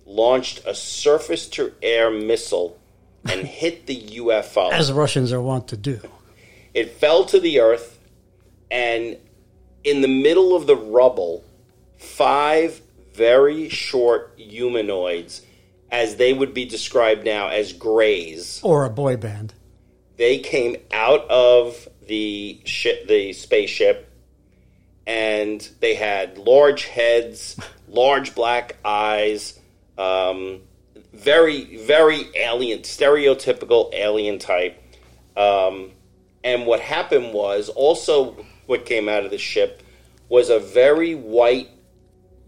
launched 0.06 0.61
a 0.66 0.74
surface 0.74 1.48
to 1.48 1.72
air 1.82 2.11
missile 2.11 2.78
and 3.28 3.46
hit 3.46 3.87
the 3.87 3.96
UFO. 4.18 4.72
As 4.72 4.92
Russians 4.92 5.32
are 5.32 5.40
wont 5.40 5.68
to 5.68 5.76
do. 5.76 6.00
It 6.74 6.92
fell 6.92 7.24
to 7.26 7.38
the 7.40 7.61
earth, 7.61 7.98
and 8.70 9.18
in 9.85 10.01
the 10.01 10.09
middle 10.09 10.55
of 10.55 10.66
the 10.66 10.77
rubble, 10.77 11.45
five 11.99 12.81
very 13.14 13.68
short 13.68 14.33
humanoids, 14.37 15.42
as 15.90 16.16
they 16.16 16.33
would 16.33 16.55
be 16.55 16.64
described 16.64 17.25
now 17.25 17.49
as 17.49 17.73
grays, 17.73 18.61
Or 18.62 18.85
a 18.85 18.90
boy 18.90 19.16
band. 19.16 19.53
they 20.16 20.38
came 20.38 20.77
out 20.92 21.29
of 21.29 21.88
the 22.07 22.61
ship, 22.64 23.07
the 23.09 23.33
spaceship, 23.33 24.09
and 25.07 25.68
they 25.81 25.95
had 25.95 26.38
large 26.38 26.85
heads, 26.85 27.57
large 27.88 28.35
black 28.35 28.77
eyes, 28.85 29.59
um, 29.99 30.61
very, 31.12 31.77
very 31.87 32.25
alien, 32.35 32.81
stereotypical 32.81 33.92
alien 33.92 34.38
type. 34.38 34.83
Um, 35.37 35.90
and 36.42 36.66
what 36.66 36.81
happened 36.81 37.35
was 37.35 37.68
also 37.68 38.45
what 38.72 38.87
came 38.87 39.06
out 39.08 39.24
of 39.24 39.30
the 39.30 39.37
ship 39.38 39.82
was 40.30 40.48
a 40.48 40.58
very 40.58 41.14
white, 41.14 41.68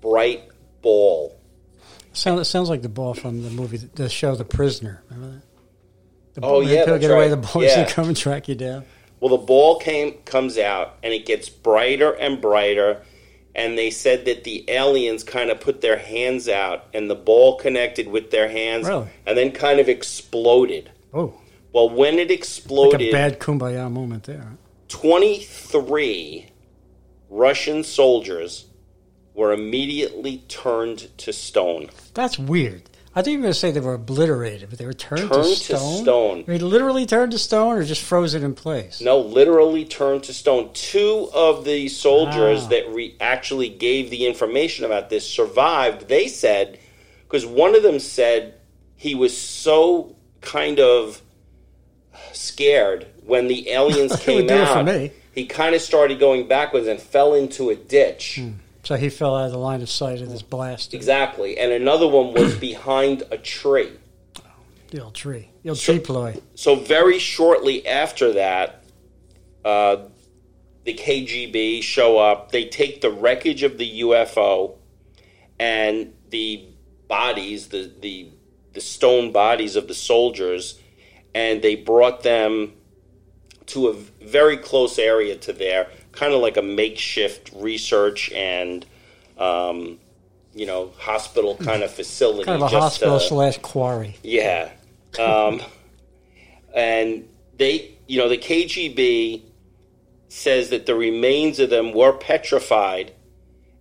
bright 0.01 0.49
ball. 0.81 1.39
Sounds, 2.15 2.41
it 2.41 2.45
sounds 2.47 2.71
like 2.71 2.81
the 2.83 2.89
ball 2.89 3.13
from 3.13 3.43
the 3.43 3.51
movie, 3.51 3.77
the 3.77 4.09
show 4.09 4.35
The 4.35 4.45
Prisoner. 4.45 5.03
Remember 5.11 5.35
that? 5.37 5.43
The 6.41 6.47
Oh, 6.47 6.51
ball- 6.51 6.63
yeah, 6.65 6.85
that's 6.87 7.01
get 7.01 7.11
away 7.11 7.29
right. 7.31 7.43
the 7.43 7.49
boys 7.53 7.71
Yeah. 7.77 7.85
come 7.85 8.09
and 8.09 8.17
track 8.17 8.49
you 8.49 8.55
down. 8.55 8.85
Well, 9.21 9.37
the 9.37 9.45
ball 9.45 9.79
came 9.79 10.15
comes 10.25 10.57
out 10.59 10.97
and 11.03 11.13
it 11.13 11.27
gets 11.27 11.49
brighter 11.51 12.13
and 12.13 12.41
brighter. 12.41 13.03
And 13.57 13.79
they 13.79 13.91
said 13.91 14.25
that 14.25 14.43
the 14.45 14.65
aliens 14.69 15.23
kind 15.23 15.49
of 15.51 15.61
put 15.61 15.81
their 15.81 15.97
hands 15.97 16.49
out, 16.49 16.87
and 16.93 17.09
the 17.09 17.15
ball 17.15 17.57
connected 17.57 18.09
with 18.09 18.33
their 18.33 18.49
hands, 18.49 18.89
Really? 18.89 19.07
and 19.27 19.39
then 19.39 19.53
kind 19.53 19.79
of 19.79 19.89
exploded. 19.89 20.91
Oh, 21.13 21.35
Well, 21.73 21.89
when 21.89 22.15
it 22.19 22.31
like 22.31 22.39
exploded, 22.39 23.01
a 23.01 23.13
bad 23.13 23.39
kumbaya 23.39 23.89
moment 23.93 24.25
there. 24.25 24.57
23 24.95 26.47
Russian 27.29 27.83
soldiers 27.83 28.67
were 29.35 29.53
immediately 29.53 30.39
turned 30.49 31.11
to 31.19 31.33
stone. 31.33 31.91
That's 32.15 32.39
weird. 32.39 32.83
I 33.13 33.21
thought 33.23 33.31
you 33.31 33.39
were 33.39 33.43
going 33.43 33.53
to 33.53 33.59
say 33.59 33.73
they 33.73 33.81
were 33.81 33.95
obliterated, 33.95 34.71
but 34.71 34.79
they 34.79 34.87
were 34.87 34.93
turned, 34.93 35.29
Turned 35.31 35.33
to 35.33 35.41
to 35.67 35.77
stone. 35.79 36.03
stone. 36.05 36.45
They 36.47 36.59
literally 36.59 37.07
turned 37.07 37.33
to 37.33 37.39
stone, 37.39 37.77
or 37.77 37.83
just 37.85 38.03
frozen 38.03 38.45
in 38.45 38.55
place. 38.55 39.01
No, 39.01 39.19
literally 39.19 39.85
turned 39.85 40.23
to 40.25 40.33
stone. 40.33 40.71
Two 40.75 41.29
of 41.35 41.65
the 41.65 41.89
soldiers 41.89 42.63
Wow. 42.63 42.69
that 42.69 42.89
re- 42.91 43.17
actually 43.21 43.71
gave 43.71 44.11
the 44.11 44.27
information 44.27 44.85
about 44.85 45.11
this 45.11 45.29
survived. 45.29 46.07
They 46.09 46.29
said, 46.29 46.79
because 47.25 47.45
one 47.45 47.75
of 47.75 47.83
them 47.83 47.99
said 47.99 48.55
he 48.97 49.17
was 49.17 49.37
so 49.37 50.15
kind 50.41 50.79
of 50.79 51.21
scared 52.33 53.07
when 53.25 53.49
the 53.49 53.71
aliens 53.71 54.17
came 54.21 54.49
out. 54.51 54.89
He 55.33 55.47
kind 55.47 55.75
of 55.75 55.81
started 55.81 56.21
going 56.21 56.47
backwards 56.47 56.87
and 56.87 57.01
fell 57.01 57.35
into 57.35 57.71
a 57.71 57.75
ditch. 57.75 58.41
So 58.85 58.97
he 58.97 59.09
fell 59.09 59.35
out 59.35 59.47
of 59.47 59.53
the 59.53 59.59
line 59.59 59.83
of 59.83 59.89
sight 59.91 60.21
of 60.21 60.31
this 60.31 60.43
blast. 60.43 60.95
Exactly. 60.95 61.59
And 61.59 61.73
another 61.73 62.07
one 62.07 62.33
was 62.35 62.55
behind 62.71 63.23
a 63.31 63.39
tree. 63.39 63.91
The 64.91 65.03
old 65.03 65.15
tree. 65.15 65.49
The 65.63 65.71
old 65.71 65.79
So- 65.79 65.95
tree 65.95 66.01
ploy. 66.01 66.37
So 66.55 66.77
very 66.77 67.19
shortly 67.19 67.87
after 67.87 68.35
that, 68.35 68.85
uh, 69.65 69.97
the 70.85 70.95
KGB 70.95 71.83
show 71.83 72.19
up. 72.19 72.53
They 72.53 72.67
take 72.67 73.01
the 73.01 73.11
wreckage 73.11 73.63
of 73.63 73.79
the 73.79 74.01
UFO 74.03 74.75
and 75.59 76.13
the 76.29 76.67
bodies, 77.09 77.69
the 77.69 77.91
the 78.01 78.29
the 78.75 78.81
stone 78.83 79.33
bodies 79.33 79.77
of 79.77 79.89
the 79.89 79.95
soldiers, 79.95 80.79
and 81.35 81.63
they 81.63 81.75
brought 81.75 82.23
them 82.23 82.75
to 83.67 83.89
a 83.89 83.95
very 84.25 84.57
close 84.57 84.99
area 84.99 85.37
to 85.37 85.53
there, 85.53 85.89
kind 86.13 86.33
of 86.33 86.41
like 86.41 86.57
a 86.57 86.63
makeshift 86.63 87.51
research 87.55 88.31
and. 88.33 88.85
Um, 89.39 89.99
you 90.55 90.67
know, 90.67 90.93
hospital 90.99 91.57
kind 91.57 91.83
of 91.83 91.91
facility. 91.91 92.45
Kind 92.45 92.63
of 92.63 92.73
a 92.73 92.81
hospital 92.81 93.19
to- 93.19 93.27
slash 93.27 93.59
quarry. 93.59 94.17
yeah. 94.23 94.71
Um, 95.19 95.61
and 96.75 97.29
they, 97.57 97.97
you 98.07 98.19
know, 98.19 98.29
the 98.29 98.39
KGB 98.39 99.43
says 100.29 100.71
that 100.71 100.87
the 100.87 100.95
remains 100.95 101.59
of 101.59 101.71
them 101.71 101.93
were 101.93 102.13
petrified, 102.13 103.13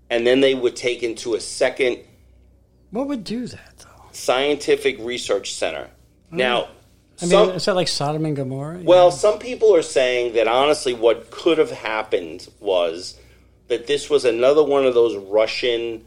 and 0.10 0.26
then 0.26 0.42
they 0.42 0.56
were 0.56 0.72
taken 0.72 1.16
to 1.18 1.36
a 1.36 1.40
second 1.40 2.00
What 2.92 3.08
would 3.08 3.24
do 3.24 3.48
that, 3.48 3.78
though? 3.78 4.06
scientific 4.12 4.98
research 5.00 5.54
center. 5.54 5.90
Now, 6.32 6.70
I 7.22 7.26
mean, 7.26 7.30
some, 7.32 7.50
is 7.52 7.66
that 7.66 7.76
like 7.76 7.88
Sodom 7.88 8.26
and 8.26 8.36
Gomorrah? 8.36 8.80
well, 8.84 9.12
some 9.12 9.40
people 9.40 9.76
are 9.76 9.82
saying 9.84 10.34
that 10.34 10.48
honestly, 10.48 10.94
what 10.94 11.30
could 11.32 11.58
have 11.58 11.72
happened 11.72 12.48
was 12.60 13.18
that 13.68 13.88
this 13.88 14.10
was 14.10 14.26
another 14.26 14.64
one 14.64 14.86
of 14.86 14.94
those 14.94 15.16
Russian 15.16 16.06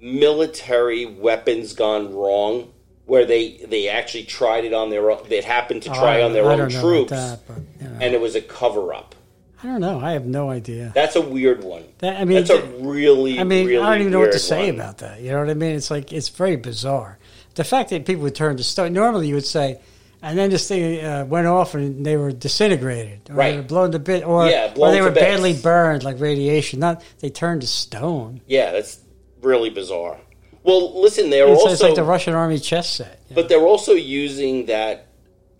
military 0.00 1.06
weapons 1.06 1.72
gone 1.72 2.14
wrong, 2.14 2.70
where 3.06 3.24
they 3.24 3.58
they 3.68 3.88
actually 3.88 4.24
tried 4.24 4.64
it 4.64 4.72
on 4.72 4.90
their 4.90 5.10
own. 5.10 5.26
They 5.28 5.40
happened 5.40 5.82
to 5.84 5.90
Oh, 5.90 5.94
try 5.94 6.18
I- 6.20 6.22
on 6.22 6.32
their 6.32 6.44
I 6.46 6.52
own 6.52 6.68
know 6.68 6.80
troops, 6.80 7.10
that, 7.10 7.40
but, 7.46 7.56
you 7.80 7.88
know. 7.88 7.98
and 8.00 8.14
it 8.14 8.20
was 8.20 8.34
a 8.34 8.40
cover 8.40 8.92
up. 8.94 9.14
I 9.62 9.68
don't 9.68 9.80
know. 9.80 9.98
I 10.00 10.12
have 10.12 10.26
no 10.26 10.50
idea. 10.50 10.92
That's 10.94 11.16
a 11.16 11.20
weird 11.20 11.64
one. 11.64 11.82
That, 11.98 12.20
I 12.20 12.24
mean, 12.26 12.44
That's 12.44 12.50
a 12.50 12.62
really, 12.78 13.40
I 13.40 13.44
mean, 13.44 13.66
really 13.66 13.82
I 13.82 13.90
don't 13.92 14.00
even 14.02 14.12
know 14.12 14.20
what 14.20 14.32
to 14.32 14.38
say 14.38 14.66
one. 14.70 14.78
about 14.78 14.98
that. 14.98 15.20
You 15.22 15.32
know 15.32 15.40
what 15.40 15.48
I 15.48 15.54
mean? 15.54 15.74
It's 15.74 15.90
like 15.90 16.12
it's 16.12 16.28
very 16.28 16.56
bizarre. 16.56 17.18
The 17.54 17.64
fact 17.64 17.88
that 17.90 18.04
people 18.04 18.22
would 18.24 18.34
turn 18.34 18.58
to 18.58 18.64
stone. 18.64 18.92
Normally, 18.92 19.28
you 19.28 19.34
would 19.34 19.46
say, 19.46 19.80
and 20.28 20.38
then 20.38 20.50
this 20.50 20.66
thing 20.68 21.04
uh, 21.04 21.24
went 21.24 21.46
off 21.46 21.74
and 21.74 22.04
they 22.04 22.16
were 22.16 22.32
disintegrated, 22.32 23.30
or 23.30 23.34
Right. 23.36 23.50
they 23.52 23.56
were 23.58 23.62
blown 23.62 23.92
to 23.92 23.98
bit, 23.98 24.24
or, 24.26 24.46
Yeah, 24.48 24.72
or 24.76 24.90
they 24.90 25.00
were 25.00 25.10
bits. 25.10 25.24
badly 25.24 25.52
burned, 25.54 26.04
like 26.04 26.20
radiation. 26.20 26.80
Not 26.80 27.02
they 27.20 27.30
turned 27.30 27.60
to 27.62 27.66
stone. 27.66 28.40
Yeah, 28.46 28.72
that's 28.72 28.98
really 29.42 29.70
bizarre. 29.70 30.18
Well, 30.62 31.00
listen, 31.00 31.30
they're 31.30 31.46
It's, 31.48 31.60
also, 31.60 31.72
it's 31.72 31.82
like 31.82 31.94
the 31.94 32.02
Russian 32.02 32.34
army 32.34 32.58
chess 32.58 32.88
set. 32.88 33.20
you 33.28 33.36
know? 33.36 33.42
but 33.42 33.48
they're 33.48 33.60
also 33.66 33.92
using 33.92 34.66
that 34.66 35.06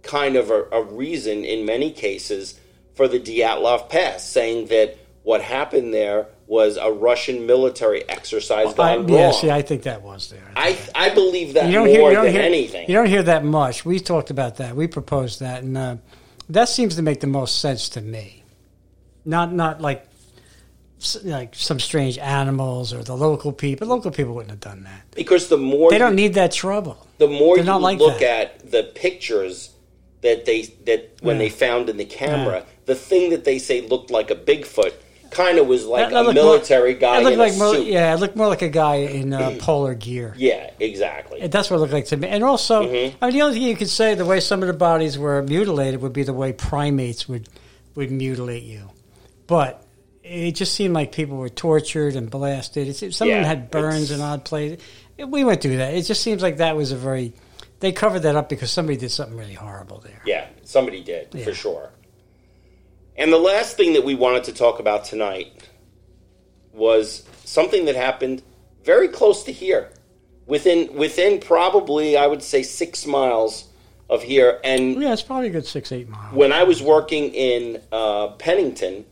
kind 0.02 0.36
of 0.36 0.50
a, 0.50 0.64
a 0.72 0.82
reason 0.82 1.44
in 1.44 1.64
many 1.64 1.90
cases 1.92 2.58
for 2.94 3.06
the 3.08 3.20
Dyatlov 3.20 3.88
Pass, 3.88 4.28
saying 4.28 4.66
that 4.66 4.96
what 5.22 5.40
happened 5.42 5.92
there 5.94 6.26
was 6.47 6.76
a 6.76 6.90
Russian 6.92 7.47
military 7.47 8.09
exercise 8.09 8.68
I, 8.68 8.72
gone 8.97 9.09
yeah, 9.09 9.24
wrong. 9.24 9.32
see, 9.32 9.51
I 9.51 9.62
think 9.62 9.82
that 9.82 10.03
was 10.03 10.30
there. 10.30 10.49
I 10.55 10.78
I 10.94 11.11
believe 11.11 11.55
that 11.55 11.66
you 11.66 11.72
don't 11.72 11.86
more 11.86 11.97
hear, 11.97 12.09
you 12.11 12.14
don't 12.14 12.24
than 12.24 12.32
hear, 12.34 12.42
anything. 12.42 12.88
You 12.88 12.94
don't 12.94 13.09
hear 13.09 13.22
that 13.24 13.44
much. 13.44 13.84
We 13.84 13.99
talked 14.01 14.30
about 14.30 14.57
that. 14.59 14.76
We 14.76 14.86
proposed 14.86 15.40
that, 15.40 15.62
and 15.64 15.76
uh, 15.76 15.97
that 16.51 16.68
seems 16.68 16.94
to 16.97 17.03
make 17.03 17.20
the 17.20 17.26
most 17.26 17.59
sense 17.61 17.88
to 17.90 18.01
me. 18.01 18.44
Not 19.24 19.53
not 19.53 19.80
like 19.80 20.07
like 21.24 21.55
some 21.55 21.78
strange 21.78 22.16
animals 22.18 22.92
or 22.92 23.03
the 23.03 23.16
local 23.16 23.53
people. 23.53 23.86
Local 23.86 24.11
people 24.11 24.34
wouldn't 24.34 24.51
have 24.51 24.61
done 24.61 24.84
that. 24.84 25.03
because 25.14 25.49
the 25.49 25.59
more 25.59 25.90
They 25.90 25.99
don't 25.99 26.14
need 26.14 26.34
that 26.34 26.53
trouble. 26.53 27.07
the 27.18 27.28
more 27.28 27.57
They're 27.57 27.64
you 27.64 27.70
not 27.70 27.82
like 27.82 27.99
look 27.99 28.20
that. 28.20 28.61
at 28.62 28.70
the 28.70 28.84
pictures 28.94 29.70
that 30.22 30.47
they 30.47 30.62
that 30.86 31.16
when 31.20 31.36
Yeah. 31.36 31.42
they 31.44 31.49
found 31.51 31.88
in 31.90 31.97
the 31.99 32.05
camera, 32.07 32.64
the 32.86 32.94
thing 32.94 33.30
that 33.30 33.44
they 33.44 33.59
say 33.59 33.80
looked 33.82 34.11
like 34.11 34.30
a 34.30 34.34
Bigfoot 34.36 34.94
kind 35.37 35.59
of 35.59 35.66
was 35.66 35.84
like 35.87 36.11
That- 36.11 36.24
that 36.24 36.30
a 36.30 36.34
military 36.34 36.93
more, 36.93 37.01
guy 37.01 37.18
It 37.20 37.24
looked 37.24 37.32
in 37.34 37.39
like 37.39 37.53
a 37.55 37.59
more, 37.59 37.74
suit. 37.74 37.87
yeah, 37.87 38.14
it 38.14 38.20
looked 38.20 38.37
more 38.37 38.49
like 38.49 38.62
a 38.62 38.68
guy 38.68 38.95
in 38.97 39.32
uh, 39.32 39.57
polar 39.61 39.95
gear. 39.95 40.34
Yeah, 40.37 40.70
exactly. 40.80 41.41
And 41.41 41.53
That's 41.53 41.70
what 41.70 41.76
it 41.76 41.80
looked 41.80 41.93
like 41.93 42.07
to 42.07 42.16
me. 42.16 42.28
And 42.28 42.43
also, 42.43 42.82
Mm-hmm. 42.84 43.16
I 43.22 43.26
mean, 43.26 43.37
the 43.37 43.43
only 43.43 43.55
thing 43.59 43.68
you 43.68 43.76
could 43.76 43.91
say 43.91 44.14
the 44.14 44.24
way 44.24 44.41
some 44.41 44.62
of 44.62 44.66
the 44.68 44.72
bodies 44.74 45.18
were 45.18 45.43
mutilated 45.43 46.01
would 46.03 46.12
be 46.12 46.22
the 46.22 46.32
way 46.32 46.53
primates 46.53 47.28
would 47.28 47.49
would 47.95 48.11
mutilate 48.11 48.62
you. 48.64 48.91
But 49.47 49.82
it 50.22 50.53
just 50.53 50.74
seemed 50.74 50.93
like 50.95 51.12
people 51.12 51.37
were 51.37 51.49
tortured 51.49 52.16
and 52.16 52.28
blasted. 52.30 52.89
It's, 52.89 52.99
some 53.16 53.28
of 53.28 53.34
them 53.34 53.45
had 53.45 53.70
burns 53.70 54.11
in 54.11 54.20
odd 54.20 54.45
places. 54.45 54.82
We 55.18 55.45
went 55.45 55.62
through 55.62 55.76
that. 55.78 55.95
It 55.95 56.03
just 56.03 56.20
seems 56.22 56.43
like 56.43 56.57
that 56.59 56.76
was 56.76 56.93
a 56.93 56.97
very. 56.97 57.32
They 57.80 57.93
covered 57.93 58.20
that 58.20 58.37
up 58.37 58.49
because 58.49 58.70
somebody 58.70 58.97
did 58.99 59.11
something 59.11 59.37
really 59.37 59.55
horrible 59.55 59.99
there. 60.01 60.20
Yeah, 60.26 60.47
somebody 60.64 61.03
did 61.03 61.30
for 61.45 61.55
sure. 61.55 61.91
And 63.18 63.32
the 63.32 63.38
last 63.38 63.76
thing 63.76 63.94
that 63.94 64.04
we 64.04 64.14
wanted 64.14 64.44
to 64.44 64.52
talk 64.52 64.78
about 64.78 65.04
tonight 65.04 65.68
was 66.72 67.24
something 67.44 67.86
that 67.86 67.96
happened 67.96 68.42
very 68.84 69.08
close 69.08 69.44
to 69.44 69.52
here, 69.52 69.90
within 70.46 70.94
within 70.94 71.40
probably 71.40 72.16
I 72.16 72.26
would 72.26 72.42
say 72.42 72.62
six 72.62 73.06
miles 73.06 73.68
of 74.08 74.22
here. 74.22 74.60
And 74.62 75.00
Yeah, 75.02 75.12
it's 75.12 75.22
probably 75.22 75.48
a 75.48 75.50
good 75.50 75.66
six, 75.66 75.90
eight 75.92 76.08
miles. 76.08 76.34
when 76.34 76.52
I 76.52 76.64
was 76.64 76.82
working 76.82 77.34
in 77.34 77.80
uh, 77.90 78.28
Pennington, 78.38 79.04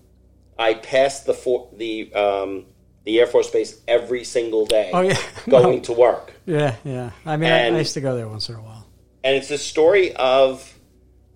I 0.58 0.74
passed 0.74 1.26
the 1.26 1.34
for, 1.34 1.68
the 1.76 2.12
um, 2.14 2.66
the 3.04 3.18
Air 3.20 3.26
Force 3.26 3.50
Base 3.50 3.80
every 3.88 4.24
single 4.24 4.66
day, 4.66 4.90
Oh, 4.92 5.00
yeah. 5.00 5.18
going 5.48 5.82
to 5.82 5.92
work. 5.92 6.32
Yeah, 6.46 6.76
yeah. 6.84 7.10
I 7.26 7.36
mean, 7.36 7.50
I, 7.50 7.58
And- 7.58 7.76
I 7.76 7.80
used 7.80 7.94
to 7.94 8.00
go 8.00 8.16
there 8.16 8.28
once 8.28 8.48
in 8.48 8.54
a 8.54 8.62
while. 8.62 8.86
And 9.24 9.34
it's 9.36 9.50
a 9.50 9.58
story 9.58 10.14
of 10.14 10.78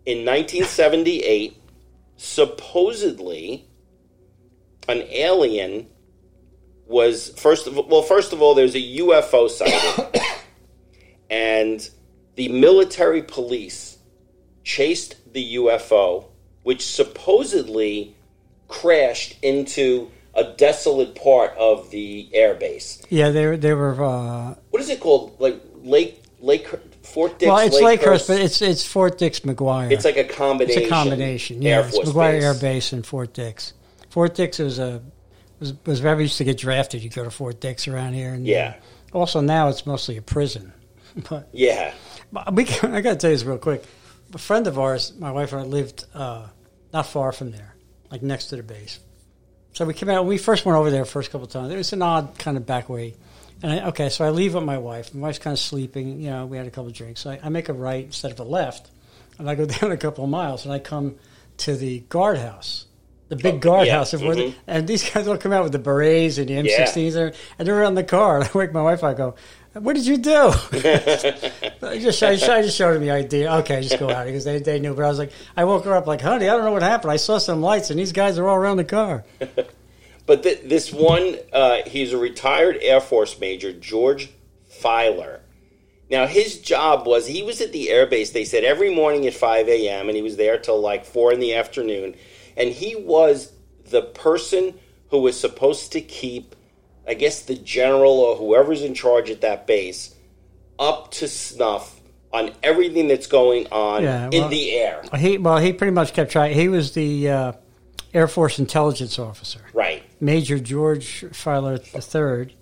in 0.05 0.19
1978, 0.27 1.57
supposedly 2.19 3.65
an 4.89 5.03
alien 5.11 5.87
was 6.87 7.31
first 7.39 7.67
of 7.67 7.77
well, 7.87 8.03
first 8.03 8.33
of 8.33 8.43
all, 8.43 8.55
there's 8.55 8.75
a 8.75 8.99
UFO 8.99 9.49
sighting, 9.49 10.23
and 11.31 11.89
the 12.35 12.49
military 12.49 13.23
police 13.23 13.99
chased 14.65 15.33
the 15.33 15.57
UFO, 15.57 16.27
which 16.63 16.87
supposedly 16.87 18.15
crashed 18.69 19.39
into 19.43 20.11
a 20.35 20.45
desolate 20.45 21.15
part 21.15 21.57
of 21.57 21.91
the 21.91 22.29
airbase. 22.35 23.05
Yeah, 23.11 23.31
they 23.31 23.47
were. 23.47 23.57
They 23.57 23.75
were. 23.75 24.03
Uh, 24.05 24.55
What 24.71 24.83
is 24.83 24.89
it 24.89 25.01
called? 25.01 25.37
Like 25.39 25.63
Lake 25.83 26.23
Lake 26.41 26.67
Fort 27.13 27.39
Dix. 27.39 27.49
well, 27.49 27.59
it's 27.59 27.77
Lakehurst? 27.81 28.29
But 28.29 28.41
it's 28.41 28.61
it's 28.63 28.85
Fort 28.85 29.19
Dix 29.19 29.41
McGuire. 29.41 29.91
It's 29.91 30.05
like 30.05 30.17
a 30.17 30.27
It's 30.27 30.35
combination. 30.35 30.83
a 30.85 30.89
combination. 30.89 31.63
Yeah, 31.63 31.77
Air 31.79 31.81
it's 31.87 31.97
Force 31.97 32.09
McGuire 32.11 32.33
base. 32.33 32.45
Air 32.45 32.55
Base 32.55 32.93
and 32.93 33.07
Fort 33.07 33.33
Dix. 33.35 33.73
Fort 34.11 34.35
Dix 34.35 34.59
was 34.59 34.79
a 34.79 35.03
was 35.61 35.73
was 35.87 36.01
wherever 36.01 36.21
you 36.21 36.25
used 36.25 36.39
to 36.39 36.45
get 36.45 36.59
drafted. 36.59 37.03
You 37.03 37.11
go 37.11 37.25
to 37.25 37.31
Fort 37.31 37.61
Dix 37.61 37.89
around 37.89 38.13
here, 38.15 38.33
and 38.33 38.47
Yeah. 38.47 38.75
uh, 39.13 39.19
also 39.19 39.41
now 39.41 39.69
it's 39.69 39.87
mostly 39.87 40.17
a 40.17 40.23
prison. 40.23 40.73
But, 41.29 41.49
Yeah. 41.53 41.93
but 42.31 42.55
we 42.55 42.65
can, 42.65 42.95
I 42.95 43.01
got 43.01 43.13
to 43.13 43.17
tell 43.17 43.31
you 43.31 43.37
this 43.37 43.45
real 43.45 43.59
quick. 43.59 43.83
A 44.35 44.39
friend 44.39 44.67
of 44.69 44.79
ours, 44.79 45.13
my 45.19 45.33
wife 45.33 45.53
and 45.53 45.63
I 45.63 45.65
lived 45.65 46.05
uh, 46.15 46.47
not 46.93 47.07
far 47.07 47.33
from 47.33 47.51
there, 47.51 47.75
like 48.11 48.23
next 48.23 48.47
to 48.49 48.57
the 48.57 48.63
base. 48.63 49.01
So 49.73 49.85
we 49.85 49.95
came 49.95 50.11
out. 50.11 50.21
When 50.23 50.29
we 50.29 50.39
first 50.39 50.65
went 50.65 50.77
over 50.79 50.91
there 50.91 51.03
the 51.05 51.11
first 51.11 51.31
couple 51.33 51.47
of 51.47 51.53
times. 51.53 51.73
It 51.73 51.77
was 51.77 51.93
an 51.93 52.03
odd 52.03 52.39
kind 52.39 52.57
of 52.57 52.67
back 52.67 52.89
way. 52.89 53.15
And 53.63 53.73
I, 53.73 53.89
okay, 53.89 54.09
so 54.09 54.25
I 54.25 54.31
leave 54.31 54.55
with 54.55 54.65
my 54.65 54.79
wife. 54.79 55.15
My 55.15 55.23
wife's 55.29 55.39
kind 55.41 55.53
of 55.53 55.59
sleeping. 55.59 56.21
You 56.21 56.31
know, 56.31 56.47
we 56.47 56.57
had 56.57 56.67
a 56.67 56.71
couple 56.71 56.87
of 56.89 56.93
drinks. 56.93 57.23
So 57.23 57.31
I, 57.31 57.41
I 57.43 57.49
make 57.49 57.69
a 57.69 57.73
right 57.73 58.05
instead 58.05 58.31
of 58.33 58.39
a 58.41 58.45
left, 58.45 58.89
and 59.39 59.51
I 59.51 59.55
go 59.57 59.65
down 59.81 59.91
a 59.93 59.97
couple 59.97 60.25
of 60.25 60.31
miles, 60.31 60.65
and 60.65 60.73
I 60.73 60.79
come 60.79 61.17
to 61.59 61.75
the 61.77 62.01
guardhouse, 62.09 62.87
the 63.29 63.37
big 63.37 63.57
Oh, 63.57 63.59
guardhouse. 63.59 64.13
yeah, 64.13 64.19
of 64.21 64.25
where 64.25 64.37
the- 64.37 64.43
mhm. 64.51 64.55
and 64.69 64.87
these 64.87 65.09
guys 65.11 65.27
all 65.27 65.37
come 65.37 65.53
out 65.53 65.65
with 65.65 65.73
the 65.73 65.79
berets 65.81 66.39
and 66.39 66.49
the 66.49 66.55
M16s, 66.55 67.13
there, 67.15 67.33
and 67.59 67.67
they're 67.67 67.79
around 67.81 67.95
the 67.97 68.05
car. 68.05 68.37
And 68.41 68.45
I 68.45 68.51
wake 68.57 68.73
my 68.73 68.83
wife. 68.83 69.03
I 69.03 69.15
go, 69.15 69.35
"What 69.73 69.95
did 69.97 70.07
you 70.07 70.19
do?" 70.19 70.31
I 70.73 71.99
just, 72.01 72.23
I 72.23 72.37
just, 72.37 72.49
I 72.49 72.63
just 72.63 72.77
showed 72.77 72.95
him 72.97 73.03
the 73.03 73.11
idea. 73.11 73.53
Okay, 73.57 73.83
just 73.83 73.99
go 73.99 74.09
out 74.09 74.27
because 74.27 74.45
they, 74.45 74.61
they 74.61 74.79
knew. 74.79 74.95
But 74.95 75.05
I 75.05 75.09
was 75.09 75.19
like, 75.19 75.33
I 75.57 75.65
woke 75.65 75.85
her 75.85 75.95
up 75.95 76.07
like, 76.07 76.21
honey, 76.21 76.49
I 76.49 76.55
don't 76.55 76.65
know 76.65 76.73
what 76.73 76.83
happened. 76.83 77.11
I 77.11 77.17
saw 77.17 77.39
some 77.39 77.61
lights 77.61 77.91
and 77.91 77.99
these 77.99 78.13
guys 78.13 78.39
are 78.39 78.49
all 78.49 78.57
around 78.57 78.77
the 78.77 78.85
car. 78.85 79.25
But 80.29 80.43
th- 80.43 80.61
this 80.63 80.93
one, 80.93 81.37
uh, 81.55 81.79
he's 81.87 82.13
a 82.13 82.19
retired 82.19 82.79
Air 82.83 83.01
Force 83.01 83.41
major, 83.41 83.73
George 83.73 84.31
Filer. 84.69 85.41
Now, 86.11 86.27
his 86.27 86.61
job 86.61 87.07
was 87.07 87.27
he 87.27 87.43
was 87.43 87.63
at 87.63 87.73
the 87.73 87.87
airbase, 87.87 88.33
they 88.35 88.45
said, 88.45 88.63
every 88.63 88.95
morning 88.95 89.27
at 89.27 89.33
5 89.33 89.69
a.m., 89.69 90.09
and 90.09 90.15
he 90.15 90.23
was 90.23 90.37
there 90.37 90.59
till 90.59 90.79
like 90.81 91.07
4 91.07 91.33
in 91.33 91.41
the 91.41 91.55
afternoon. 91.55 92.15
And 92.59 92.69
he 92.69 92.95
was 92.95 93.53
the 93.87 94.03
person 94.03 94.75
who 95.09 95.21
was 95.23 95.41
supposed 95.41 95.93
to 95.93 96.03
keep, 96.03 96.55
I 97.07 97.15
guess, 97.15 97.43
the 97.43 97.55
general 97.55 98.21
or 98.21 98.37
whoever's 98.37 98.83
in 98.83 98.93
charge 98.93 99.31
at 99.31 99.41
that 99.41 99.67
base 99.67 100.15
up 100.79 101.11
to 101.13 101.29
snuff 101.29 101.99
on 102.35 102.53
everything 102.63 103.09
that's 103.09 103.29
going 103.29 103.67
on 103.69 104.03
Yeah, 104.03 104.29
in 104.31 104.51
the 104.51 104.73
air. 104.73 105.03
He 105.17 105.39
well, 105.39 105.57
he 105.57 105.73
pretty 105.73 105.93
much 105.93 106.13
kept 106.13 106.31
trying. 106.31 106.55
He 106.55 106.69
was 106.69 106.93
the 106.93 107.31
uh, 107.31 107.53
Air 108.13 108.29
Force 108.29 108.59
intelligence 108.59 109.19
officer, 109.19 109.61
Right. 109.73 109.98
Major 110.21 110.59
George 110.59 111.25
Filer 111.33 111.79
III, 111.95 112.55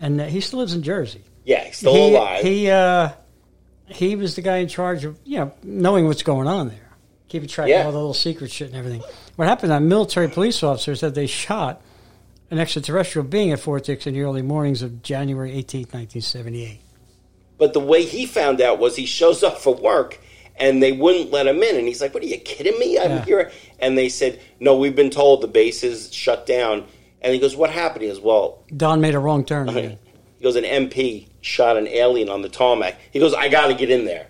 and 0.00 0.20
uh, 0.20 0.24
he 0.26 0.40
still 0.40 0.60
lives 0.60 0.74
in 0.74 0.82
Jersey. 0.82 1.22
Yeah, 1.44 1.64
he's 1.64 1.76
still 1.78 1.94
he, 1.94 2.14
alive. 2.14 2.42
He 2.44 2.70
uh, 2.70 3.08
he 3.86 4.16
was 4.16 4.36
the 4.36 4.42
guy 4.42 4.58
in 4.58 4.68
charge 4.68 5.04
of 5.04 5.18
you 5.24 5.38
know 5.38 5.52
knowing 5.62 6.06
what's 6.06 6.22
going 6.22 6.46
on 6.48 6.68
there, 6.68 6.90
keeping 7.28 7.48
track 7.48 7.68
Yeah. 7.68 7.80
of 7.80 7.86
all 7.86 7.92
the 7.92 7.98
little 7.98 8.14
secret 8.14 8.50
shit 8.50 8.68
and 8.68 8.76
everything. 8.76 9.02
What 9.36 9.48
happened? 9.48 9.72
That 9.72 9.82
military 9.82 10.28
police 10.28 10.62
officer 10.62 10.94
said 10.94 11.14
they 11.14 11.26
shot 11.26 11.82
an 12.50 12.58
extraterrestrial 12.58 13.26
being 13.26 13.50
at 13.50 13.60
Fort 13.60 13.84
Dix 13.84 14.06
in 14.06 14.14
the 14.14 14.20
early 14.22 14.42
mornings 14.42 14.82
of 14.82 15.02
January 15.02 15.52
18, 15.52 15.80
1978. 15.82 16.80
But 17.58 17.72
the 17.72 17.80
way 17.80 18.04
he 18.04 18.26
found 18.26 18.60
out 18.60 18.78
was 18.78 18.96
he 18.96 19.06
shows 19.06 19.42
up 19.42 19.58
for 19.58 19.74
work 19.74 20.18
and 20.56 20.82
they 20.82 20.92
wouldn't 20.92 21.30
let 21.30 21.46
him 21.46 21.62
in. 21.62 21.76
And 21.76 21.86
he's 21.88 22.00
like, 22.00 22.14
What 22.14 22.22
are 22.22 22.26
you 22.26 22.38
kidding 22.38 22.78
me? 22.78 22.98
I'm 22.98 23.10
Yeah. 23.10 23.24
here. 23.24 23.52
And 23.78 23.96
they 23.98 24.08
said, 24.08 24.40
No, 24.60 24.76
we've 24.76 24.96
been 24.96 25.10
told 25.10 25.40
the 25.40 25.48
base 25.48 25.82
is 25.82 26.12
shut 26.12 26.46
down. 26.46 26.84
And 27.20 27.32
he 27.32 27.38
goes, 27.40 27.54
What 27.56 27.70
happened? 27.70 28.02
He 28.02 28.08
goes, 28.08 28.20
Well, 28.20 28.62
Don 28.76 29.00
made 29.00 29.14
a 29.14 29.18
wrong 29.18 29.44
turn. 29.44 29.68
Uh-huh. 29.68 29.78
again. 29.78 29.98
he 30.38 30.42
goes, 30.42 30.56
An 30.56 30.64
MP 30.64 31.28
shot 31.40 31.76
an 31.76 31.86
alien 31.88 32.28
on 32.28 32.42
the 32.42 32.48
tarmac. 32.48 32.96
He 33.12 33.18
goes, 33.18 33.34
I 33.34 33.48
got 33.48 33.68
to 33.68 33.74
get 33.74 33.90
in 33.90 34.04
there. 34.04 34.26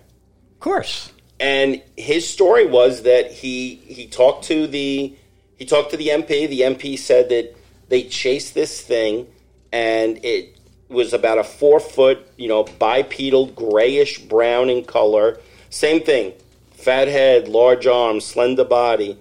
Of 0.53 0.59
course. 0.59 1.11
And 1.39 1.81
his 1.97 2.29
story 2.29 2.65
was 2.65 3.01
that 3.03 3.31
he 3.31 3.75
he 3.75 4.07
talked 4.07 4.45
to 4.45 4.65
the 4.67 5.13
he 5.57 5.65
talked 5.65 5.91
to 5.91 5.97
the 5.97 6.07
MP. 6.07 6.47
The 6.47 6.61
MP 6.61 6.97
said 6.97 7.29
that 7.29 7.55
they 7.89 8.03
chased 8.03 8.53
this 8.53 8.79
thing, 8.81 9.27
and 9.71 10.23
it 10.23 10.57
was 10.89 11.11
about 11.13 11.37
a 11.39 11.43
four 11.43 11.79
foot, 11.79 12.19
you 12.37 12.47
know, 12.47 12.63
bipedal, 12.63 13.47
grayish 13.47 14.19
brown 14.19 14.69
in 14.69 14.85
color. 14.85 15.39
Same 15.73 16.03
thing, 16.03 16.33
fat 16.75 17.07
head, 17.07 17.47
large 17.47 17.87
arms, 17.87 18.23
slender 18.25 18.63
body, 18.63 19.17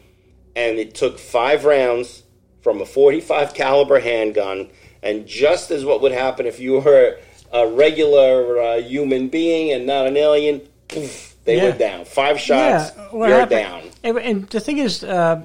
and 0.55 0.78
it 0.78 0.94
took 0.94 1.18
five 1.18 1.64
rounds 1.64 2.24
from 2.61 2.82
a 2.82 2.84
forty 2.84 3.22
five 3.22 3.55
caliber 3.62 3.98
handgun. 4.00 4.68
And 5.03 5.26
just 5.26 5.70
as 5.70 5.82
what 5.82 6.03
would 6.03 6.12
happen 6.12 6.44
if 6.44 6.61
you 6.61 6.78
were 6.78 7.16
a 7.55 7.66
regular 7.68 8.61
uh, 8.61 8.76
human 8.82 9.28
being 9.28 9.72
and 9.72 9.86
not 9.86 10.07
an 10.07 10.18
alien, 10.18 10.61
poof, 10.88 11.34
they 11.46 11.57
Yeah. 11.57 11.64
were 11.64 11.72
down. 11.78 12.05
Five 12.05 12.38
shots, 12.38 12.92
Yeah, 12.94 13.05
what 13.12 13.28
you're 13.30 13.38
happened- 13.38 13.92
down. 14.05 14.18
And, 14.22 14.46
the 14.50 14.61
thing 14.61 14.76
is, 14.76 15.03
uh, 15.03 15.44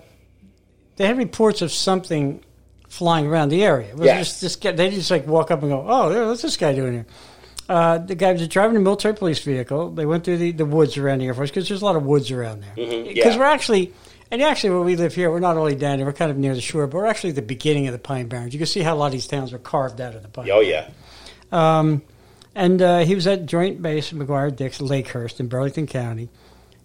they 0.98 1.06
had 1.08 1.18
reports 1.18 1.62
of 1.62 1.72
something 1.72 2.42
flying 2.90 3.28
around 3.28 3.48
the 3.50 3.64
area. 3.64 3.88
It 3.92 3.96
was 3.96 4.06
Yes. 4.08 4.28
just, 4.28 4.42
just 4.42 4.62
get, 4.62 4.76
they 4.76 4.90
just 4.90 5.10
like 5.10 5.26
walk 5.26 5.52
up 5.52 5.62
and 5.62 5.72
go, 5.72 5.86
"Oh, 5.88 6.28
what's 6.28 6.42
this 6.42 6.58
guy 6.58 6.74
doing 6.74 6.92
here?" 6.94 7.06
Uh, 7.70 7.98
the 7.98 8.16
guy 8.16 8.32
was 8.32 8.48
driving 8.48 8.78
a 8.78 8.80
military 8.80 9.14
police 9.14 9.40
vehicle. 9.40 9.92
They 9.92 10.06
went 10.06 10.24
through 10.24 10.38
the, 10.38 10.52
the 10.52 10.66
woods 10.66 10.98
around 10.98 11.20
the 11.20 11.26
Air 11.26 11.34
Force 11.34 11.50
because 11.50 11.68
there's 11.68 11.82
a 11.82 11.86
lot 11.86 11.98
of 11.98 12.04
woods 12.04 12.32
around 12.32 12.62
there. 12.62 12.74
Because 12.76 13.34
yeah. 13.34 13.38
we're 13.38 13.46
actually, 13.46 13.94
and 14.32 14.42
actually 14.42 14.70
where 14.70 14.82
we 14.82 14.96
live 14.96 15.14
here, 15.14 15.30
we're 15.30 15.42
not 15.42 15.58
only 15.58 15.76
down 15.76 15.98
there, 15.98 16.06
we're 16.06 16.14
kind 16.14 16.32
of 16.32 16.38
near 16.38 16.56
the 16.56 16.62
shore, 16.62 16.88
but 16.88 16.96
we're 16.96 17.06
actually 17.06 17.32
at 17.32 17.36
the 17.36 17.42
beginning 17.42 17.88
of 17.88 17.94
the 17.94 18.00
Pine 18.00 18.28
Barrens. 18.28 18.54
You 18.54 18.60
can 18.60 18.68
see 18.68 18.82
how 18.82 18.96
a 18.96 18.98
lot 18.98 19.08
of 19.08 19.12
these 19.12 19.28
towns 19.28 19.52
were 19.52 19.60
carved 19.60 20.00
out 20.00 20.16
of 20.16 20.24
the 20.24 20.30
Pine. 20.30 20.50
Oh 20.50 20.62
yeah, 20.62 20.90
Um, 21.52 22.02
and 22.56 22.82
uh, 22.82 23.00
he 23.00 23.16
was 23.16 23.28
at 23.28 23.46
Joint 23.46 23.82
Base 23.82 24.12
McGuire 24.12 24.56
Dix, 24.56 24.80
Lakehurst 24.80 25.40
in 25.40 25.48
Burlington 25.48 25.88
County. 25.88 26.30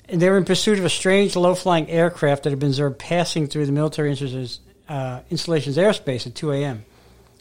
And 0.08 0.20
they 0.20 0.28
were 0.28 0.36
in 0.36 0.44
pursuit 0.44 0.78
of 0.78 0.84
a 0.84 0.90
strange 0.90 1.36
low 1.36 1.54
flying 1.54 1.88
aircraft 1.88 2.42
that 2.42 2.50
had 2.50 2.58
been 2.58 2.70
observed 2.70 2.98
passing 2.98 3.46
through 3.46 3.66
the 3.66 3.72
military 3.72 4.10
installations, 4.10 4.60
uh, 4.88 5.20
installation's 5.30 5.76
airspace 5.76 6.26
at 6.26 6.34
2 6.34 6.52
a.m. 6.52 6.84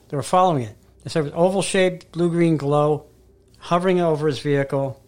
They 0.10 0.16
were 0.16 0.24
following 0.24 0.64
it. 0.64 0.76
They 1.04 1.10
said 1.10 1.22
it 1.22 1.24
was 1.24 1.34
oval 1.36 1.62
shaped, 1.62 2.12
blue 2.12 2.30
green 2.30 2.56
glow, 2.56 3.08
hovering 3.62 4.02
over 4.02 4.28
his 4.28 4.40
vehicle. 4.40 5.02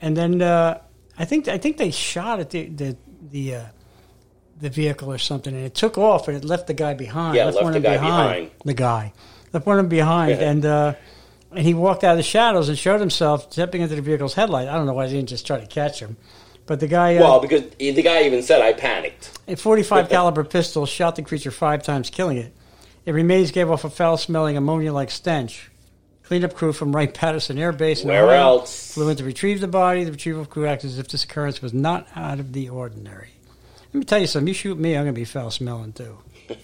And 0.00 0.16
then 0.16 0.40
uh, 0.40 0.80
I 1.18 1.24
think 1.24 1.48
I 1.48 1.58
think 1.58 1.76
they 1.76 1.90
shot 1.90 2.40
at 2.40 2.50
the 2.50 2.66
the 2.66 2.96
the, 3.30 3.54
uh, 3.54 3.64
the 4.60 4.70
vehicle 4.70 5.12
or 5.12 5.18
something, 5.18 5.54
and 5.54 5.64
it 5.64 5.74
took 5.74 5.96
off, 5.96 6.28
and 6.28 6.36
it 6.36 6.44
left 6.44 6.66
the 6.66 6.74
guy 6.74 6.94
behind. 6.94 7.36
Yeah, 7.36 7.44
left 7.46 7.62
one 7.62 7.72
the 7.72 7.80
guy 7.80 7.98
behind. 7.98 8.50
The 8.64 8.74
guy 8.74 9.12
left 9.52 9.66
one 9.66 9.78
of 9.78 9.84
them 9.84 9.88
behind, 9.88 10.40
and 10.40 10.64
uh, 10.64 10.94
and 11.50 11.60
he 11.66 11.74
walked 11.74 12.04
out 12.04 12.12
of 12.12 12.16
the 12.16 12.22
shadows 12.22 12.68
and 12.68 12.78
showed 12.78 13.00
himself 13.00 13.52
stepping 13.52 13.82
into 13.82 13.94
the 13.94 14.02
vehicle's 14.02 14.34
headlight. 14.34 14.68
I 14.68 14.74
don't 14.74 14.86
know 14.86 14.94
why 14.94 15.06
they 15.06 15.12
didn't 15.14 15.28
just 15.28 15.46
try 15.46 15.60
to 15.60 15.66
catch 15.66 16.00
him, 16.00 16.16
but 16.66 16.80
the 16.80 16.88
guy, 16.88 17.16
uh, 17.16 17.20
well, 17.20 17.40
because 17.40 17.62
the 17.78 18.02
guy 18.02 18.22
even 18.24 18.42
said 18.42 18.62
I 18.62 18.72
panicked. 18.72 19.38
a 19.48 19.56
45 19.56 20.08
caliber 20.08 20.44
pistol 20.44 20.86
shot 20.86 21.16
the 21.16 21.22
creature 21.22 21.50
five 21.50 21.82
times, 21.82 22.10
killing 22.10 22.38
it. 22.38 22.54
It 23.04 23.12
remains 23.12 23.50
gave 23.50 23.68
off 23.68 23.82
a 23.84 23.90
foul-smelling 23.90 24.56
ammonia-like 24.56 25.10
stench. 25.10 25.71
Cleanup 26.24 26.54
crew 26.54 26.72
from 26.72 26.94
Wright 26.94 27.12
Patterson 27.12 27.58
Air 27.58 27.72
Base 27.72 28.02
in 28.02 28.08
Where 28.08 28.24
Ohio 28.24 28.38
else? 28.58 28.92
flew 28.94 29.08
in 29.08 29.16
to 29.16 29.24
retrieve 29.24 29.60
the 29.60 29.68
body. 29.68 30.04
The 30.04 30.12
retrieval 30.12 30.46
crew 30.46 30.66
acted 30.66 30.90
as 30.90 30.98
if 30.98 31.08
this 31.08 31.24
occurrence 31.24 31.60
was 31.60 31.74
not 31.74 32.06
out 32.14 32.38
of 32.40 32.52
the 32.52 32.68
ordinary. 32.68 33.30
Let 33.92 33.94
me 33.94 34.04
tell 34.04 34.20
you 34.20 34.26
something. 34.26 34.48
You 34.48 34.54
shoot 34.54 34.78
me, 34.78 34.96
I'm 34.96 35.04
going 35.04 35.14
to 35.14 35.20
be 35.20 35.24
foul-smelling 35.24 35.92
too. 35.94 36.18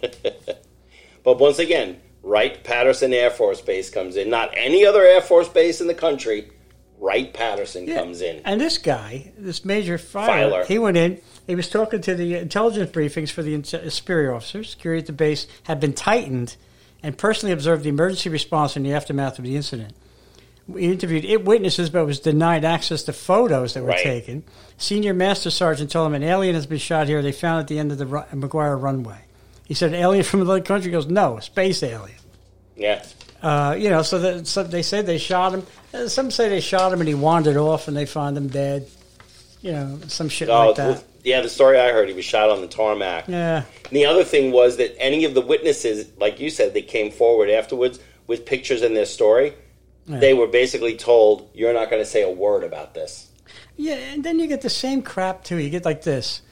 But 1.24 1.38
once 1.38 1.58
again, 1.58 2.00
Wright 2.22 2.62
Patterson 2.64 3.12
Air 3.12 3.28
Force 3.30 3.60
Base 3.60 3.90
comes 3.90 4.16
in. 4.16 4.30
Not 4.30 4.50
any 4.56 4.86
other 4.86 5.02
Air 5.02 5.20
Force 5.20 5.48
base 5.48 5.80
in 5.82 5.86
the 5.86 5.94
country. 5.94 6.50
Wright 6.98 7.34
Patterson 7.34 7.86
Yeah. 7.86 7.96
comes 7.98 8.22
in. 8.22 8.40
And 8.46 8.58
this 8.60 8.78
guy, 8.78 9.32
this 9.36 9.62
Major 9.64 9.98
Filer, 9.98 10.50
Filer. 10.50 10.64
he 10.64 10.78
went 10.78 10.96
in. 10.96 11.20
He 11.46 11.54
was 11.54 11.68
talking 11.68 12.00
to 12.02 12.14
the 12.14 12.36
intelligence 12.36 12.90
briefings 12.90 13.30
for 13.30 13.42
the 13.42 13.62
superior 13.90 14.34
officers. 14.34 14.70
Security 14.70 15.00
at 15.00 15.06
the 15.06 15.12
base 15.12 15.46
had 15.64 15.80
been 15.80 15.92
tightened, 15.92 16.56
and 17.02 17.16
personally 17.16 17.52
observed 17.52 17.84
the 17.84 17.88
emergency 17.88 18.28
response 18.28 18.76
in 18.76 18.82
the 18.82 18.92
aftermath 18.92 19.38
of 19.38 19.44
the 19.44 19.56
incident. 19.56 19.94
We 20.66 20.84
interviewed 20.84 21.24
it 21.24 21.44
witnesses, 21.44 21.88
but 21.88 22.04
was 22.04 22.20
denied 22.20 22.64
access 22.64 23.02
to 23.04 23.12
photos 23.12 23.72
that 23.74 23.82
were 23.82 23.88
Right. 23.90 24.02
taken. 24.02 24.42
Senior 24.76 25.14
Master 25.14 25.50
Sergeant 25.50 25.90
told 25.90 26.08
him 26.08 26.14
an 26.14 26.22
alien 26.22 26.54
has 26.54 26.66
been 26.66 26.78
shot 26.78 27.06
here. 27.06 27.22
They 27.22 27.32
found 27.32 27.60
at 27.60 27.68
the 27.68 27.78
end 27.78 27.90
of 27.92 27.98
the 27.98 28.04
McGuire 28.04 28.80
runway. 28.80 29.16
He 29.64 29.74
said, 29.74 29.94
"Alien 29.94 30.24
from 30.24 30.42
another 30.42 30.60
country." 30.60 30.90
He 30.90 30.92
goes, 30.92 31.06
"No, 31.06 31.38
space 31.40 31.82
alien." 31.82 32.18
Yeah. 32.76 33.02
Uh, 33.42 33.76
you 33.78 33.88
know, 33.88 34.02
so, 34.02 34.18
that, 34.18 34.46
so 34.46 34.62
they 34.62 34.82
said 34.82 35.06
they 35.06 35.18
shot 35.18 35.54
him. 35.54 35.66
Uh, 35.94 36.08
Some 36.08 36.30
say 36.30 36.48
they 36.48 36.60
shot 36.60 36.92
him 36.92 37.00
and 37.00 37.08
he 37.08 37.14
wandered 37.14 37.56
off 37.56 37.86
and 37.88 37.96
they 37.96 38.04
found 38.06 38.36
him 38.36 38.48
dead. 38.48 38.86
You 39.62 39.72
know, 39.72 39.98
some 40.08 40.28
shit 40.28 40.48
Oh, 40.48 40.66
like 40.68 40.76
that. 40.76 41.04
Yeah, 41.28 41.40
the 41.40 41.48
story 41.48 41.78
I 41.78 41.92
heard, 41.92 42.08
he 42.08 42.14
was 42.14 42.24
shot 42.24 42.50
on 42.50 42.60
the 42.60 42.66
tarmac. 42.66 43.28
Yeah, 43.28 43.64
And 43.84 43.92
the 43.92 44.06
other 44.06 44.24
thing 44.24 44.50
was 44.50 44.78
that 44.78 44.96
any 44.98 45.24
of 45.24 45.34
the 45.34 45.40
witnesses, 45.40 46.10
like 46.18 46.40
you 46.40 46.50
said, 46.50 46.74
they 46.74 46.82
came 46.82 47.10
forward 47.10 47.50
afterwards 47.50 48.00
with 48.26 48.46
pictures 48.46 48.82
in 48.82 48.94
their 48.94 49.06
story. 49.06 49.54
Yeah. 50.06 50.18
They 50.18 50.34
were 50.34 50.46
basically 50.46 50.96
told, 50.96 51.50
"You're 51.54 51.74
not 51.74 51.90
going 51.90 52.02
to 52.02 52.08
say 52.08 52.22
a 52.22 52.30
word 52.30 52.64
about 52.64 52.94
this." 52.94 53.28
yeah, 53.76 53.94
and 53.94 54.24
then 54.24 54.38
you 54.38 54.46
get 54.46 54.62
the 54.62 54.70
same 54.70 55.02
crap 55.02 55.44
too. 55.44 55.56
You 55.56 55.70
get 55.70 55.84
like 55.84 56.02
this. 56.02 56.42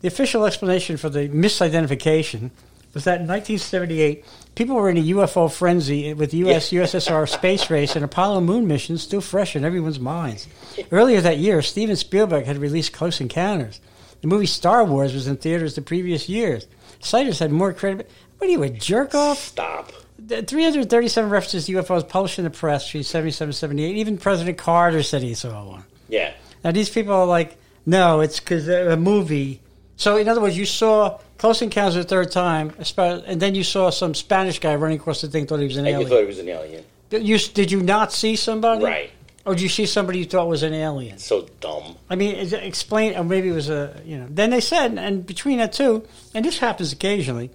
The 0.00 0.08
official 0.08 0.44
explanation 0.44 0.96
for 0.96 1.08
the 1.08 1.28
misidentification 1.28 2.50
was 2.94 3.04
that 3.04 3.20
in 3.20 3.26
1978, 3.26 4.24
people 4.54 4.76
were 4.76 4.88
in 4.88 4.96
a 4.96 5.02
UFO 5.02 5.50
frenzy 5.52 6.14
with 6.14 6.30
the 6.30 6.38
U.S. 6.38 6.70
USSR 6.70 7.28
space 7.28 7.68
race 7.68 7.96
and 7.96 8.04
Apollo 8.04 8.40
moon 8.42 8.66
missions 8.66 9.02
still 9.02 9.20
fresh 9.20 9.56
in 9.56 9.64
everyone's 9.64 10.00
minds. 10.00 10.46
Earlier 10.92 11.20
that 11.20 11.38
year, 11.38 11.62
Steven 11.62 11.96
Spielberg 11.96 12.44
had 12.46 12.58
released 12.58 12.92
Close 12.92 13.20
Encounters. 13.20 13.80
The 14.20 14.26
movie 14.28 14.46
Star 14.46 14.84
Wars 14.84 15.14
was 15.14 15.26
in 15.28 15.36
theaters 15.36 15.74
the 15.74 15.82
previous 15.82 16.28
years. 16.28 16.66
Sighters 17.00 17.38
had 17.38 17.52
more 17.52 17.72
credibility. 17.72 18.12
What 18.38 18.48
are 18.48 18.50
you, 18.50 18.62
a 18.62 18.68
jerk 18.68 19.14
off? 19.14 19.38
Stop. 19.38 19.92
337 20.28 21.30
references 21.30 21.66
to 21.66 21.72
UFOs 21.74 22.08
published 22.08 22.38
in 22.38 22.44
the 22.44 22.50
press 22.50 22.86
between 22.86 23.04
77 23.04 23.48
and 23.48 23.54
78. 23.54 23.96
Even 23.96 24.18
President 24.18 24.58
Carter 24.58 25.02
said 25.02 25.22
he 25.22 25.34
saw 25.34 25.64
one. 25.64 25.84
Yeah. 26.08 26.32
Now, 26.64 26.72
these 26.72 26.90
people 26.90 27.12
are 27.14 27.26
like, 27.26 27.56
no, 27.86 28.20
it's 28.20 28.40
because 28.40 28.68
a 28.68 28.96
movie. 28.96 29.60
So, 29.96 30.16
in 30.16 30.28
other 30.28 30.40
words, 30.40 30.56
you 30.58 30.66
saw 30.66 31.18
Close 31.38 31.62
Encounters 31.62 31.94
the 31.94 32.04
third 32.04 32.30
time, 32.32 32.72
and 32.98 33.40
then 33.40 33.54
you 33.54 33.64
saw 33.64 33.90
some 33.90 34.14
Spanish 34.14 34.58
guy 34.58 34.74
running 34.74 34.98
across 34.98 35.20
the 35.20 35.28
thing, 35.28 35.46
thought 35.46 35.60
he 35.60 35.66
was 35.66 35.76
an 35.76 35.86
And 35.86 35.88
you 35.88 35.94
alien. 35.94 36.10
thought 36.10 36.22
it 36.22 36.26
was 36.26 36.38
an 36.38 36.48
alien, 36.48 36.84
you, 37.10 37.38
did 37.38 37.70
you 37.72 37.80
not 37.82 38.12
see 38.12 38.36
somebody? 38.36 38.84
right? 38.84 39.10
Or 39.48 39.54
did 39.54 39.62
you 39.62 39.70
see 39.70 39.86
somebody 39.86 40.18
you 40.18 40.26
thought 40.26 40.46
was 40.46 40.62
an 40.62 40.74
alien? 40.74 41.16
So 41.16 41.48
dumb. 41.60 41.96
I 42.10 42.16
mean, 42.16 42.34
is 42.34 42.52
it- 42.52 42.62
explain, 42.62 43.16
or 43.16 43.24
maybe 43.24 43.48
it 43.48 43.52
was 43.52 43.70
a, 43.70 43.98
you 44.04 44.18
know. 44.18 44.26
Then 44.28 44.50
they 44.50 44.60
said, 44.60 44.98
and 44.98 45.24
between 45.24 45.56
that 45.56 45.72
too, 45.72 46.04
and 46.34 46.44
this 46.44 46.58
happens 46.58 46.92
occasionally, 46.92 47.50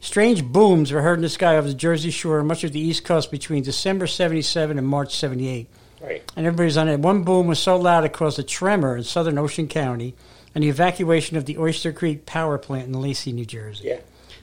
strange 0.00 0.42
booms 0.42 0.92
were 0.92 1.02
heard 1.02 1.18
in 1.18 1.22
the 1.22 1.28
sky 1.28 1.58
over 1.58 1.68
the 1.68 1.74
Jersey 1.74 2.10
Shore 2.10 2.38
and 2.38 2.48
much 2.48 2.64
of 2.64 2.72
the 2.72 2.80
East 2.80 3.04
Coast 3.04 3.30
between 3.30 3.62
December 3.62 4.06
77 4.06 4.78
and 4.78 4.88
March 4.88 5.14
78. 5.14 5.68
Right. 6.00 6.22
And 6.36 6.46
everybody's 6.46 6.78
on 6.78 6.88
it. 6.88 7.00
One 7.00 7.22
boom 7.22 7.48
was 7.48 7.58
so 7.58 7.76
loud 7.76 8.04
it 8.04 8.14
caused 8.14 8.38
a 8.38 8.42
tremor 8.42 8.96
in 8.96 9.04
southern 9.04 9.36
Ocean 9.36 9.68
County 9.68 10.14
and 10.54 10.64
the 10.64 10.70
evacuation 10.70 11.36
of 11.36 11.44
the 11.44 11.58
Oyster 11.58 11.92
Creek 11.92 12.24
power 12.24 12.56
plant 12.56 12.86
in 12.86 12.94
Lacey, 12.94 13.32
New 13.32 13.44
Jersey. 13.44 13.88
Yeah. 13.88 14.00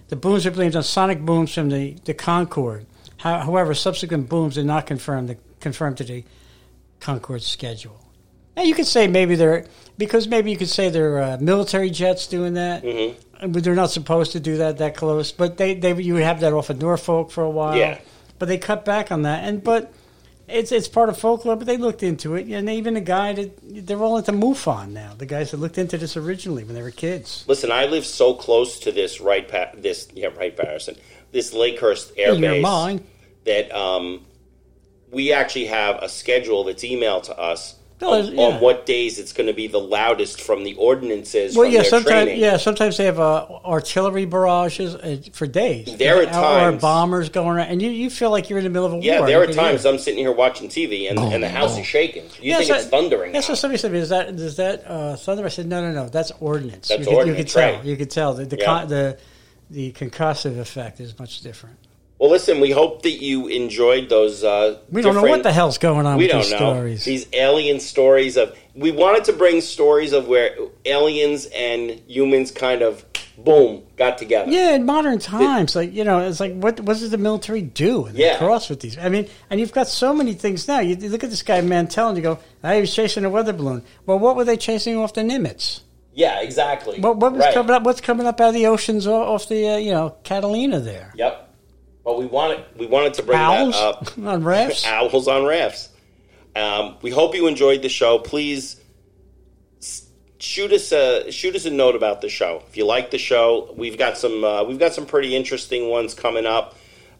The 0.10 0.16
booms 0.16 0.46
are 0.46 0.52
blamed 0.52 0.76
on 0.76 0.84
sonic 0.84 1.22
booms 1.22 1.52
from 1.56 1.70
the, 1.70 1.96
the 2.06 2.14
Concorde. 2.14 2.86
How, 3.18 3.40
however, 3.40 3.74
subsequent 3.74 4.30
booms 4.30 4.56
did 4.56 4.68
not 4.68 4.86
confirm 4.86 5.26
the 5.26 5.38
confirm 5.60 5.96
to 5.96 6.04
the 6.04 6.24
Concorde 7.04 7.44
schedule. 7.44 8.00
Now 8.56 8.64
you 8.64 8.74
could 8.74 8.88
say 8.88 9.08
maybe 9.08 9.36
they're 9.36 9.66
because 9.98 10.28
maybe 10.28 10.52
you 10.52 10.58
could 10.58 10.70
say 10.70 10.90
they're 10.90 11.22
uh, 11.22 11.38
military 11.42 11.90
jets 11.90 12.28
doing 12.28 12.54
that, 12.54 12.84
Mm-hmm. 12.84 13.52
but 13.52 13.64
they're 13.64 13.76
not 13.76 13.92
supposed 13.92 14.32
to 14.32 14.40
do 14.40 14.58
that 14.58 14.78
that 14.78 14.96
close. 14.96 15.32
But 15.34 15.58
they, 15.58 15.74
they 15.76 15.94
you 16.02 16.14
would 16.14 16.24
have 16.24 16.40
that 16.40 16.54
off 16.54 16.70
of 16.70 16.80
Norfolk 16.80 17.30
for 17.32 17.44
a 17.44 17.50
while. 17.50 17.76
Yeah. 17.78 18.00
But 18.40 18.48
they 18.48 18.58
cut 18.58 18.86
back 18.86 19.12
on 19.12 19.24
that, 19.24 19.44
and 19.44 19.62
but 19.64 19.92
it's 20.48 20.72
it's 20.72 20.88
part 20.88 21.10
of 21.10 21.18
folklore. 21.18 21.56
But 21.58 21.68
they 21.68 21.76
looked 21.78 22.04
into 22.04 22.36
it, 22.36 22.48
and 22.48 22.70
even 22.70 22.94
the 22.94 23.02
guy 23.02 23.34
that 23.34 23.60
they're 23.88 24.02
all 24.02 24.18
into 24.18 24.32
MUFON 24.32 24.90
now. 24.92 25.14
The 25.18 25.26
guys 25.26 25.52
that 25.52 25.58
looked 25.58 25.78
into 25.78 25.98
this 25.98 26.16
originally 26.16 26.64
when 26.64 26.74
they 26.76 26.82
were 26.82 26.92
kids. 26.92 27.44
Listen, 27.48 27.70
I 27.72 27.86
live 27.86 28.06
so 28.06 28.34
close 28.34 28.80
to 28.82 28.92
this 28.94 29.20
right 29.20 29.48
pa- 29.48 29.72
this 29.76 30.08
yeah 30.14 30.28
Wright 30.28 30.56
Patterson 30.56 30.96
this 31.34 31.54
Lakehurst 31.54 32.12
Air 32.18 32.34
In 32.36 32.42
your 32.44 32.52
Base 32.54 32.64
mind. 32.64 33.04
that 33.46 33.72
um, 33.76 34.24
we 35.14 35.32
actually 35.32 35.66
have 35.68 35.98
a 36.02 36.10
schedule 36.10 36.64
that's 36.66 36.84
emailed 36.84 37.24
to 37.24 37.38
us 37.40 37.76
Oh, 38.06 38.20
on, 38.20 38.36
yeah. 38.36 38.42
on 38.42 38.60
what 38.60 38.86
days 38.86 39.18
it's 39.18 39.32
going 39.32 39.48
to 39.48 39.54
be 39.54 39.68
the 39.68 39.78
loudest 39.80 40.42
from 40.42 40.66
the 40.66 40.74
ordinances 40.74 41.56
Well, 41.56 41.66
yeah, 41.70 41.84
sometimes 41.84 42.26
training. 42.26 42.42
yeah, 42.42 42.58
sometimes 42.58 42.98
they 42.98 43.06
have 43.06 43.18
uh, 43.20 43.46
artillery 43.64 44.26
barrages 44.26 44.94
uh, 44.96 45.22
for 45.32 45.48
days. 45.48 45.96
There 45.96 46.18
are 46.22 46.26
times- 46.26 46.76
or 46.76 46.80
bombers 46.82 47.30
going 47.30 47.56
around, 47.56 47.68
and 47.70 47.82
you, 47.82 47.90
you 47.90 48.10
feel 48.10 48.30
like 48.30 48.50
you're 48.50 48.60
in 48.60 48.66
the 48.66 48.72
middle 48.72 48.88
of 48.88 48.94
a 48.94 48.98
Yeah, 48.98 49.20
war. 49.20 49.30
Yeah, 49.30 49.38
there 49.40 49.50
are 49.50 49.54
times. 49.54 49.86
I'm 49.86 50.00
sitting 50.00 50.20
here 50.20 50.34
watching 50.34 50.68
TV 50.68 51.10
and, 51.10 51.18
and 51.18 51.42
the 51.42 51.48
house 51.48 51.78
is 51.78 51.86
shaking. 51.86 52.24
You 52.42 52.50
Yeah, 52.52 52.58
think 52.58 52.68
so- 52.70 52.76
it's 52.76 52.88
thundering? 52.88 53.32
That's 53.32 53.48
what 53.48 53.58
somebody 53.58 53.78
said. 53.78 53.88
to 53.90 53.94
me, 53.94 54.00
Is 54.00 54.10
that 54.10 54.28
is 54.30 54.58
that 54.58 54.84
uh, 54.86 55.16
thunder? 55.16 55.46
I 55.46 55.50
said 55.50 55.68
no, 55.68 55.80
no, 55.82 55.94
no. 55.94 56.10
That's 56.10 56.32
ordnance. 56.42 56.90
That's 56.90 57.08
you 57.08 57.16
could, 57.16 57.28
You 57.28 57.36
could 57.36 57.48
tell. 57.48 57.74
right. 57.76 57.86
You 57.86 57.96
could 57.96 58.10
tell 58.12 58.34
the 58.34 58.46
the, 58.46 58.58
Yeah. 58.58 58.66
con- 58.66 58.88
the 58.90 59.18
the 59.70 59.94
concussive 59.94 60.60
effect 60.60 61.00
is 61.00 61.18
much 61.18 61.40
different. 61.40 61.78
Well, 62.24 62.32
listen, 62.32 62.62
we 62.62 62.72
hope 62.72 63.02
that 63.02 63.22
you 63.22 63.48
enjoyed 63.50 64.08
those. 64.08 64.46
Uh, 64.46 64.78
We 64.90 65.02
don't 65.02 65.14
know 65.14 65.24
what 65.24 65.44
the 65.44 65.52
hell's 65.52 65.78
going 65.78 66.06
on 66.06 66.16
We 66.18 66.24
with 66.24 66.32
don't 66.32 66.42
these 66.44 66.52
know 66.52 66.58
stories. 66.58 67.04
these 67.04 67.28
alien 67.34 67.82
stories 67.82 68.38
of. 68.38 68.58
We 68.74 68.92
wanted 68.92 69.26
to 69.26 69.34
bring 69.34 69.60
stories 69.60 70.14
of 70.14 70.30
where 70.30 70.56
aliens 70.86 71.48
and 71.48 72.02
humans 72.08 72.52
kind 72.52 72.82
of 72.82 73.04
boom 73.38 73.82
got 73.98 74.20
together. 74.20 74.50
Yeah, 74.50 74.72
in 74.74 74.86
modern 74.86 75.20
times, 75.20 75.76
like 75.76 75.94
you 75.94 76.06
know, 76.06 76.20
it's 76.20 76.40
like 76.40 76.54
what 76.54 76.80
what 76.80 76.98
does 76.98 77.12
the 77.12 77.18
military 77.18 77.62
do? 77.62 78.06
And 78.06 78.18
Yeah. 78.18 78.38
cross 78.38 78.70
with 78.70 78.80
these. 78.80 78.98
I 78.98 79.10
mean, 79.10 79.28
and 79.50 79.60
you've 79.60 79.74
got 79.74 79.90
so 79.90 80.14
many 80.14 80.34
things 80.34 80.66
now. 80.66 80.80
You, 80.80 80.96
you 80.96 81.10
look 81.10 81.26
at 81.26 81.30
this 81.30 81.44
guy 81.44 81.60
Mantell, 81.60 82.08
and 82.08 82.16
you 82.18 82.24
go, 82.24 82.40
"I 82.64 82.80
was 82.80 82.96
chasing 82.96 83.26
a 83.26 83.30
weather 83.30 83.52
balloon." 83.52 83.84
Well, 84.06 84.18
what 84.18 84.38
were 84.38 84.46
they 84.46 84.56
chasing 84.56 84.96
off 84.96 85.14
the 85.14 85.24
Nimitz? 85.24 85.82
Yeah, 86.16 86.40
exactly. 86.42 87.00
What, 87.02 87.18
what 87.18 87.34
was 87.34 87.42
Right. 87.42 87.54
coming 87.56 87.72
up? 87.76 87.84
What's 87.84 88.00
coming 88.00 88.28
up 88.28 88.40
out 88.40 88.50
of 88.50 88.54
the 88.54 88.68
oceans 88.68 89.08
off 89.08 89.50
the 89.50 89.68
uh, 89.72 89.76
you 89.78 89.92
know 89.92 90.16
Catalina 90.24 90.80
there? 90.80 91.12
Yep. 91.18 91.33
But 92.04 92.20
we 92.20 92.26
wanted 92.26 92.66
we 92.78 92.86
wanted 92.86 93.14
to 93.16 93.24
bring 93.24 93.40
Owls 93.40 93.74
that 93.74 93.82
up. 93.82 94.18
on 94.18 94.44
rafts. 94.44 94.86
Owls 94.88 95.28
on 95.28 95.46
rafts. 95.46 95.90
Um, 96.56 96.98
we 97.02 97.12
hope 97.12 97.36
you 97.36 97.48
enjoyed 97.48 97.82
the 97.82 97.90
show. 97.90 98.20
Please 98.20 98.80
shoot 100.44 100.74
us 100.74 100.92
a 100.92 101.32
shoot 101.32 101.56
us 101.56 101.66
a 101.66 101.72
note 101.72 101.96
about 101.96 102.22
the 102.22 102.30
show. 102.30 102.64
If 102.68 102.78
you 102.78 102.86
like 102.86 103.12
the 103.12 103.18
show, 103.18 103.74
we've 103.78 103.98
got 103.98 104.18
some 104.18 104.44
uh, 104.44 104.64
we've 104.64 104.80
got 104.80 104.94
some 104.94 105.06
pretty 105.06 105.36
interesting 105.36 105.90
ones 105.90 106.14
coming 106.14 106.46
up. 106.46 106.76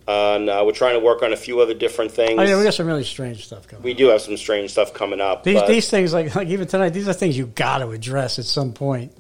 Uh, 0.06 0.36
and 0.36 0.50
uh, 0.50 0.62
we're 0.66 0.74
trying 0.74 1.00
to 1.00 1.00
work 1.00 1.24
on 1.24 1.32
a 1.32 1.38
few 1.38 1.62
other 1.62 1.74
different 1.74 2.12
things. 2.12 2.38
Oh 2.38 2.44
yeah, 2.44 2.58
we 2.58 2.66
got 2.66 2.74
some 2.74 2.88
really 2.88 3.06
strange 3.06 3.46
stuff 3.46 3.70
coming. 3.70 3.84
We 3.84 3.94
do 3.94 4.08
have 4.08 4.22
some 4.22 4.36
strange 4.36 4.72
stuff 4.72 4.94
coming 4.94 5.22
up. 5.22 5.44
These 5.44 5.66
these 5.66 5.90
things 5.90 6.14
like 6.14 6.36
like 6.36 6.50
even 6.50 6.68
tonight, 6.68 6.90
these 6.90 7.08
are 7.08 7.14
things 7.14 7.38
you 7.38 7.48
got 7.48 7.78
to 7.78 7.92
address 7.92 8.38
at 8.38 8.46
some 8.46 8.74
point. 8.74 9.14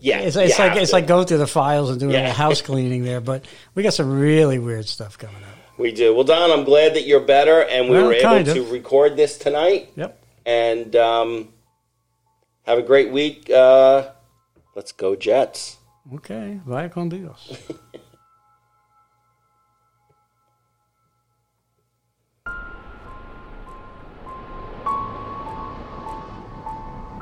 Yeah, 0.00 0.18
It's, 0.20 0.36
it's 0.36 0.58
like 0.58 0.76
it's 0.76 0.90
to. 0.90 0.96
like 0.96 1.06
going 1.06 1.26
through 1.26 1.38
the 1.38 1.46
files 1.46 1.90
and 1.90 2.00
doing 2.00 2.12
Yeah. 2.14 2.28
a 2.28 2.32
house 2.32 2.60
cleaning 2.62 3.04
there, 3.04 3.20
but 3.20 3.44
we 3.74 3.82
got 3.82 3.94
some 3.94 4.18
really 4.18 4.58
weird 4.58 4.86
stuff 4.88 5.16
coming 5.18 5.36
up. 5.36 5.78
we 5.78 5.92
do. 5.92 6.14
Well, 6.14 6.24
Don, 6.24 6.50
I'm 6.50 6.64
glad 6.64 6.94
that 6.94 7.06
you're 7.06 7.20
better, 7.20 7.62
and 7.62 7.88
we 7.88 7.96
Well, 7.96 8.06
were 8.06 8.12
able 8.14 8.36
of. 8.48 8.54
to 8.54 8.64
record 8.70 9.16
this 9.16 9.38
tonight. 9.38 9.90
Yep. 9.96 10.22
And 10.46 10.96
um, 10.96 11.48
have 12.62 12.78
a 12.78 12.82
great 12.82 13.10
week. 13.12 13.48
Uh, 13.50 14.08
let's 14.74 14.92
go 14.92 15.14
Jets. 15.16 15.76
Okay. 16.14 16.60
Vaya 16.66 16.88
con 16.88 17.08
Dios. 17.08 17.56